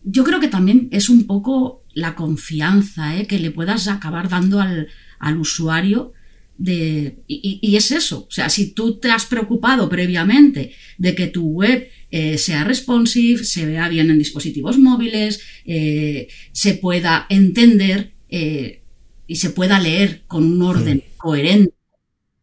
yo 0.03 0.25
creo 0.25 0.41
que 0.41 0.49
también 0.49 0.89
es 0.91 1.09
un 1.09 1.27
poco 1.27 1.85
la 1.95 2.15
confianza 2.15 3.17
eh, 3.17 3.27
que 3.27 3.39
le 3.39 3.51
puedas 3.51 3.89
acabar 3.89 4.29
dando 4.29 4.61
al, 4.61 4.89
al 5.19 5.39
usuario. 5.39 6.13
De, 6.57 7.19
y, 7.27 7.59
y, 7.61 7.75
es 7.75 7.91
eso, 7.91 8.29
o 8.29 8.31
sea, 8.31 8.49
si 8.49 8.75
tú 8.75 9.01
te 9.01 9.11
has 9.11 9.27
preocupado 9.27 9.89
previamente 9.89 10.73
de 10.99 11.13
que 11.17 11.27
tu 11.27 11.49
web 11.49 11.89
eh, 12.17 12.39
sea 12.39 12.63
responsive, 12.63 13.43
se 13.43 13.67
vea 13.67 13.89
bien 13.89 14.09
en 14.09 14.19
dispositivos 14.19 14.79
móviles, 14.79 15.41
eh, 15.65 16.29
se 16.53 16.75
pueda 16.75 17.27
entender 17.29 18.13
eh, 18.29 18.83
y 19.27 19.35
se 19.35 19.51
pueda 19.51 19.81
leer 19.81 20.23
con 20.29 20.45
un 20.45 20.63
orden 20.63 20.99
sí. 20.99 21.13
coherente. 21.17 21.75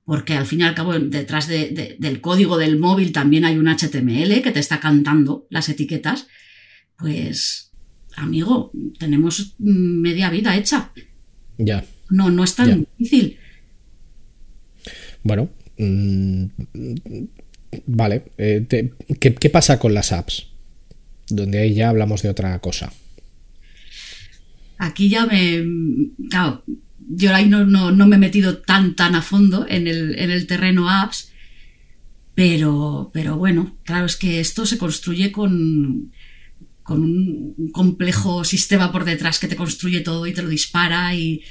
Porque 0.03 0.33
al 0.33 0.45
fin 0.45 0.59
y 0.59 0.63
al 0.63 0.75
cabo, 0.75 0.99
detrás 0.99 1.47
de, 1.47 1.69
de, 1.69 1.95
del 1.99 2.19
código 2.19 2.57
del 2.57 2.79
móvil 2.79 3.13
también 3.13 3.45
hay 3.45 3.57
un 3.57 3.69
HTML 3.69 4.41
que 4.41 4.51
te 4.51 4.59
está 4.59 4.81
cantando 4.81 5.47
las 5.49 5.69
etiquetas. 5.69 6.27
Pues, 6.97 7.71
amigo, 8.17 8.73
tenemos 8.99 9.55
media 9.57 10.29
vida 10.29 10.57
hecha. 10.57 10.91
Ya. 11.57 11.85
No, 12.09 12.29
no 12.29 12.43
es 12.43 12.55
tan 12.55 12.67
ya. 12.67 12.89
difícil. 12.97 13.37
Bueno, 15.23 15.49
mmm, 15.77 16.47
Vale, 17.85 18.23
eh, 18.37 18.65
¿qué, 19.19 19.33
¿qué, 19.35 19.49
pasa 19.49 19.79
con 19.79 19.93
las 19.93 20.11
apps? 20.11 20.47
Donde 21.29 21.59
ahí 21.59 21.73
ya 21.73 21.89
hablamos 21.89 22.21
de 22.21 22.29
otra 22.29 22.57
cosa. 22.59 22.91
Aquí 24.77 25.09
ya 25.09 25.25
me... 25.25 25.63
Claro, 26.29 26.63
yo 27.13 27.33
ahí 27.33 27.47
no, 27.47 27.65
no, 27.65 27.91
no 27.91 28.07
me 28.07 28.15
he 28.15 28.19
metido 28.19 28.57
tan, 28.57 28.95
tan 28.95 29.15
a 29.15 29.21
fondo 29.21 29.65
en 29.67 29.87
el, 29.87 30.17
en 30.17 30.31
el 30.31 30.47
terreno 30.47 30.89
apps, 30.89 31.31
pero, 32.35 33.11
pero 33.13 33.37
bueno, 33.37 33.77
claro, 33.83 34.05
es 34.05 34.15
que 34.17 34.39
esto 34.39 34.65
se 34.65 34.77
construye 34.77 35.31
con, 35.31 36.11
con 36.83 37.03
un 37.03 37.71
complejo 37.71 38.43
sistema 38.43 38.91
por 38.91 39.05
detrás 39.05 39.39
que 39.39 39.47
te 39.47 39.55
construye 39.55 40.01
todo 40.01 40.25
y 40.25 40.33
te 40.33 40.41
lo 40.41 40.49
dispara 40.49 41.13
y 41.15 41.41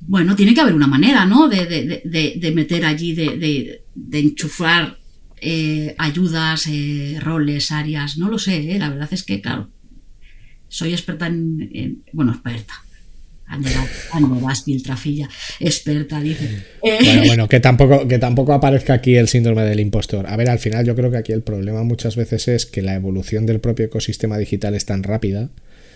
bueno, 0.00 0.36
tiene 0.36 0.54
que 0.54 0.60
haber 0.60 0.74
una 0.74 0.86
manera, 0.86 1.26
¿no? 1.26 1.48
De, 1.48 1.66
de, 1.66 2.02
de, 2.04 2.34
de 2.36 2.52
meter 2.52 2.84
allí, 2.84 3.14
de, 3.14 3.82
enchufar 4.12 4.98
eh, 5.40 5.94
ayudas, 5.98 6.66
eh, 6.68 7.18
roles, 7.20 7.70
áreas, 7.72 8.18
no 8.18 8.28
lo 8.28 8.38
sé, 8.38 8.72
eh, 8.72 8.78
la 8.78 8.90
verdad 8.90 9.08
es 9.12 9.24
que, 9.24 9.40
claro, 9.40 9.70
soy 10.68 10.92
experta 10.92 11.26
en, 11.26 11.70
en 11.72 12.02
bueno, 12.12 12.32
experta. 12.32 12.74
Ande 13.48 13.70
vas, 14.42 14.64
filtrafilla, 14.64 15.26
experta, 15.58 16.20
dice. 16.20 16.64
Bueno, 16.82 17.22
bueno, 17.26 17.48
que 17.48 17.60
tampoco, 17.60 18.06
que 18.06 18.18
tampoco 18.18 18.52
aparezca 18.52 18.92
aquí 18.92 19.16
el 19.16 19.26
síndrome 19.26 19.62
del 19.62 19.80
impostor. 19.80 20.26
A 20.26 20.36
ver, 20.36 20.50
al 20.50 20.58
final 20.58 20.84
yo 20.84 20.94
creo 20.94 21.10
que 21.10 21.16
aquí 21.16 21.32
el 21.32 21.40
problema 21.40 21.82
muchas 21.82 22.14
veces 22.14 22.46
es 22.48 22.66
que 22.66 22.82
la 22.82 22.94
evolución 22.94 23.46
del 23.46 23.60
propio 23.60 23.86
ecosistema 23.86 24.36
digital 24.36 24.74
es 24.74 24.84
tan 24.84 25.02
rápida 25.02 25.48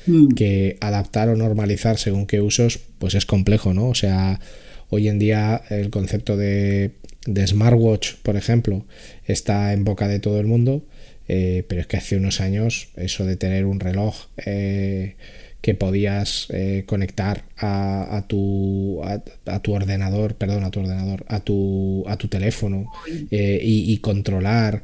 mm. 0.06 0.28
que 0.28 0.78
adaptar 0.80 1.28
o 1.28 1.36
normalizar 1.36 1.98
según 1.98 2.26
qué 2.26 2.40
usos, 2.40 2.80
pues 2.98 3.14
es 3.14 3.26
complejo, 3.26 3.74
¿no? 3.74 3.88
O 3.88 3.94
sea, 3.94 4.40
hoy 4.88 5.08
en 5.08 5.18
día 5.18 5.60
el 5.68 5.90
concepto 5.90 6.38
de 6.38 6.92
de 7.26 7.46
smartwatch, 7.46 8.14
por 8.22 8.36
ejemplo, 8.36 8.84
está 9.26 9.72
en 9.72 9.84
boca 9.84 10.08
de 10.08 10.18
todo 10.18 10.40
el 10.40 10.46
mundo, 10.46 10.84
eh, 11.28 11.64
pero 11.68 11.80
es 11.80 11.86
que 11.86 11.96
hace 11.96 12.16
unos 12.16 12.40
años 12.40 12.88
eso 12.96 13.24
de 13.24 13.36
tener 13.36 13.64
un 13.64 13.80
reloj 13.80 14.26
eh, 14.44 15.14
que 15.60 15.74
podías 15.74 16.48
eh, 16.50 16.82
conectar 16.86 17.44
a, 17.56 18.16
a 18.16 18.26
tu 18.26 19.00
a, 19.04 19.22
a, 19.46 19.62
tu 19.62 19.72
ordenador, 19.72 20.34
perdón, 20.34 20.64
a 20.64 20.72
tu 20.72 20.80
ordenador, 20.80 21.24
a 21.28 21.38
tu 21.40 22.04
a 22.08 22.16
tu 22.16 22.26
teléfono 22.26 22.90
y, 23.06 23.92
y, 23.92 23.98
controlar, 23.98 24.82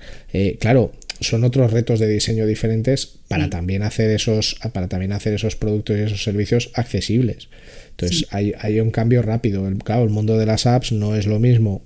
claro, 0.61 0.93
son 1.21 1.43
otros 1.43 1.73
retos 1.73 1.99
de 1.99 2.09
diseño 2.09 2.47
diferentes 2.47 3.07
para 3.27 3.47
sí. 3.47 3.51
también 3.51 3.83
hacer 3.83 4.11
esos 4.11 4.61
para 4.73 4.87
también 4.87 5.11
hacer 5.13 5.35
esos 5.35 5.57
productos 5.57 5.97
y 5.97 6.03
esos 6.03 6.23
servicios 6.23 6.71
accesibles. 6.75 7.49
Entonces 7.91 8.19
sí. 8.19 8.27
hay, 8.31 8.55
hay 8.61 8.79
un 8.79 8.93
cambio 8.93 9.23
rápido. 9.23 9.67
El, 9.67 9.79
claro, 9.79 10.05
el 10.05 10.11
mundo 10.11 10.39
de 10.39 10.47
las 10.47 10.67
apps 10.67 10.93
no 10.93 11.17
es 11.17 11.27
lo 11.27 11.41
mismo 11.41 11.83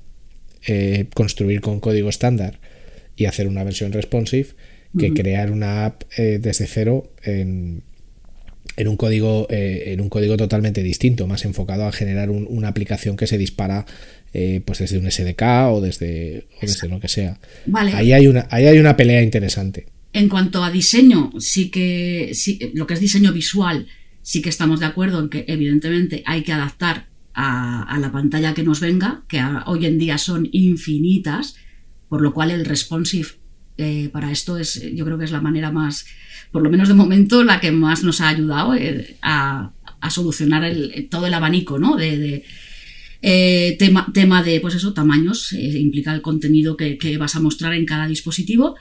eh, 0.66 1.06
construir 1.14 1.60
con 1.60 1.80
código 1.80 2.08
estándar 2.08 2.60
y 3.16 3.26
hacer 3.26 3.46
una 3.46 3.64
versión 3.64 3.92
responsive 3.92 4.48
que 4.98 5.06
uh 5.06 5.14
-huh. 5.14 5.20
crear 5.20 5.50
una 5.50 5.86
app 5.86 6.02
eh, 6.16 6.38
desde 6.40 6.66
cero 6.66 7.12
en, 7.22 7.82
en 8.76 8.88
un 8.88 8.96
código 8.96 9.46
eh, 9.50 9.84
en 9.92 10.00
un 10.00 10.08
código 10.08 10.36
totalmente 10.36 10.82
distinto 10.82 11.26
más 11.26 11.44
enfocado 11.44 11.86
a 11.86 11.92
generar 11.92 12.30
un, 12.30 12.46
una 12.48 12.68
aplicación 12.68 13.16
que 13.16 13.26
se 13.26 13.38
dispara 13.38 13.86
eh, 14.34 14.60
pues 14.64 14.78
desde 14.78 14.98
un 14.98 15.10
SDK 15.10 15.42
o 15.70 15.80
desde 15.80 16.46
o 16.56 16.66
desde 16.66 16.88
lo 16.88 17.00
que 17.00 17.08
sea 17.08 17.38
vale. 17.66 17.92
ahí 17.92 18.12
hay 18.12 18.26
una 18.26 18.46
ahí 18.50 18.66
hay 18.66 18.78
una 18.78 18.96
pelea 18.96 19.22
interesante 19.22 19.86
En 20.14 20.28
cuanto 20.28 20.62
a 20.62 20.70
diseño, 20.70 21.32
sí 21.38 21.70
que 21.70 22.32
sí, 22.34 22.58
lo 22.74 22.86
que 22.86 22.94
es 22.94 23.00
diseño 23.00 23.32
visual, 23.32 23.86
sí 24.22 24.42
que 24.42 24.50
estamos 24.50 24.78
de 24.80 24.86
acuerdo 24.86 25.20
en 25.20 25.30
que 25.30 25.46
evidentemente 25.48 26.22
hay 26.26 26.42
que 26.42 26.52
adaptar 26.52 27.06
a, 27.34 27.98
la 28.00 28.12
pantalla 28.12 28.54
que 28.54 28.62
nos 28.62 28.80
venga, 28.80 29.22
que 29.28 29.42
hoy 29.66 29.86
en 29.86 29.98
día 29.98 30.18
son 30.18 30.48
infinitas, 30.52 31.56
por 32.08 32.20
lo 32.20 32.32
cual 32.32 32.50
el 32.50 32.64
responsive 32.64 33.28
eh, 33.78 34.10
para 34.12 34.30
esto 34.30 34.58
es, 34.58 34.82
yo 34.94 35.04
creo 35.04 35.18
que 35.18 35.24
es 35.24 35.32
la 35.32 35.40
manera 35.40 35.72
más, 35.72 36.06
por 36.50 36.62
lo 36.62 36.70
menos 36.70 36.88
de 36.88 36.94
momento, 36.94 37.42
la 37.42 37.60
que 37.60 37.72
más 37.72 38.04
nos 38.04 38.20
ha 38.20 38.28
ayudado 38.28 38.74
eh, 38.74 39.16
a, 39.22 39.72
solucionar 40.10 40.70
todo 41.10 41.26
el 41.28 41.34
abanico 41.34 41.78
¿no? 41.78 41.96
de, 41.96 42.44
eh, 43.22 43.76
tema, 43.78 44.08
tema, 44.12 44.42
de 44.42 44.60
pues 44.60 44.74
eso, 44.74 44.92
tamaños, 44.92 45.52
implica 45.52 46.12
el 46.12 46.22
contenido 46.22 46.76
que, 46.76 47.16
vas 47.18 47.36
a 47.36 47.40
mostrar 47.40 47.72
en 47.74 47.86
cada 47.86 48.08
dispositivo, 48.08 48.76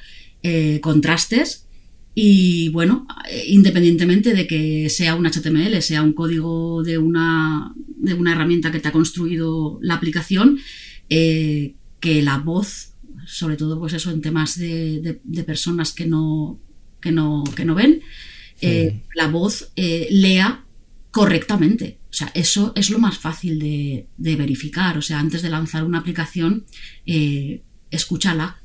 contrastes 0.81 1.67
y 2.13 2.69
bueno, 2.69 3.07
independientemente 3.47 4.33
de 4.33 4.47
que 4.47 4.89
sea 4.89 5.15
un 5.15 5.25
HTML, 5.25 5.81
sea 5.81 6.01
un 6.01 6.13
código 6.13 6.83
de 6.83 6.97
una, 6.97 7.73
de 7.97 8.13
una 8.13 8.33
herramienta 8.33 8.71
que 8.71 8.79
te 8.79 8.89
ha 8.89 8.91
construido 8.91 9.79
la 9.81 9.95
aplicación, 9.95 10.59
que 11.07 12.21
la 12.21 12.37
voz 12.37 12.91
sobre 13.25 13.55
todo 13.55 13.79
pues 13.79 13.93
eso 13.93 14.11
en 14.11 14.21
temas 14.21 14.57
de, 14.57 15.21
personas 15.45 15.93
que 15.93 16.05
no, 16.05 16.59
que 16.99 17.11
no, 17.11 17.43
que 17.55 17.65
no 17.65 17.75
ven, 17.75 18.01
eh, 18.61 19.01
la 19.15 19.27
voz 19.27 19.71
eh, 19.75 20.07
lea 20.11 20.65
correctamente. 21.11 21.99
O 22.09 22.13
sea, 22.13 22.29
eso 22.33 22.73
es 22.75 22.89
lo 22.89 22.99
más 22.99 23.17
fácil 23.17 23.59
de, 23.59 24.07
verificar. 24.17 24.97
O 24.97 25.01
sea, 25.01 25.19
antes 25.19 25.41
de 25.41 25.49
lanzar 25.49 25.83
una 25.83 25.99
aplicación, 25.99 26.65
eh, 27.05 27.63
escúchala. 27.89 28.60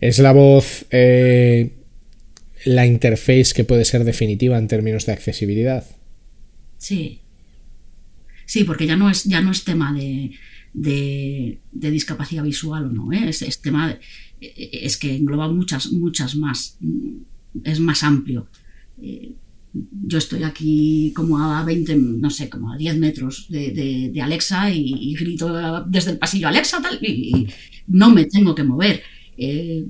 ¿Es 0.00 0.18
la 0.18 0.32
voz 0.32 0.86
la 2.64 2.86
interface 2.86 3.52
que 3.54 3.64
puede 3.64 3.84
ser 3.84 4.04
definitiva 4.04 4.58
en 4.58 4.68
términos 4.68 5.06
de 5.06 5.12
accesibilidad? 5.12 5.84
Sí. 6.78 7.20
Sí, 8.46 8.64
porque 8.64 8.86
ya 8.86 8.96
no 8.96 9.10
es, 9.10 9.24
ya 9.24 9.40
no 9.40 9.50
es 9.50 9.64
tema 9.64 9.92
de, 9.92 10.32
de, 10.72 11.90
discapacidad 11.90 12.42
visual 12.42 12.86
o 12.86 12.90
no. 12.90 13.12
¿eh? 13.12 13.28
Es, 13.28 13.60
tema, 13.60 13.98
es 14.40 14.96
que 14.96 15.16
engloba 15.16 15.48
muchas, 15.48 15.92
muchas 15.92 16.34
más, 16.36 16.78
es 17.64 17.80
más 17.80 18.02
amplio. 18.02 18.48
Eh, 19.02 19.34
yo 20.06 20.18
estoy 20.18 20.44
aquí 20.44 21.12
como 21.14 21.38
a 21.38 21.62
20, 21.62 21.96
no 21.96 22.30
sé, 22.30 22.48
como 22.48 22.72
a 22.72 22.76
10 22.76 22.98
metros 22.98 23.46
de, 23.50 24.18
Alexa 24.22 24.70
y, 24.72 25.14
grito 25.14 25.84
desde 25.86 26.12
el 26.12 26.18
pasillo 26.18 26.48
Alexa 26.48 26.80
tal, 26.80 26.98
y, 27.04 27.46
no 27.86 28.10
me 28.10 28.24
tengo 28.24 28.54
que 28.54 28.64
mover. 28.64 29.02
Eh, 29.38 29.86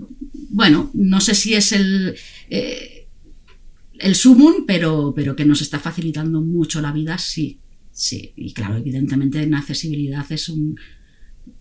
bueno, 0.51 0.91
no 0.95 1.21
sé 1.21 1.35
si 1.35 1.55
es 1.55 1.73
el, 1.73 2.15
el 2.49 4.15
sumum, 4.15 4.67
pero, 4.67 5.13
pero 5.17 5.35
que 5.35 5.45
nos 5.45 5.63
está 5.63 5.81
facilitando 5.81 6.41
mucho 6.41 6.81
la 6.81 6.93
vida, 6.93 7.19
sí. 7.19 7.59
Sí, 7.91 8.33
y 8.37 8.53
claro, 8.53 8.77
evidentemente 8.77 9.43
en 9.43 9.55
accesibilidad 9.55 10.25
es 10.31 10.49
un, 10.49 10.79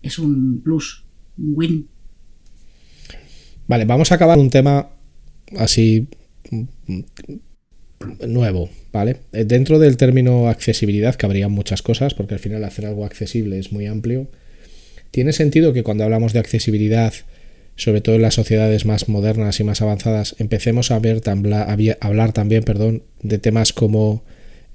es 0.02 0.20
un 0.20 0.60
plus, 0.60 1.04
un 1.36 1.52
win. 1.56 1.88
Vale, 3.66 3.84
vamos 3.84 4.12
a 4.12 4.14
acabar 4.14 4.38
un 4.38 4.48
tema 4.48 4.88
así 5.56 6.06
nuevo, 8.26 8.70
¿vale? 8.92 9.16
Eh, 9.32 9.44
dentro 9.44 9.80
del 9.80 9.96
término 9.96 10.48
accesibilidad 10.48 11.16
cabrían 11.16 11.50
muchas 11.50 11.82
cosas, 11.82 12.14
porque 12.14 12.34
al 12.34 12.40
final 12.40 12.62
hacer 12.62 12.86
algo 12.86 13.04
accesible 13.04 13.58
es 13.58 13.72
muy 13.72 13.86
amplio. 13.86 14.30
Tiene 15.10 15.32
sentido 15.32 15.72
que 15.72 15.82
cuando 15.82 16.04
hablamos 16.04 16.32
de 16.32 16.38
accesibilidad, 16.38 17.14
sobre 17.78 18.00
todo 18.00 18.16
en 18.16 18.22
las 18.22 18.34
sociedades 18.34 18.84
más 18.84 19.08
modernas 19.08 19.60
y 19.60 19.64
más 19.64 19.80
avanzadas, 19.80 20.34
empecemos 20.38 20.90
a, 20.90 20.98
ver, 20.98 21.22
hablar 22.00 22.32
también 22.32 22.64
perdón, 22.64 23.04
de 23.22 23.38
temas 23.38 23.72
como 23.72 24.24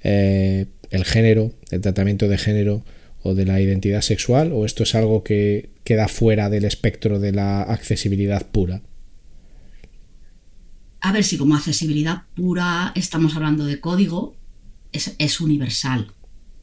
eh, 0.02 0.66
el 0.90 1.04
género, 1.04 1.52
el 1.70 1.82
tratamiento 1.82 2.28
de 2.28 2.38
género 2.38 2.82
o 3.22 3.34
de 3.34 3.44
la 3.44 3.60
identidad 3.60 4.00
sexual, 4.00 4.52
o 4.52 4.64
esto 4.64 4.84
es 4.84 4.94
algo 4.94 5.22
que 5.22 5.70
queda 5.84 6.08
fuera 6.08 6.48
del 6.48 6.64
espectro 6.64 7.20
de 7.20 7.32
la 7.32 7.62
accesibilidad 7.62 8.50
pura? 8.50 8.82
A 11.00 11.12
ver 11.12 11.24
si 11.24 11.36
como 11.36 11.54
accesibilidad 11.54 12.22
pura 12.34 12.92
estamos 12.94 13.36
hablando 13.36 13.66
de 13.66 13.80
código, 13.80 14.34
es, 14.92 15.40
universal. 15.40 16.12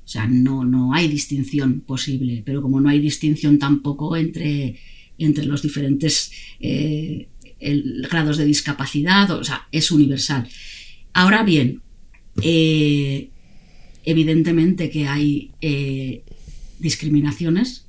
O 0.04 0.08
sea, 0.08 0.26
no, 0.26 0.64
no 0.64 0.94
hay 0.96 1.08
distinción 1.08 1.82
posible, 1.82 2.42
pero 2.44 2.64
como 2.64 2.82
no 2.82 2.90
hay 2.90 3.00
distinción 3.00 3.60
tampoco 3.60 4.18
entre, 4.18 4.80
entre 5.26 5.46
los 5.46 5.62
diferentes 5.62 6.32
eh, 6.60 7.30
grados 8.10 8.38
de 8.38 8.46
discapacidad, 8.46 9.30
o 9.32 9.44
sea, 9.44 9.68
es 9.72 9.92
universal. 9.92 10.48
Ahora 11.14 11.44
bien, 11.44 11.82
eh, 12.42 13.30
evidentemente 14.04 14.90
que 14.90 15.08
hay 15.08 15.52
eh, 15.62 16.24
discriminaciones. 16.80 17.88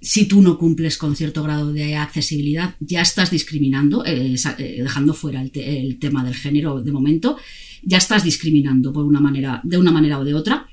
Si 0.00 0.26
tú 0.26 0.40
no 0.40 0.58
cumples 0.58 0.96
con 0.96 1.14
cierto 1.14 1.42
grado 1.42 1.72
de 1.72 1.94
accesibilidad, 1.94 2.74
ya 2.80 3.02
estás 3.02 3.30
discriminando, 3.30 4.02
dejando 4.02 5.12
fuera 5.12 5.42
el, 5.42 5.98
tema 5.98 6.24
del 6.24 6.34
género 6.34 6.80
de 6.80 6.90
momento, 6.90 7.36
ya 7.82 7.98
estás 7.98 8.24
discriminando 8.24 8.94
por 8.94 9.04
una 9.04 9.20
manera, 9.20 9.60
de 9.62 9.76
una 9.76 9.92
manera 9.92 10.18
o 10.18 10.24
de 10.24 10.32
otra. 10.32 10.66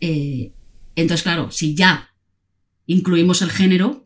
entonces, 0.00 1.22
claro, 1.22 1.50
si 1.50 1.74
ya 1.74 2.08
incluimos 2.86 3.42
el 3.42 3.50
género, 3.50 4.04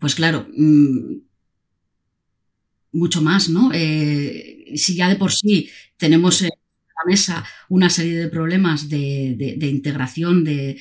pues 0.00 0.14
claro, 0.14 0.48
mm, 0.56 1.16
mucho 2.92 3.22
más, 3.22 3.48
¿no? 3.48 3.70
si 3.72 4.94
ya 4.94 5.08
de 5.08 5.16
por 5.16 5.32
sí 5.32 5.68
tenemos 5.96 6.44
mesa 7.06 7.44
una 7.68 7.90
serie 7.90 8.16
de 8.16 8.28
problemas 8.28 8.88
de, 8.88 9.58
integración 9.60 10.44
de, 10.44 10.80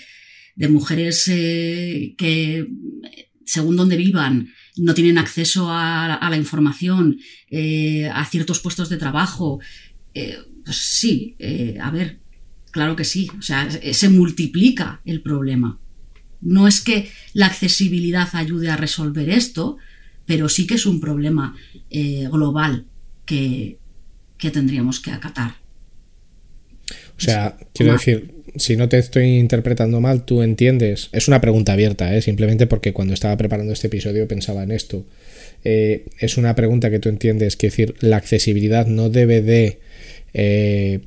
mujeres 0.69 1.27
eh, 1.29 2.15
que, 2.17 2.67
según 3.45 3.77
donde 3.77 3.95
vivan, 3.95 4.49
no 4.77 4.93
tienen 4.93 5.17
acceso 5.17 5.67
a, 5.69 6.27
la 6.29 6.37
información, 6.37 7.17
eh, 7.49 8.09
a 8.13 8.25
ciertos 8.25 8.59
puestos 8.59 8.89
de 8.89 8.97
trabajo. 8.97 9.59
Eh, 10.13 10.37
pues 10.65 10.77
sí, 10.77 11.35
a 11.81 11.89
ver, 11.91 12.19
claro 12.71 12.95
que 12.95 13.05
sí. 13.05 13.29
O 13.37 13.41
sea, 13.41 13.69
se 13.71 14.09
multiplica 14.09 15.01
el 15.05 15.21
problema. 15.21 15.79
No 16.41 16.67
es 16.67 16.81
que 16.81 17.09
la 17.33 17.47
accesibilidad 17.47 18.27
ayude 18.33 18.69
a 18.69 18.77
resolver 18.77 19.29
esto, 19.29 19.77
pero 20.25 20.47
sí 20.49 20.67
que 20.67 20.75
es 20.75 20.85
un 20.85 20.99
problema 21.01 21.55
global 22.31 22.85
que, 23.25 23.77
que 24.37 24.51
tendríamos 24.51 24.99
que 24.99 25.11
acatar. 25.11 25.55
O 27.17 27.21
sea, 27.21 27.57
quiero 27.73 27.93
decir, 27.93 28.31
si 28.55 28.75
no 28.75 28.89
te 28.89 28.97
estoy 28.97 29.37
interpretando 29.37 29.99
mal, 30.01 30.23
tú 30.23 30.41
entiendes. 30.41 31.09
Es 31.11 31.27
una 31.27 31.41
pregunta 31.41 31.73
abierta, 31.73 32.15
¿eh? 32.15 32.21
simplemente 32.21 32.67
porque 32.67 32.93
cuando 32.93 33.13
estaba 33.13 33.37
preparando 33.37 33.73
este 33.73 33.87
episodio 33.87 34.27
pensaba 34.27 34.63
en 34.63 34.71
esto. 34.71 35.05
Eh, 35.63 36.05
es 36.19 36.37
una 36.37 36.55
pregunta 36.55 36.89
que 36.89 36.99
tú 36.99 37.09
entiendes, 37.09 37.57
que 37.57 37.67
decir, 37.67 37.95
la 37.99 38.17
accesibilidad 38.17 38.87
no 38.87 39.09
debe 39.09 39.41
de 39.41 39.79
eh, 40.33 41.01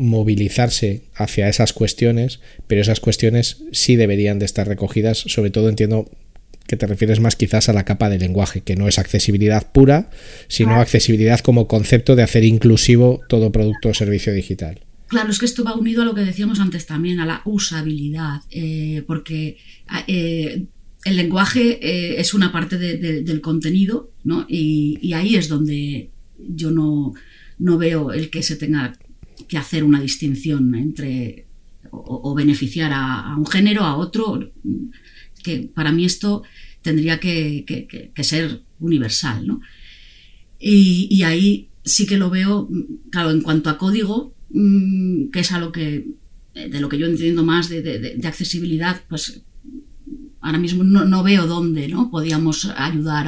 movilizarse 0.00 1.02
hacia 1.14 1.48
esas 1.48 1.72
cuestiones, 1.72 2.40
pero 2.66 2.80
esas 2.80 3.00
cuestiones 3.00 3.58
sí 3.72 3.96
deberían 3.96 4.38
de 4.38 4.46
estar 4.46 4.66
recogidas. 4.66 5.18
Sobre 5.18 5.50
todo 5.50 5.68
entiendo 5.68 6.10
que 6.66 6.76
te 6.76 6.86
refieres 6.86 7.20
más 7.20 7.36
quizás 7.36 7.68
a 7.68 7.72
la 7.72 7.84
capa 7.84 8.08
de 8.08 8.18
lenguaje, 8.18 8.60
que 8.60 8.76
no 8.76 8.86
es 8.86 8.98
accesibilidad 8.98 9.72
pura, 9.72 10.10
sino 10.46 10.76
accesibilidad 10.76 11.40
como 11.40 11.66
concepto 11.66 12.14
de 12.14 12.22
hacer 12.22 12.44
inclusivo 12.44 13.20
todo 13.28 13.50
producto 13.50 13.88
o 13.88 13.94
servicio 13.94 14.32
digital. 14.32 14.80
Claro, 15.08 15.30
es 15.30 15.40
que 15.40 15.46
esto 15.46 15.64
va 15.64 15.74
unido 15.74 16.02
a 16.02 16.04
lo 16.04 16.14
que 16.14 16.20
decíamos 16.20 16.60
antes 16.60 16.86
también, 16.86 17.18
a 17.18 17.26
la 17.26 17.42
usabilidad, 17.44 18.42
eh, 18.50 19.02
porque 19.08 19.56
eh, 20.06 20.66
el 21.04 21.16
lenguaje 21.16 21.80
eh, 21.82 22.20
es 22.20 22.34
una 22.34 22.52
parte 22.52 22.78
del 22.78 23.40
contenido, 23.40 24.12
¿no? 24.22 24.46
Y, 24.48 25.12
ahí 25.12 25.34
es 25.34 25.48
donde 25.48 26.10
yo 26.38 26.70
no, 26.70 27.14
veo 27.78 28.12
el 28.12 28.30
que 28.30 28.44
se 28.44 28.54
tenga 28.54 28.92
que 29.48 29.58
hacer 29.58 29.84
una 29.84 30.00
distinción 30.00 30.74
entre 30.74 31.46
o, 31.90 32.34
beneficiar 32.34 32.92
a, 32.94 33.34
un 33.36 33.46
género, 33.46 33.82
a 33.82 33.96
otro, 33.96 34.52
que 35.42 35.70
para 35.74 35.92
mí 35.92 36.04
esto 36.04 36.42
tendría 36.82 37.18
que, 37.18 37.64
ser 38.22 38.62
universal, 38.78 39.46
¿no? 39.46 39.60
Y, 40.58 41.22
ahí 41.22 41.68
sí 41.84 42.06
que 42.06 42.18
lo 42.18 42.30
veo, 42.30 42.68
claro, 43.10 43.30
en 43.30 43.40
cuanto 43.40 43.70
a 43.70 43.78
código, 43.78 44.34
Mm, 44.50 45.30
que 45.30 45.40
es 45.40 45.52
que, 45.72 46.06
de 46.54 46.80
lo 46.80 46.88
que 46.88 46.98
yo 46.98 47.06
entiendo 47.06 47.44
más 47.44 47.68
de, 47.68 48.20
accesibilidad, 48.24 49.00
pues 49.08 49.42
ahora 50.40 50.58
mismo 50.58 50.82
no, 50.82 51.22
veo 51.22 51.46
dónde 51.46 51.86
¿no? 51.88 52.10
podíamos 52.10 52.64
ayudar 52.76 53.26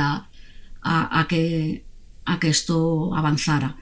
a, 0.82 1.26
que, 1.28 1.84
a 2.24 2.40
que 2.40 2.48
esto 2.48 3.14
avanzara. 3.14 3.76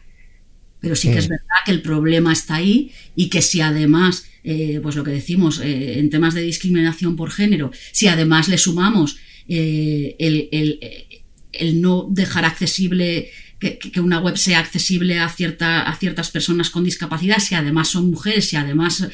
Pero 0.80 0.96
sí 0.96 1.10
que 1.10 1.18
es 1.18 1.28
verdad 1.28 1.46
que 1.64 1.72
el 1.72 1.82
problema 1.82 2.32
está 2.32 2.56
ahí 2.56 2.90
y 3.14 3.28
que 3.28 3.42
si 3.42 3.60
además, 3.60 4.24
eh, 4.44 4.80
pues 4.82 4.96
lo 4.96 5.04
que 5.04 5.10
decimos, 5.10 5.60
eh, 5.60 5.98
en 5.98 6.10
temas 6.10 6.34
de 6.34 6.42
discriminación 6.42 7.16
por 7.16 7.30
género, 7.30 7.70
si 7.92 8.08
además 8.08 8.48
le 8.48 8.56
sumamos 8.56 9.18
eh, 9.48 10.16
el, 10.18 10.48
el, 11.52 11.80
no 11.80 12.06
dejar 12.10 12.44
accesible 12.44 13.30
que, 13.58 13.78
que, 13.78 14.00
una 14.00 14.20
web 14.20 14.38
sea 14.38 14.60
accesible 14.60 15.18
a, 15.18 15.28
cierta, 15.28 15.82
a 15.82 15.94
ciertas 15.96 16.30
personas 16.30 16.70
con 16.70 16.84
discapacidad, 16.84 17.38
si 17.38 17.54
además 17.54 17.88
son 17.88 18.10
mujeres, 18.10 18.48
si 18.48 18.56
además, 18.56 19.06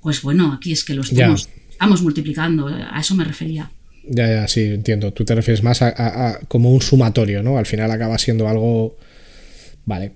pues 0.00 0.20
bueno, 0.22 0.52
aquí 0.52 0.72
es 0.72 0.84
que 0.84 0.94
lo 0.94 1.02
estamos, 1.02 1.48
estamos 1.70 2.02
multiplicando, 2.02 2.66
a 2.66 2.98
eso 2.98 3.14
me 3.14 3.24
refería. 3.24 3.70
Ya, 4.06 4.28
ya, 4.28 4.48
sí, 4.48 4.60
entiendo. 4.62 5.12
Tú 5.12 5.24
te 5.24 5.34
refieres 5.34 5.62
más 5.62 5.80
a, 5.80 6.38
como 6.48 6.72
un 6.72 6.82
sumatorio, 6.82 7.42
¿no? 7.42 7.56
Al 7.56 7.66
final 7.66 7.90
acaba 7.90 8.18
siendo 8.18 8.48
algo. 8.48 8.96
Vale. 9.86 10.12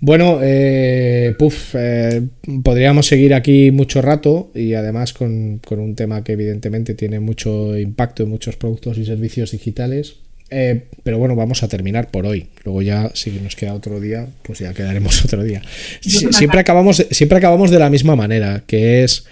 Bueno, 0.00 0.38
eh, 0.42 1.34
puff, 1.38 1.74
eh, 1.74 2.22
podríamos 2.62 3.06
seguir 3.06 3.34
aquí 3.34 3.70
mucho 3.70 4.00
rato 4.00 4.50
y 4.54 4.72
además 4.72 5.12
con, 5.12 5.58
con, 5.58 5.78
un 5.78 5.94
tema 5.94 6.24
que 6.24 6.32
evidentemente 6.32 6.94
tiene 6.94 7.20
mucho 7.20 7.78
impacto 7.78 8.22
en 8.22 8.30
muchos 8.30 8.56
productos 8.56 8.96
y 8.96 9.04
servicios 9.04 9.50
digitales. 9.50 10.16
Eh, 10.50 10.86
pero 11.04 11.18
bueno, 11.18 11.36
vamos 11.36 11.62
a 11.62 11.68
terminar 11.68 12.10
por 12.10 12.26
hoy. 12.26 12.48
Luego 12.64 12.82
ya, 12.82 13.10
si 13.14 13.30
nos 13.30 13.54
queda 13.54 13.74
otro 13.74 14.00
día, 14.00 14.26
pues 14.42 14.58
ya 14.58 14.74
quedaremos 14.74 15.24
otro 15.24 15.44
día. 15.44 15.62
siempre, 16.00 16.60
acabamos, 16.60 17.06
siempre 17.10 17.38
acabamos 17.38 17.70
de 17.70 17.78
la 17.78 17.90
misma 17.90 18.16
manera, 18.16 18.64
que 18.66 19.04
es 19.04 19.26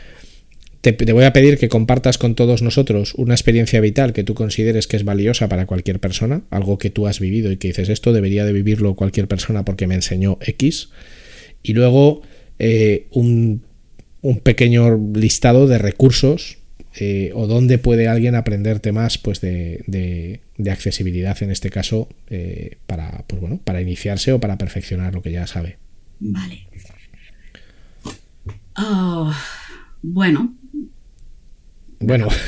te, 0.81 1.13
voy 1.13 1.25
a 1.25 1.33
pedir 1.33 1.59
que 1.59 1.69
compartas 1.69 2.19
con 2.19 2.35
todos 2.35 2.63
nosotros 2.63 3.15
una 3.15 3.35
experiencia 3.35 3.81
vital 3.81 4.13
que 4.13 4.25
tú 4.25 4.35
consideres 4.35 4.87
que 4.87 4.97
es 4.97 5.05
valiosa 5.05 5.49
para 5.49 5.67
cualquier 5.67 5.99
persona, 5.99 6.43
algo 6.51 6.79
que 6.79 6.91
tú 6.91 7.07
has 7.07 7.21
vivido 7.21 7.51
y 7.51 7.57
que 7.57 7.69
dices 7.69 7.89
esto 7.89 8.13
debería 8.13 8.45
de 8.45 8.53
vivirlo 8.53 8.95
cualquier 8.95 9.27
persona 9.27 9.65
porque 9.65 9.87
me 9.87 9.97
enseñó 9.97 10.39
X. 10.41 10.91
Y 11.63 11.73
luego 11.73 12.23
eh, 12.59 13.07
un, 13.11 13.63
pequeño 14.43 14.99
listado 15.15 15.67
de 15.67 15.79
recursos 15.79 16.59
eh, 16.95 17.31
o 17.35 17.47
dónde 17.47 17.79
puede 17.79 18.09
alguien 18.09 18.35
aprender 18.35 18.81
temas 18.81 19.19
pues 19.19 19.41
de, 19.41 20.41
accesibilidad 20.71 21.41
en 21.43 21.51
este 21.51 21.71
caso 21.71 22.09
eh, 22.29 22.79
para, 22.87 23.25
pues 23.27 23.41
bueno, 23.41 23.61
para 23.65 23.81
iniciarse 23.81 24.33
o 24.33 24.41
para 24.41 24.59
perfeccionar 24.59 25.15
lo 25.15 25.23
que 25.23 25.33
ya 25.33 25.47
sabe. 25.47 25.79
Vale. 26.21 26.69
Oh, 28.77 29.33
bueno, 30.03 30.57
bueno. 32.01 32.29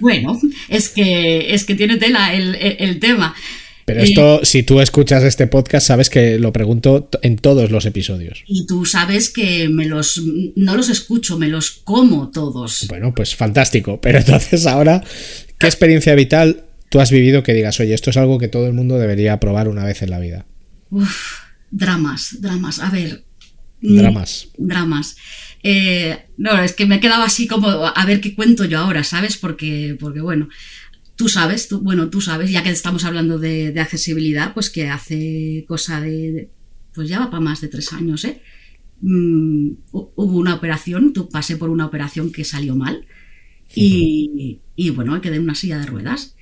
Bueno, 0.00 0.38
es 0.68 0.88
que, 0.88 1.54
es 1.54 1.64
que 1.64 1.74
tiene 1.74 1.96
tela 1.96 2.34
el, 2.34 2.98
tema. 2.98 3.34
Pero 3.84 4.02
esto, 4.02 4.44
si 4.44 4.62
tú 4.62 4.80
escuchas 4.80 5.22
este 5.24 5.46
podcast, 5.46 5.86
sabes 5.86 6.10
que 6.10 6.38
lo 6.38 6.52
pregunto 6.52 7.08
en 7.22 7.36
todos 7.36 7.70
los 7.70 7.86
episodios. 7.86 8.42
Y 8.46 8.66
tú 8.66 8.84
sabes 8.84 9.30
que 9.30 9.68
me 9.68 9.86
los 9.86 10.20
no 10.56 10.76
los 10.76 10.90
escucho, 10.90 11.38
me 11.38 11.48
los 11.48 11.70
como 11.70 12.30
todos. 12.30 12.86
Bueno, 12.88 13.14
pues 13.14 13.34
fantástico. 13.34 14.00
Pero 14.00 14.18
entonces 14.18 14.66
ahora, 14.66 15.02
¿qué 15.58 15.66
experiencia 15.66 16.14
vital 16.14 16.64
tú 16.90 17.00
has 17.00 17.10
vivido 17.10 17.42
que 17.42 17.54
digas, 17.54 17.80
oye, 17.80 17.94
esto 17.94 18.10
es 18.10 18.16
algo 18.16 18.38
que 18.38 18.48
todo 18.48 18.66
el 18.66 18.74
mundo 18.74 18.98
debería 18.98 19.40
probar 19.40 19.68
una 19.68 19.84
vez 19.84 20.02
en 20.02 20.10
la 20.10 20.18
vida? 20.18 20.46
Uf, 20.90 21.38
dramas, 21.70 22.36
dramas. 22.40 22.80
A 22.80 22.90
ver. 22.90 23.24
Dramas. 23.80 24.48
Dramas. 24.58 25.16
Eh, 25.62 26.26
no, 26.36 26.56
es 26.62 26.72
que 26.74 26.86
me 26.86 26.96
he 26.96 27.00
quedado 27.00 27.22
así 27.22 27.46
como 27.46 27.68
a 27.68 28.04
ver 28.06 28.20
qué 28.20 28.34
cuento 28.34 28.64
yo 28.64 28.78
ahora, 28.78 29.04
¿sabes? 29.04 29.36
Porque, 29.36 29.96
porque 29.98 30.20
bueno, 30.20 30.48
tú 31.16 31.28
sabes, 31.28 31.68
tú, 31.68 31.80
bueno, 31.80 32.10
tú 32.10 32.20
sabes, 32.20 32.50
ya 32.50 32.62
que 32.62 32.70
estamos 32.70 33.04
hablando 33.04 33.38
de, 33.38 33.74
accesibilidad, 33.80 34.54
pues 34.54 34.70
que 34.70 34.88
hace 34.88 35.64
cosa 35.66 36.00
de, 36.00 36.50
pues 36.94 37.08
ya 37.08 37.18
va 37.18 37.30
para 37.30 37.40
más 37.40 37.60
de 37.60 37.68
tres 37.68 37.92
años, 37.92 38.24
¿eh? 38.24 38.40
Mm, 39.00 39.70
hubo 39.92 40.38
una 40.38 40.54
operación, 40.54 41.12
tú 41.12 41.28
pasé 41.28 41.56
por 41.56 41.70
una 41.70 41.86
operación 41.86 42.32
que 42.32 42.44
salió 42.44 42.74
mal 42.74 43.06
y, 43.74 44.60
y 44.74 44.90
bueno, 44.90 45.20
quedé 45.20 45.36
en 45.36 45.42
una 45.42 45.54
silla 45.54 45.78
de 45.78 45.86
ruedas. 45.86 46.36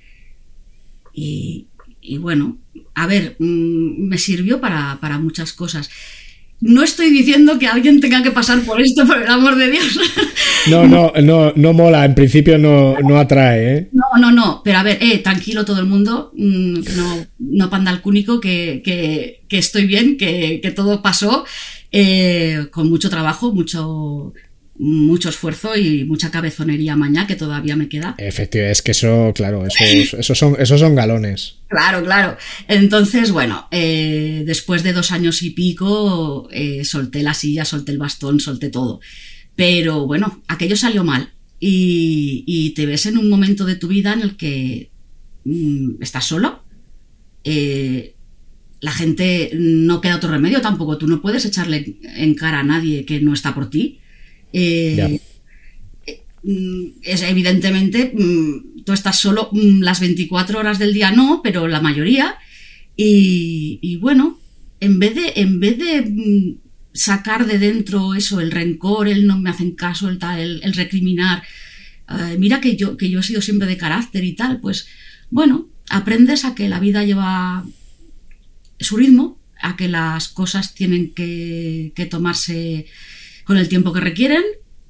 Y, 1.12 1.69
y 2.01 2.19
bueno, 2.19 2.59
a 2.95 3.07
ver, 3.07 3.37
mm, 3.39 4.09
me 4.09 4.19
sirvió 4.19 4.61
para, 4.61 4.99
para 5.01 5.19
muchas 5.19 5.53
cosas. 5.53 5.91
No 6.61 6.82
estoy 6.82 7.11
diciendo 7.11 7.59
que 7.59 7.66
alguien 7.66 8.00
tenga 8.00 8.22
que 8.22 8.30
pasar 8.30 8.61
por 8.62 8.80
esto, 8.80 9.07
por 9.07 9.22
el 9.22 9.28
amor 9.28 9.57
de 9.57 9.70
Dios. 9.70 9.98
No, 10.68 10.84
no, 10.84 11.12
no, 11.22 11.52
no 11.54 11.72
mola, 11.72 12.04
en 12.04 12.16
principio 12.16 12.59
no, 12.59 12.96
no 12.98 13.18
atrae, 13.18 13.76
¿eh? 13.76 13.88
No, 13.92 14.20
no, 14.20 14.32
no, 14.32 14.62
pero 14.64 14.78
a 14.78 14.82
ver, 14.82 14.98
eh, 15.00 15.18
tranquilo 15.18 15.64
todo 15.64 15.78
el 15.78 15.86
mundo, 15.86 16.32
mm, 16.36 16.80
no, 16.96 17.26
no 17.38 17.70
panda 17.70 17.92
al 17.92 18.02
cúnico, 18.02 18.40
que, 18.40 18.82
que, 18.84 19.44
que 19.48 19.59
estoy 19.59 19.86
bien, 19.86 20.16
que, 20.16 20.61
que 20.61 20.70
todo 20.72 21.02
pasó 21.02 21.44
eh, 21.92 22.66
con 22.72 22.90
mucho 22.90 23.09
trabajo, 23.09 23.52
mucho, 23.52 24.32
mucho 24.79 25.29
esfuerzo 25.29 25.77
y 25.77 26.05
mucha 26.05 26.31
cabezonería 26.31 26.97
mañana 26.97 27.27
que 27.27 27.37
todavía 27.37 27.77
me 27.77 27.89
queda. 27.89 28.14
Efectivamente, 28.18 28.72
es 28.72 28.83
que 28.83 28.91
eso, 28.93 29.33
claro, 29.35 29.64
esos, 29.66 30.39
son, 30.39 30.57
esos 30.59 30.81
son 30.81 30.95
galones. 30.95 31.57
Claro, 31.68 32.05
claro. 32.05 32.37
Entonces, 32.68 33.31
bueno, 33.31 33.68
eh, 33.70 34.43
después 34.47 34.83
de 34.83 34.93
dos 34.93 35.12
años 35.12 35.43
y 35.43 35.51
pico, 35.51 36.49
eh, 36.53 36.85
solté 36.85 37.22
la 37.22 37.35
silla, 37.35 37.64
solté 37.64 37.93
el 37.93 37.99
bastón, 37.99 38.41
solté 38.41 38.68
todo. 38.68 39.01
Pero 39.55 40.07
bueno, 40.07 40.43
aquello 40.49 40.77
salió 40.77 41.05
mal. 41.05 41.33
Y, 41.59 42.72
te 42.77 42.85
ves 42.85 43.07
en 43.07 43.16
un 43.16 43.31
momento 43.31 43.64
de 43.64 43.77
tu 43.77 43.89
vida 43.89 44.12
en 44.12 44.20
el 44.20 44.37
que 44.37 44.91
mm, 45.45 46.03
estás 46.03 46.27
solo. 46.27 46.62
Eh, 47.45 48.14
la 48.81 48.93
gente 48.93 49.51
no 49.55 50.01
queda 50.01 50.16
otro 50.16 50.31
remedio 50.31 50.61
tampoco. 50.61 50.99
Tú 50.99 51.09
no 51.09 51.22
puedes 51.22 51.45
echarle 51.47 51.97
en 52.03 52.35
cara 52.35 52.61
a 52.61 52.62
nadie 52.62 53.07
que 53.07 53.20
no 53.20 53.33
está 53.33 53.55
por 53.55 53.70
ti. 53.70 54.01
Eh, 54.53 55.20
mm, 56.42 56.84
es 57.03 57.22
evidentemente, 57.22 58.12
mm, 58.14 58.84
tú 58.84 58.92
estás 58.92 59.16
solo 59.16 59.49
mm, 59.53 59.80
las 59.82 60.01
24 60.01 60.59
horas 60.59 60.78
del 60.78 60.94
día, 60.94 61.11
no, 61.11 61.40
pero 61.42 61.68
la 61.68 61.80
mayoría. 61.80 62.36
Y, 62.99 63.99
bueno, 64.01 64.38
en 64.80 64.99
vez 64.99 65.14
de, 65.14 65.32
en 65.36 65.61
vez 65.61 65.76
de 65.78 66.57
sacar 66.94 67.47
de 67.47 67.59
dentro 67.59 68.14
eso, 68.14 68.40
el 68.40 68.51
rencor, 68.51 69.09
el 69.09 69.26
no 69.26 69.38
me 69.38 69.51
hacen 69.51 69.72
caso, 69.72 70.09
el 70.09 70.18
tal, 70.18 70.62
el, 70.62 70.72
recriminar, 70.72 71.42
eh, 72.09 72.36
mira 72.38 72.61
que 72.61 72.74
yo, 72.74 72.97
que 72.97 73.11
yo 73.11 73.20
he 73.20 73.22
sido 73.22 73.42
siempre 73.42 73.68
de 73.68 73.76
carácter 73.76 74.24
y 74.24 74.32
tal, 74.34 74.61
pues 74.61 74.86
bueno, 75.30 75.68
aprendes 75.90 76.47
a 76.47 76.55
que 76.55 76.70
la 76.70 76.80
vida 76.80 77.05
lleva 77.05 77.66
su 78.80 78.97
ritmo, 78.97 79.38
a 79.61 79.76
que 79.76 79.88
las 79.88 80.28
cosas 80.28 80.74
tienen 80.74 81.12
que, 81.12 81.92
que 81.94 82.07
tomarse 82.07 82.86
con 83.47 83.57
el 83.57 83.68
tiempo 83.68 83.92
que 83.92 84.01
requieren 84.01 84.42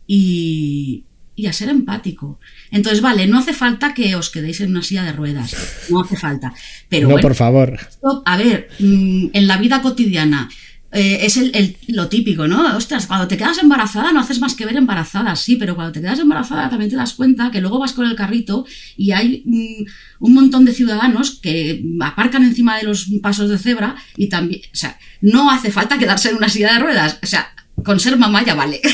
y, 0.06 1.04
a 1.46 1.52
ser 1.52 1.68
empático. 1.68 2.40
Entonces, 2.70 3.02
vale, 3.02 3.26
no 3.26 3.38
hace 3.38 3.52
falta 3.52 3.94
que 3.94 4.16
os 4.16 4.30
quedéis 4.30 4.60
en 4.62 4.70
una 4.70 4.82
silla 4.82 5.04
de 5.04 5.12
ruedas, 5.12 5.54
no 5.90 6.00
hace 6.00 6.16
falta. 6.16 6.52
Pero 6.88 7.08
no, 7.08 7.18
por 7.18 7.34
favor. 7.34 7.78
a 8.24 8.36
ver, 8.36 8.68
mm, 8.80 9.26
en 9.32 9.46
la 9.46 9.58
vida 9.58 9.82
cotidiana 9.82 10.48
eh, 10.92 11.26
es 11.26 11.36
el, 11.36 11.76
lo 11.88 12.08
típico, 12.08 12.48
¿no? 12.48 12.74
Ostras, 12.74 13.06
cuando 13.06 13.28
te 13.28 13.36
quedas 13.36 13.58
embarazada 13.58 14.12
no 14.12 14.20
haces 14.20 14.40
más 14.40 14.54
que 14.54 14.64
ver 14.64 14.76
embarazadas, 14.76 15.40
sí, 15.42 15.56
pero 15.56 15.74
cuando 15.74 15.92
te 15.92 16.00
quedas 16.00 16.20
embarazada 16.20 16.70
también 16.70 16.90
te 16.90 16.96
das 16.96 17.12
cuenta 17.12 17.50
que 17.50 17.60
luego 17.60 17.78
vas 17.78 17.92
con 17.92 18.06
el 18.06 18.16
carrito 18.16 18.64
y 18.96 19.10
hay 19.10 19.42
mm, 19.44 19.84
un 20.20 20.34
montón 20.34 20.64
de 20.64 20.72
ciudadanos 20.72 21.38
que 21.42 21.84
aparcan 22.00 22.44
encima 22.44 22.78
de 22.78 22.84
los 22.84 23.10
pasos 23.20 23.50
de 23.50 23.58
cebra 23.58 23.96
y 24.16 24.30
también, 24.30 24.62
o 24.72 24.76
sea, 24.76 24.98
no 25.20 25.50
hace 25.50 25.70
falta 25.70 25.98
quedarse 25.98 26.30
en 26.30 26.36
una 26.36 26.48
silla 26.48 26.72
de 26.72 26.78
ruedas, 26.78 27.18
o 27.22 27.26
sea, 27.26 27.52
con 27.84 28.00
ser 28.00 28.16
mamá 28.16 28.44
ya 28.44 28.54
vale. 28.54 28.80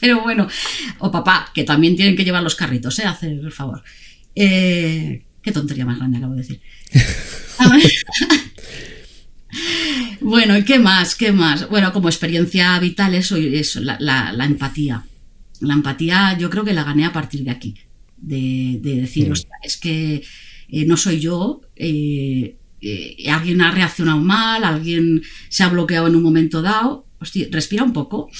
Pero 0.00 0.22
bueno, 0.22 0.48
o 0.98 1.10
papá, 1.10 1.50
que 1.54 1.64
también 1.64 1.96
tienen 1.96 2.16
que 2.16 2.24
llevar 2.24 2.42
los 2.42 2.56
carritos, 2.56 2.98
¿eh? 2.98 3.04
Hacer 3.04 3.30
el 3.30 3.52
favor. 3.52 3.82
Eh, 4.34 5.24
qué 5.40 5.52
tontería 5.52 5.86
más 5.86 5.98
grande 5.98 6.18
acabo 6.18 6.34
de 6.34 6.42
decir. 6.42 6.60
bueno, 10.20 10.58
¿y 10.58 10.64
qué 10.64 10.78
más? 10.78 11.14
¿Qué 11.14 11.32
más? 11.32 11.68
Bueno, 11.68 11.92
como 11.92 12.08
experiencia 12.08 12.78
vital, 12.80 13.14
eso, 13.14 13.36
eso 13.36 13.80
la, 13.80 14.34
empatía. 14.44 15.04
La 15.60 15.74
empatía 15.74 16.36
yo 16.38 16.50
creo 16.50 16.64
que 16.64 16.74
la 16.74 16.84
gané 16.84 17.06
a 17.06 17.12
partir 17.12 17.44
de 17.44 17.50
aquí. 17.50 17.74
De, 18.16 18.80
decir, 18.82 19.30
mm. 19.30 19.34
es 19.62 19.76
que 19.76 20.22
eh, 20.68 20.86
no 20.86 20.96
soy 20.96 21.20
yo, 21.20 21.60
eh, 21.76 22.56
alguien 23.30 23.62
ha 23.62 23.70
reaccionado 23.70 24.18
mal, 24.18 24.64
alguien 24.64 25.22
se 25.48 25.62
ha 25.62 25.68
bloqueado 25.68 26.08
en 26.08 26.16
un 26.16 26.22
momento 26.22 26.62
dado, 26.62 27.06
respira 27.50 27.84
un 27.84 27.92
poco 27.92 28.30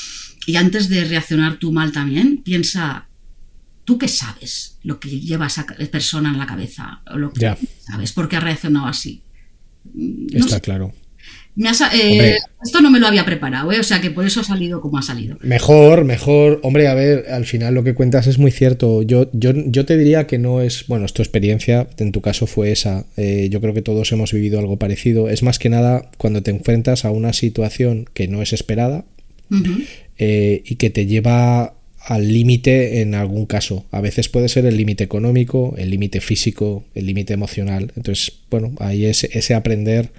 y 0.46 0.56
antes 0.56 0.88
de 0.88 1.04
reaccionar 1.04 1.58
tú 1.58 1.72
mal 1.72 1.92
también, 1.92 2.42
piensa, 2.42 3.08
¿tú 3.84 3.98
qué 3.98 4.08
sabes 4.08 4.78
lo 4.82 5.00
que 5.00 5.20
lleva 5.20 5.46
esa 5.46 5.66
persona 5.90 6.30
en 6.30 6.38
la 6.38 6.46
cabeza? 6.46 7.02
O 7.10 7.18
lo 7.18 7.32
que 7.32 7.56
sabes, 7.80 8.12
por 8.12 8.28
qué 8.28 8.36
ha 8.36 8.40
reaccionado 8.40 8.86
así. 8.86 9.22
Está 10.32 10.60
claro. 10.60 10.92
Eh, 11.56 12.38
esto 12.64 12.80
no 12.80 12.90
me 12.90 12.98
lo 12.98 13.06
había 13.06 13.24
preparado, 13.24 13.70
¿eh? 13.70 13.78
o 13.78 13.84
sea 13.84 14.00
que 14.00 14.10
por 14.10 14.26
eso 14.26 14.40
ha 14.40 14.44
salido 14.44 14.80
como 14.80 14.98
ha 14.98 15.02
salido. 15.02 15.36
Mejor, 15.42 16.04
mejor. 16.04 16.60
Hombre, 16.62 16.88
a 16.88 16.94
ver, 16.94 17.26
al 17.30 17.44
final 17.44 17.74
lo 17.74 17.84
que 17.84 17.94
cuentas 17.94 18.26
es 18.26 18.38
muy 18.38 18.50
cierto. 18.50 19.02
Yo, 19.02 19.30
yo, 19.32 19.52
yo 19.54 19.84
te 19.84 19.96
diría 19.96 20.26
que 20.26 20.38
no 20.38 20.60
es, 20.60 20.86
bueno, 20.88 21.06
tu 21.06 21.22
experiencia, 21.22 21.86
en 21.98 22.10
tu 22.10 22.20
caso 22.20 22.46
fue 22.46 22.72
esa. 22.72 23.06
Eh, 23.16 23.48
yo 23.50 23.60
creo 23.60 23.74
que 23.74 23.82
todos 23.82 24.10
hemos 24.12 24.32
vivido 24.32 24.58
algo 24.58 24.78
parecido. 24.78 25.28
Es 25.28 25.42
más 25.42 25.58
que 25.58 25.68
nada 25.68 26.10
cuando 26.18 26.42
te 26.42 26.50
enfrentas 26.50 27.04
a 27.04 27.10
una 27.10 27.32
situación 27.32 28.06
que 28.12 28.26
no 28.26 28.42
es 28.42 28.52
esperada 28.52 29.04
y 30.16 30.74
que 30.76 30.90
te 30.90 31.06
lleva 31.06 31.74
al 32.04 32.32
límite 32.32 33.00
en 33.00 33.14
algún 33.14 33.46
caso. 33.46 33.86
A 33.92 34.00
veces 34.00 34.28
puede 34.28 34.48
ser 34.48 34.66
el 34.66 34.76
límite 34.76 35.04
económico, 35.04 35.74
el 35.78 35.90
límite 35.90 36.20
físico, 36.20 36.84
el 36.94 37.06
límite 37.06 37.32
emocional. 37.32 37.92
Entonces, 37.96 38.32
bueno, 38.50 38.72
ahí 38.78 39.06
es 39.06 39.24
ese 39.24 39.54
aprender 39.54 40.10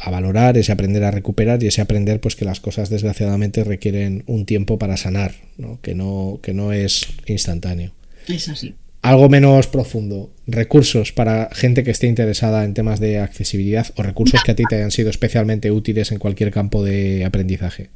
a, 0.00 0.10
valorar, 0.10 0.56
ese 0.56 0.72
aprender 0.72 1.04
a 1.04 1.10
recuperar 1.10 1.62
y 1.62 1.66
ese 1.66 1.80
aprender 1.80 2.20
pues 2.20 2.36
que 2.36 2.44
las 2.44 2.60
cosas 2.60 2.90
desgraciadamente 2.90 3.64
requieren 3.64 4.24
un 4.26 4.46
tiempo 4.46 4.78
para 4.78 4.96
sanar, 4.96 5.34
¿no? 5.56 5.80
Que, 5.80 5.94
no, 5.94 6.40
que 6.42 6.54
no 6.54 6.72
es 6.72 7.08
instantáneo. 7.26 7.92
Es 8.26 8.48
así. 8.48 8.74
Algo 9.02 9.30
menos 9.30 9.66
profundo, 9.66 10.30
recursos 10.46 11.12
para 11.12 11.48
gente 11.52 11.84
que 11.84 11.90
esté 11.90 12.06
interesada 12.06 12.64
en 12.64 12.74
temas 12.74 13.00
de 13.00 13.18
accesibilidad 13.18 13.86
o 13.96 14.02
recursos 14.02 14.42
que 14.44 14.50
a 14.50 14.56
ti 14.56 14.64
te 14.68 14.76
hayan 14.76 14.90
sido 14.90 15.08
especialmente 15.08 15.70
útiles 15.70 16.12
en 16.12 16.18
cualquier 16.18 16.50
campo 16.50 16.84
de 16.84 17.24
aprendizaje. 17.24 17.88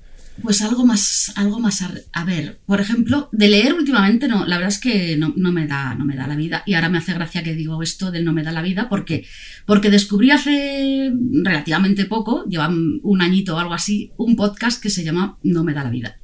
Pues 0.42 0.62
algo 0.62 0.84
más, 0.84 1.32
algo 1.36 1.60
más 1.60 1.82
a, 2.12 2.24
ver. 2.24 2.58
Por 2.66 2.80
ejemplo, 2.80 3.28
de 3.30 3.48
leer 3.48 3.74
últimamente 3.74 4.26
no, 4.26 4.44
la 4.44 4.56
verdad 4.56 4.72
es 4.72 4.80
que 4.80 5.16
no, 5.16 5.32
me 5.52 5.66
da, 5.66 5.94
no 5.94 6.04
me 6.04 6.16
da 6.16 6.26
la 6.26 6.34
vida. 6.34 6.62
Y 6.66 6.74
ahora 6.74 6.88
me 6.88 6.98
hace 6.98 7.14
gracia 7.14 7.42
que 7.42 7.54
digo 7.54 7.82
esto 7.82 8.10
del 8.10 8.24
no 8.24 8.32
me 8.32 8.42
da 8.42 8.50
la 8.50 8.62
vida, 8.62 8.88
porque 8.88 9.24
porque 9.64 9.90
descubrí 9.90 10.30
hace 10.32 11.12
relativamente 11.42 12.06
poco, 12.06 12.44
llevan 12.46 12.98
un 13.02 13.22
añito 13.22 13.54
o 13.54 13.58
algo 13.58 13.74
así, 13.74 14.10
un 14.16 14.34
podcast 14.34 14.82
que 14.82 14.90
se 14.90 15.04
llama 15.04 15.38
No 15.44 15.62
me 15.62 15.72
da 15.72 15.84
la 15.84 15.90
vida. 15.90 16.18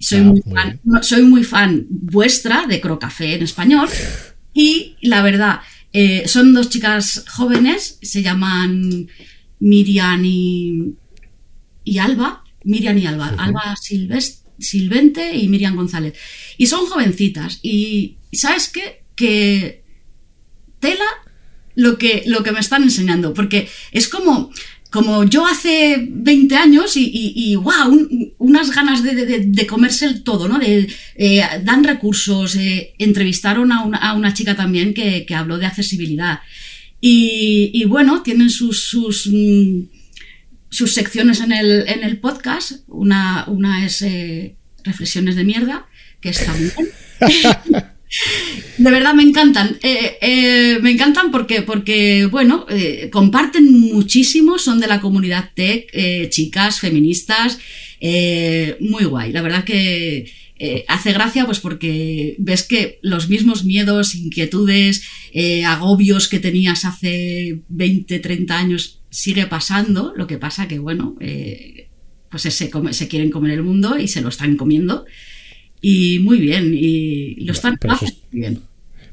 Soy, 0.00 0.18
ah, 0.18 0.22
muy, 0.24 0.42
fan, 0.42 0.80
soy 1.02 1.22
muy 1.22 1.44
fan 1.44 1.86
vuestra 1.88 2.66
de 2.66 2.80
Crocafé 2.80 3.36
en 3.36 3.42
español 3.44 3.88
y 4.52 4.96
la 5.02 5.22
verdad, 5.22 5.60
eh, 5.92 6.24
son 6.26 6.52
dos 6.52 6.68
chicas 6.68 7.24
jóvenes, 7.28 7.98
se 8.02 8.22
llaman 8.22 9.06
Miriam 9.60 10.24
y, 10.24 10.94
y 11.84 11.98
Alba 11.98 12.41
Miriam 12.64 12.98
y 12.98 13.06
Alba, 13.06 13.34
Alba 13.38 13.74
Silvente 14.58 15.36
y 15.36 15.48
Miriam 15.48 15.76
González. 15.76 16.14
Y 16.56 16.66
son 16.66 16.86
jovencitas. 16.86 17.58
Y 17.62 18.16
¿sabes 18.32 18.68
qué? 18.68 19.02
Que 19.14 19.82
tela 20.80 21.04
lo 21.74 21.98
que, 21.98 22.22
lo 22.26 22.42
que 22.42 22.52
me 22.52 22.60
están 22.60 22.82
enseñando, 22.82 23.32
porque 23.32 23.68
es 23.92 24.08
como, 24.08 24.50
como 24.90 25.24
yo 25.24 25.46
hace 25.46 26.06
20 26.10 26.54
años 26.56 26.92
y, 26.96 27.54
wow, 27.56 28.34
unas 28.38 28.74
ganas 28.74 29.02
de, 29.02 29.66
comerse 29.66 30.06
el 30.06 30.22
todo, 30.22 30.48
¿no? 30.48 30.58
De, 30.58 30.86
eh, 31.16 31.42
dan 31.64 31.84
recursos, 31.84 32.56
eh, 32.56 32.94
entrevistaron 32.98 33.72
a 33.72 34.12
una, 34.14 34.34
chica 34.34 34.54
también 34.54 34.92
que, 34.92 35.26
habló 35.34 35.58
de 35.58 35.66
accesibilidad. 35.66 36.40
Y, 37.00 37.84
bueno, 37.86 38.22
tienen 38.22 38.50
sus, 38.50 38.84
sus 38.84 39.28
mm, 39.32 39.80
sus 40.72 40.94
secciones 40.94 41.40
en 41.40 41.52
el, 41.52 41.84
en 41.86 42.02
el 42.02 42.18
podcast. 42.18 42.80
Una, 42.88 43.44
una 43.46 43.86
es 43.86 44.02
eh, 44.02 44.56
Reflexiones 44.84 45.36
de 45.36 45.44
mierda, 45.44 45.86
que 46.20 46.30
está 46.30 46.52
muy 46.54 46.70
bien. 46.76 46.88
de 48.78 48.90
verdad 48.90 49.14
me 49.14 49.22
encantan. 49.22 49.78
Eh, 49.82 50.18
eh, 50.20 50.78
me 50.82 50.90
encantan 50.90 51.30
porque, 51.30 51.62
porque 51.62 52.26
bueno, 52.26 52.66
comparten 53.12 53.70
muchísimo, 53.70 54.58
son 54.58 54.80
de 54.80 54.88
la 54.88 55.00
comunidad 55.00 55.50
tech, 55.54 55.88
chicas, 56.30 56.80
feministas. 56.80 57.58
muy 58.80 59.04
guay. 59.04 59.30
La 59.30 59.42
verdad 59.42 59.62
que 59.62 60.32
hace 60.88 61.12
gracia 61.12 61.44
pues 61.44 61.58
porque 61.58 62.36
ves 62.38 62.62
que 62.62 62.98
los 63.02 63.28
mismos 63.28 63.64
miedos, 63.64 64.14
inquietudes, 64.14 65.02
agobios 65.66 66.28
que 66.28 66.38
tenías 66.38 66.84
hace 66.84 67.62
20, 67.68 68.18
30 68.18 68.58
años 68.58 69.02
sigue 69.12 69.46
pasando, 69.46 70.14
lo 70.16 70.26
que 70.26 70.38
pasa 70.38 70.66
que, 70.66 70.78
bueno, 70.78 71.16
eh, 71.20 71.90
pues 72.30 72.42
se, 72.44 72.50
se, 72.50 73.08
quieren 73.08 73.30
comer 73.30 73.52
el 73.52 73.62
mundo 73.62 73.98
y 73.98 74.08
se 74.08 74.22
lo 74.22 74.30
están 74.30 74.56
comiendo. 74.56 75.04
Y 75.82 76.18
muy 76.20 76.38
bien, 76.38 76.72
y 76.74 77.44
lo 77.44 77.52
están 77.52 77.78
bien. 78.30 78.60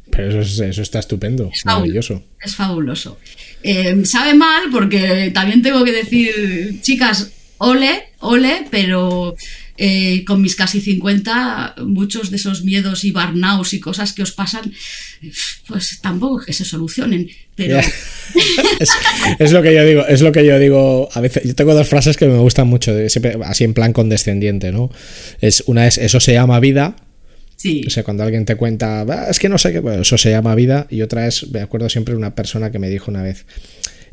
Pero 0.10 0.42
eso, 0.42 0.82
está 0.82 1.00
estupendo, 1.00 1.52
es 1.54 1.66
maravilloso. 1.66 2.24
Es 2.42 2.56
fabuloso. 2.56 3.20
Eh, 3.62 4.06
sabe 4.06 4.34
mal 4.36 4.64
porque 4.72 5.32
también 5.34 5.62
tengo 5.62 5.84
que 5.84 5.92
decir, 5.92 6.80
chicas, 6.82 7.34
ole, 7.58 8.14
ole, 8.20 8.66
pero 8.72 9.36
eh, 9.82 10.26
con 10.26 10.42
mis 10.42 10.58
casi 10.58 10.82
50, 10.82 11.76
muchos 11.86 12.30
de 12.32 12.36
esos 12.36 12.66
miedos 12.66 13.06
y 13.06 13.12
burnouts 13.12 13.74
y 13.74 13.80
cosas 13.80 14.12
que 14.12 14.22
os 14.22 14.34
pasan, 14.34 14.74
pues 15.68 16.02
tampoco 16.02 16.44
que 16.44 16.52
se 16.52 16.66
solucionen, 16.66 17.30
pero... 17.56 17.80
es, 19.40 19.52
lo 19.54 19.62
que 19.62 19.74
yo 19.74 19.86
digo, 19.86 20.06
es 20.06 20.20
lo 20.20 20.34
que 20.34 20.46
yo 20.46 20.60
digo, 20.60 21.08
a 21.14 21.22
veces, 21.22 21.44
yo 21.46 21.56
tengo 21.56 21.74
dos 21.74 21.88
frases 21.88 22.18
que 22.18 22.28
me 22.28 22.38
gustan 22.40 22.68
mucho, 22.68 22.94
así 23.46 23.64
en 23.64 23.74
plan 23.74 23.94
condescendiente, 23.94 24.74
¿no? 24.74 24.92
Es, 25.40 25.64
una 25.66 25.88
es, 25.88 25.98
eso 25.98 26.20
se 26.20 26.34
llama 26.34 26.60
vida, 26.60 26.98
Sí. 27.56 27.84
O 27.86 27.90
sea, 27.90 28.04
cuando 28.04 28.24
alguien 28.24 28.46
te 28.46 28.56
cuenta, 28.56 29.06
es 29.30 29.38
que 29.38 29.50
no 29.50 29.58
sé 29.58 29.74
qué, 29.74 29.82
eso 30.00 30.18
se 30.18 30.30
llama 30.30 30.56
vida. 30.56 30.88
Y 30.90 31.02
otra 31.02 31.28
es, 31.28 31.52
me 31.52 31.60
acuerdo 31.60 31.90
siempre 31.90 32.14
de 32.14 32.18
una 32.18 32.34
persona 32.34 32.72
que 32.72 32.80
me 32.80 32.90
dijo 32.90 33.12
una 33.12 33.22
vez, 33.22 33.46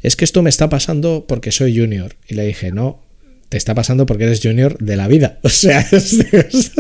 es 0.03 0.17
que 0.17 0.25
esto 0.25 0.43
me 0.43 0.51
está 0.51 0.69
pasando 0.69 1.27
porque 1.29 1.53
soy 1.53 1.79
junior. 1.79 2.17
Y 2.27 2.35
le 2.35 2.45
dije, 2.45 2.73
no, 2.73 3.06
te 3.49 3.57
está 3.57 3.75
pasando 3.75 4.07
porque 4.07 4.25
eres 4.25 4.41
junior 4.43 4.77
de 4.79 4.97
la 4.97 5.09
vida. 5.09 5.39
O 5.47 5.49
sea, 5.49 5.81
es, 5.91 6.73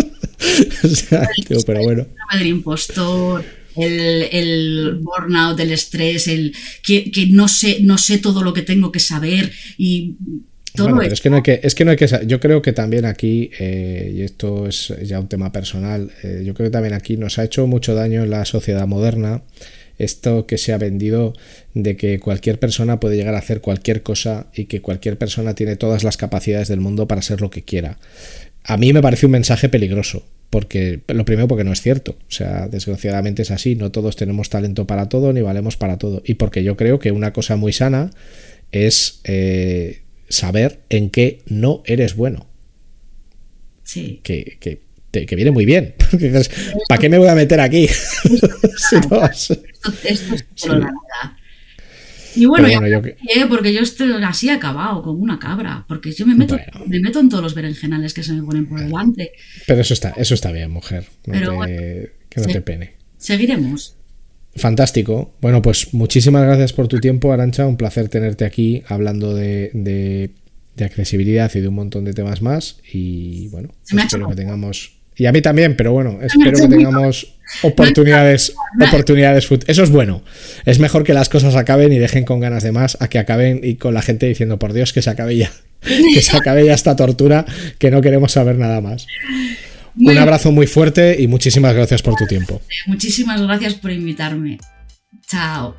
pero 1.65 1.83
bueno. 1.83 2.07
El 2.39 2.47
impostor, 2.47 3.43
el, 3.77 4.99
burnout, 5.01 5.59
el 5.61 5.73
estrés, 5.73 6.29
el 6.29 6.55
que, 6.83 7.11
no 7.31 7.49
sé, 7.49 7.79
no 7.83 7.97
sé 7.99 8.19
todo 8.19 8.43
lo 8.43 8.53
que 8.53 8.63
tengo 8.63 8.93
que 8.93 9.01
saber 9.01 9.51
y 9.79 10.17
todo 10.75 10.89
bueno, 10.89 11.01
pero 11.03 11.15
es 11.15 11.21
que 11.23 11.31
no 11.31 11.37
hay 11.37 11.43
que, 11.43 11.61
es 11.63 11.75
que 11.75 11.85
no 11.87 11.91
hay 11.93 11.97
que 11.97 12.07
yo 12.27 12.39
creo 12.39 12.61
que 12.61 12.75
también 12.75 13.07
aquí, 13.07 13.51
eh, 13.59 14.13
y 14.15 14.21
esto 14.21 14.67
es 14.67 14.93
ya 15.03 15.21
un 15.21 15.29
tema 15.29 15.51
personal, 15.51 16.11
eh, 16.23 16.43
yo 16.45 16.53
creo 16.53 16.69
que 16.69 16.73
también 16.73 16.93
aquí 16.93 17.17
nos 17.17 17.39
ha 17.39 17.45
hecho 17.45 17.67
mucho 17.67 17.95
daño 17.95 18.25
en 18.25 18.31
la 18.31 18.45
sociedad 18.45 18.87
moderna 18.87 19.43
esto 19.99 20.47
que 20.47 20.59
se 20.59 20.73
ha 20.73 20.79
vendido 20.79 21.35
de 21.75 21.97
que 21.97 22.19
cualquier 22.19 22.59
persona 22.59 23.01
puede 23.01 23.17
llegar 23.17 23.35
a 23.35 23.39
hacer 23.39 23.61
cualquier 23.61 24.03
cosa 24.03 24.47
y 24.55 24.67
que 24.67 24.81
cualquier 24.81 25.19
persona 25.19 25.55
tiene 25.55 25.77
todas 25.77 26.05
las 26.05 26.17
capacidades 26.17 26.69
del 26.69 26.81
mundo 26.81 27.09
para 27.09 27.23
ser 27.23 27.41
lo 27.41 27.51
que 27.51 27.63
quiera. 27.63 27.99
A 28.65 28.77
mí 28.77 28.93
me 28.93 29.03
parece 29.03 29.27
un 29.27 29.33
mensaje 29.33 29.69
peligroso, 29.69 30.25
porque 30.51 31.01
lo 31.09 31.25
primero 31.25 31.49
porque 31.49 31.65
no 31.65 31.73
es 31.73 31.81
cierto, 31.81 32.17
o 32.29 32.31
sea, 32.31 32.69
desgraciadamente 32.69 33.43
es 33.43 33.51
así, 33.51 33.77
no 33.77 33.93
todos 33.93 34.17
tenemos 34.17 34.51
talento 34.51 34.87
para 34.87 35.09
todo 35.09 35.33
ni 35.33 35.41
valemos 35.41 35.77
para 35.77 35.99
todo, 35.99 36.23
y 36.25 36.35
porque 36.35 36.65
yo 36.65 36.77
creo 36.77 36.99
que 36.99 37.13
una 37.13 37.33
cosa 37.33 37.57
muy 37.57 37.73
sana 37.73 38.11
es 38.73 39.21
eh, 39.25 40.03
saber 40.29 40.81
en 40.89 41.11
qué 41.11 41.43
no 41.47 41.83
eres 41.87 42.17
bueno. 42.17 42.47
Sí. 43.85 44.21
Que, 44.25 44.57
que, 44.59 44.86
que 45.13 45.37
viene 45.37 45.51
muy 45.51 45.65
bien. 45.65 45.95
¿Para 46.89 47.01
qué 47.01 47.09
me 47.09 47.19
voy 47.19 47.29
a 47.29 47.35
meter 47.35 47.61
aquí? 47.61 47.85
esto, 47.85 49.25
es 50.05 50.67
la 50.67 50.93
Y 52.35 52.47
bueno, 52.47 52.69
porque 53.49 53.73
yo 53.73 53.81
estoy 53.81 54.13
así 54.23 54.51
acabado, 54.51 55.03
como 55.03 55.21
una 55.21 55.39
cabra, 55.39 55.85
porque 55.89 56.13
yo 56.13 56.27
me 56.27 56.35
meto, 56.35 56.59
me 56.87 57.01
meto 57.01 57.21
en 57.21 57.29
todos 57.29 57.43
los 57.43 57.55
berenjenales 57.55 58.13
que 58.13 58.23
se 58.23 58.33
me 58.33 58.43
ponen 58.43 58.67
por 58.67 58.81
delante. 58.81 59.33
Pero 59.67 59.81
eso 59.81 59.95
está, 59.95 60.11
eso 60.17 60.35
está 60.35 60.53
bien, 60.53 60.71
mujer. 60.71 61.07
que 61.25 62.41
no 62.41 62.47
te 62.47 62.61
pene. 62.61 62.97
Seguiremos. 63.17 63.97
Fantástico. 64.57 65.35
Bueno, 65.41 65.61
pues 65.61 65.93
muchísimas 65.93 66.43
gracias 66.45 66.73
por 66.73 66.89
tu 66.89 66.99
tiempo, 66.99 67.33
Arancha. 67.33 67.67
Un 67.67 67.77
placer 67.77 68.09
tenerte 68.09 68.45
aquí 68.45 68.83
hablando 68.89 69.35
de, 69.35 69.71
de, 69.75 70.31
de 70.77 70.85
accesibilidad 70.85 71.51
y 71.55 71.61
de 71.61 71.69
un 71.69 71.75
montón 71.75 72.05
de 72.05 72.15
temas 72.15 72.41
más. 72.41 72.79
Y 72.91 73.49
bueno, 73.49 73.75
espero 73.87 74.29
que 74.29 74.35
tengamos 74.35 74.96
y 75.17 75.27
a 75.27 75.33
mí 75.33 75.41
también, 75.41 75.77
pero 75.77 75.93
bueno, 75.93 76.19
espero 76.23 76.59
que 76.59 76.69
tengamos 76.69 77.35
oportunidades, 77.63 78.55
oportunidades. 78.87 79.49
Eso 79.67 79.83
es 79.83 79.91
bueno. 79.91 80.23
Es 80.67 80.79
mejor 80.79 81.05
que 81.05 81.15
las 81.15 81.29
cosas 81.29 81.57
acaben 81.57 81.93
y 81.93 81.99
dejen 81.99 82.25
con 82.25 82.41
ganas 82.41 82.63
de 82.63 82.73
más 82.73 82.99
a 83.01 83.09
que 83.09 83.19
acaben 83.19 83.61
y 83.63 83.77
con 83.77 83.95
la 83.95 84.03
gente 84.03 84.27
diciendo, 84.27 84.59
por 84.59 84.75
Dios, 84.75 84.93
que 84.93 85.01
se 85.01 85.11
acabe 85.11 85.37
ya. 85.37 85.51
Que 86.15 86.21
se 86.21 86.37
acabe 86.37 86.65
ya 86.65 86.75
esta 86.75 86.97
tortura, 86.97 87.45
que 87.79 87.91
no 87.91 88.01
queremos 88.01 88.33
saber 88.33 88.57
nada 88.57 88.81
más. 88.81 89.07
Un 89.99 90.19
abrazo 90.19 90.53
muy 90.53 90.67
fuerte 90.67 91.17
y 91.19 91.27
muchísimas 91.27 91.75
gracias 91.75 92.03
por 92.03 92.15
tu 92.17 92.27
tiempo. 92.27 92.61
Muchísimas 92.87 93.41
gracias 93.41 93.75
por 93.75 93.91
invitarme. 93.91 94.59
Chao. 95.27 95.77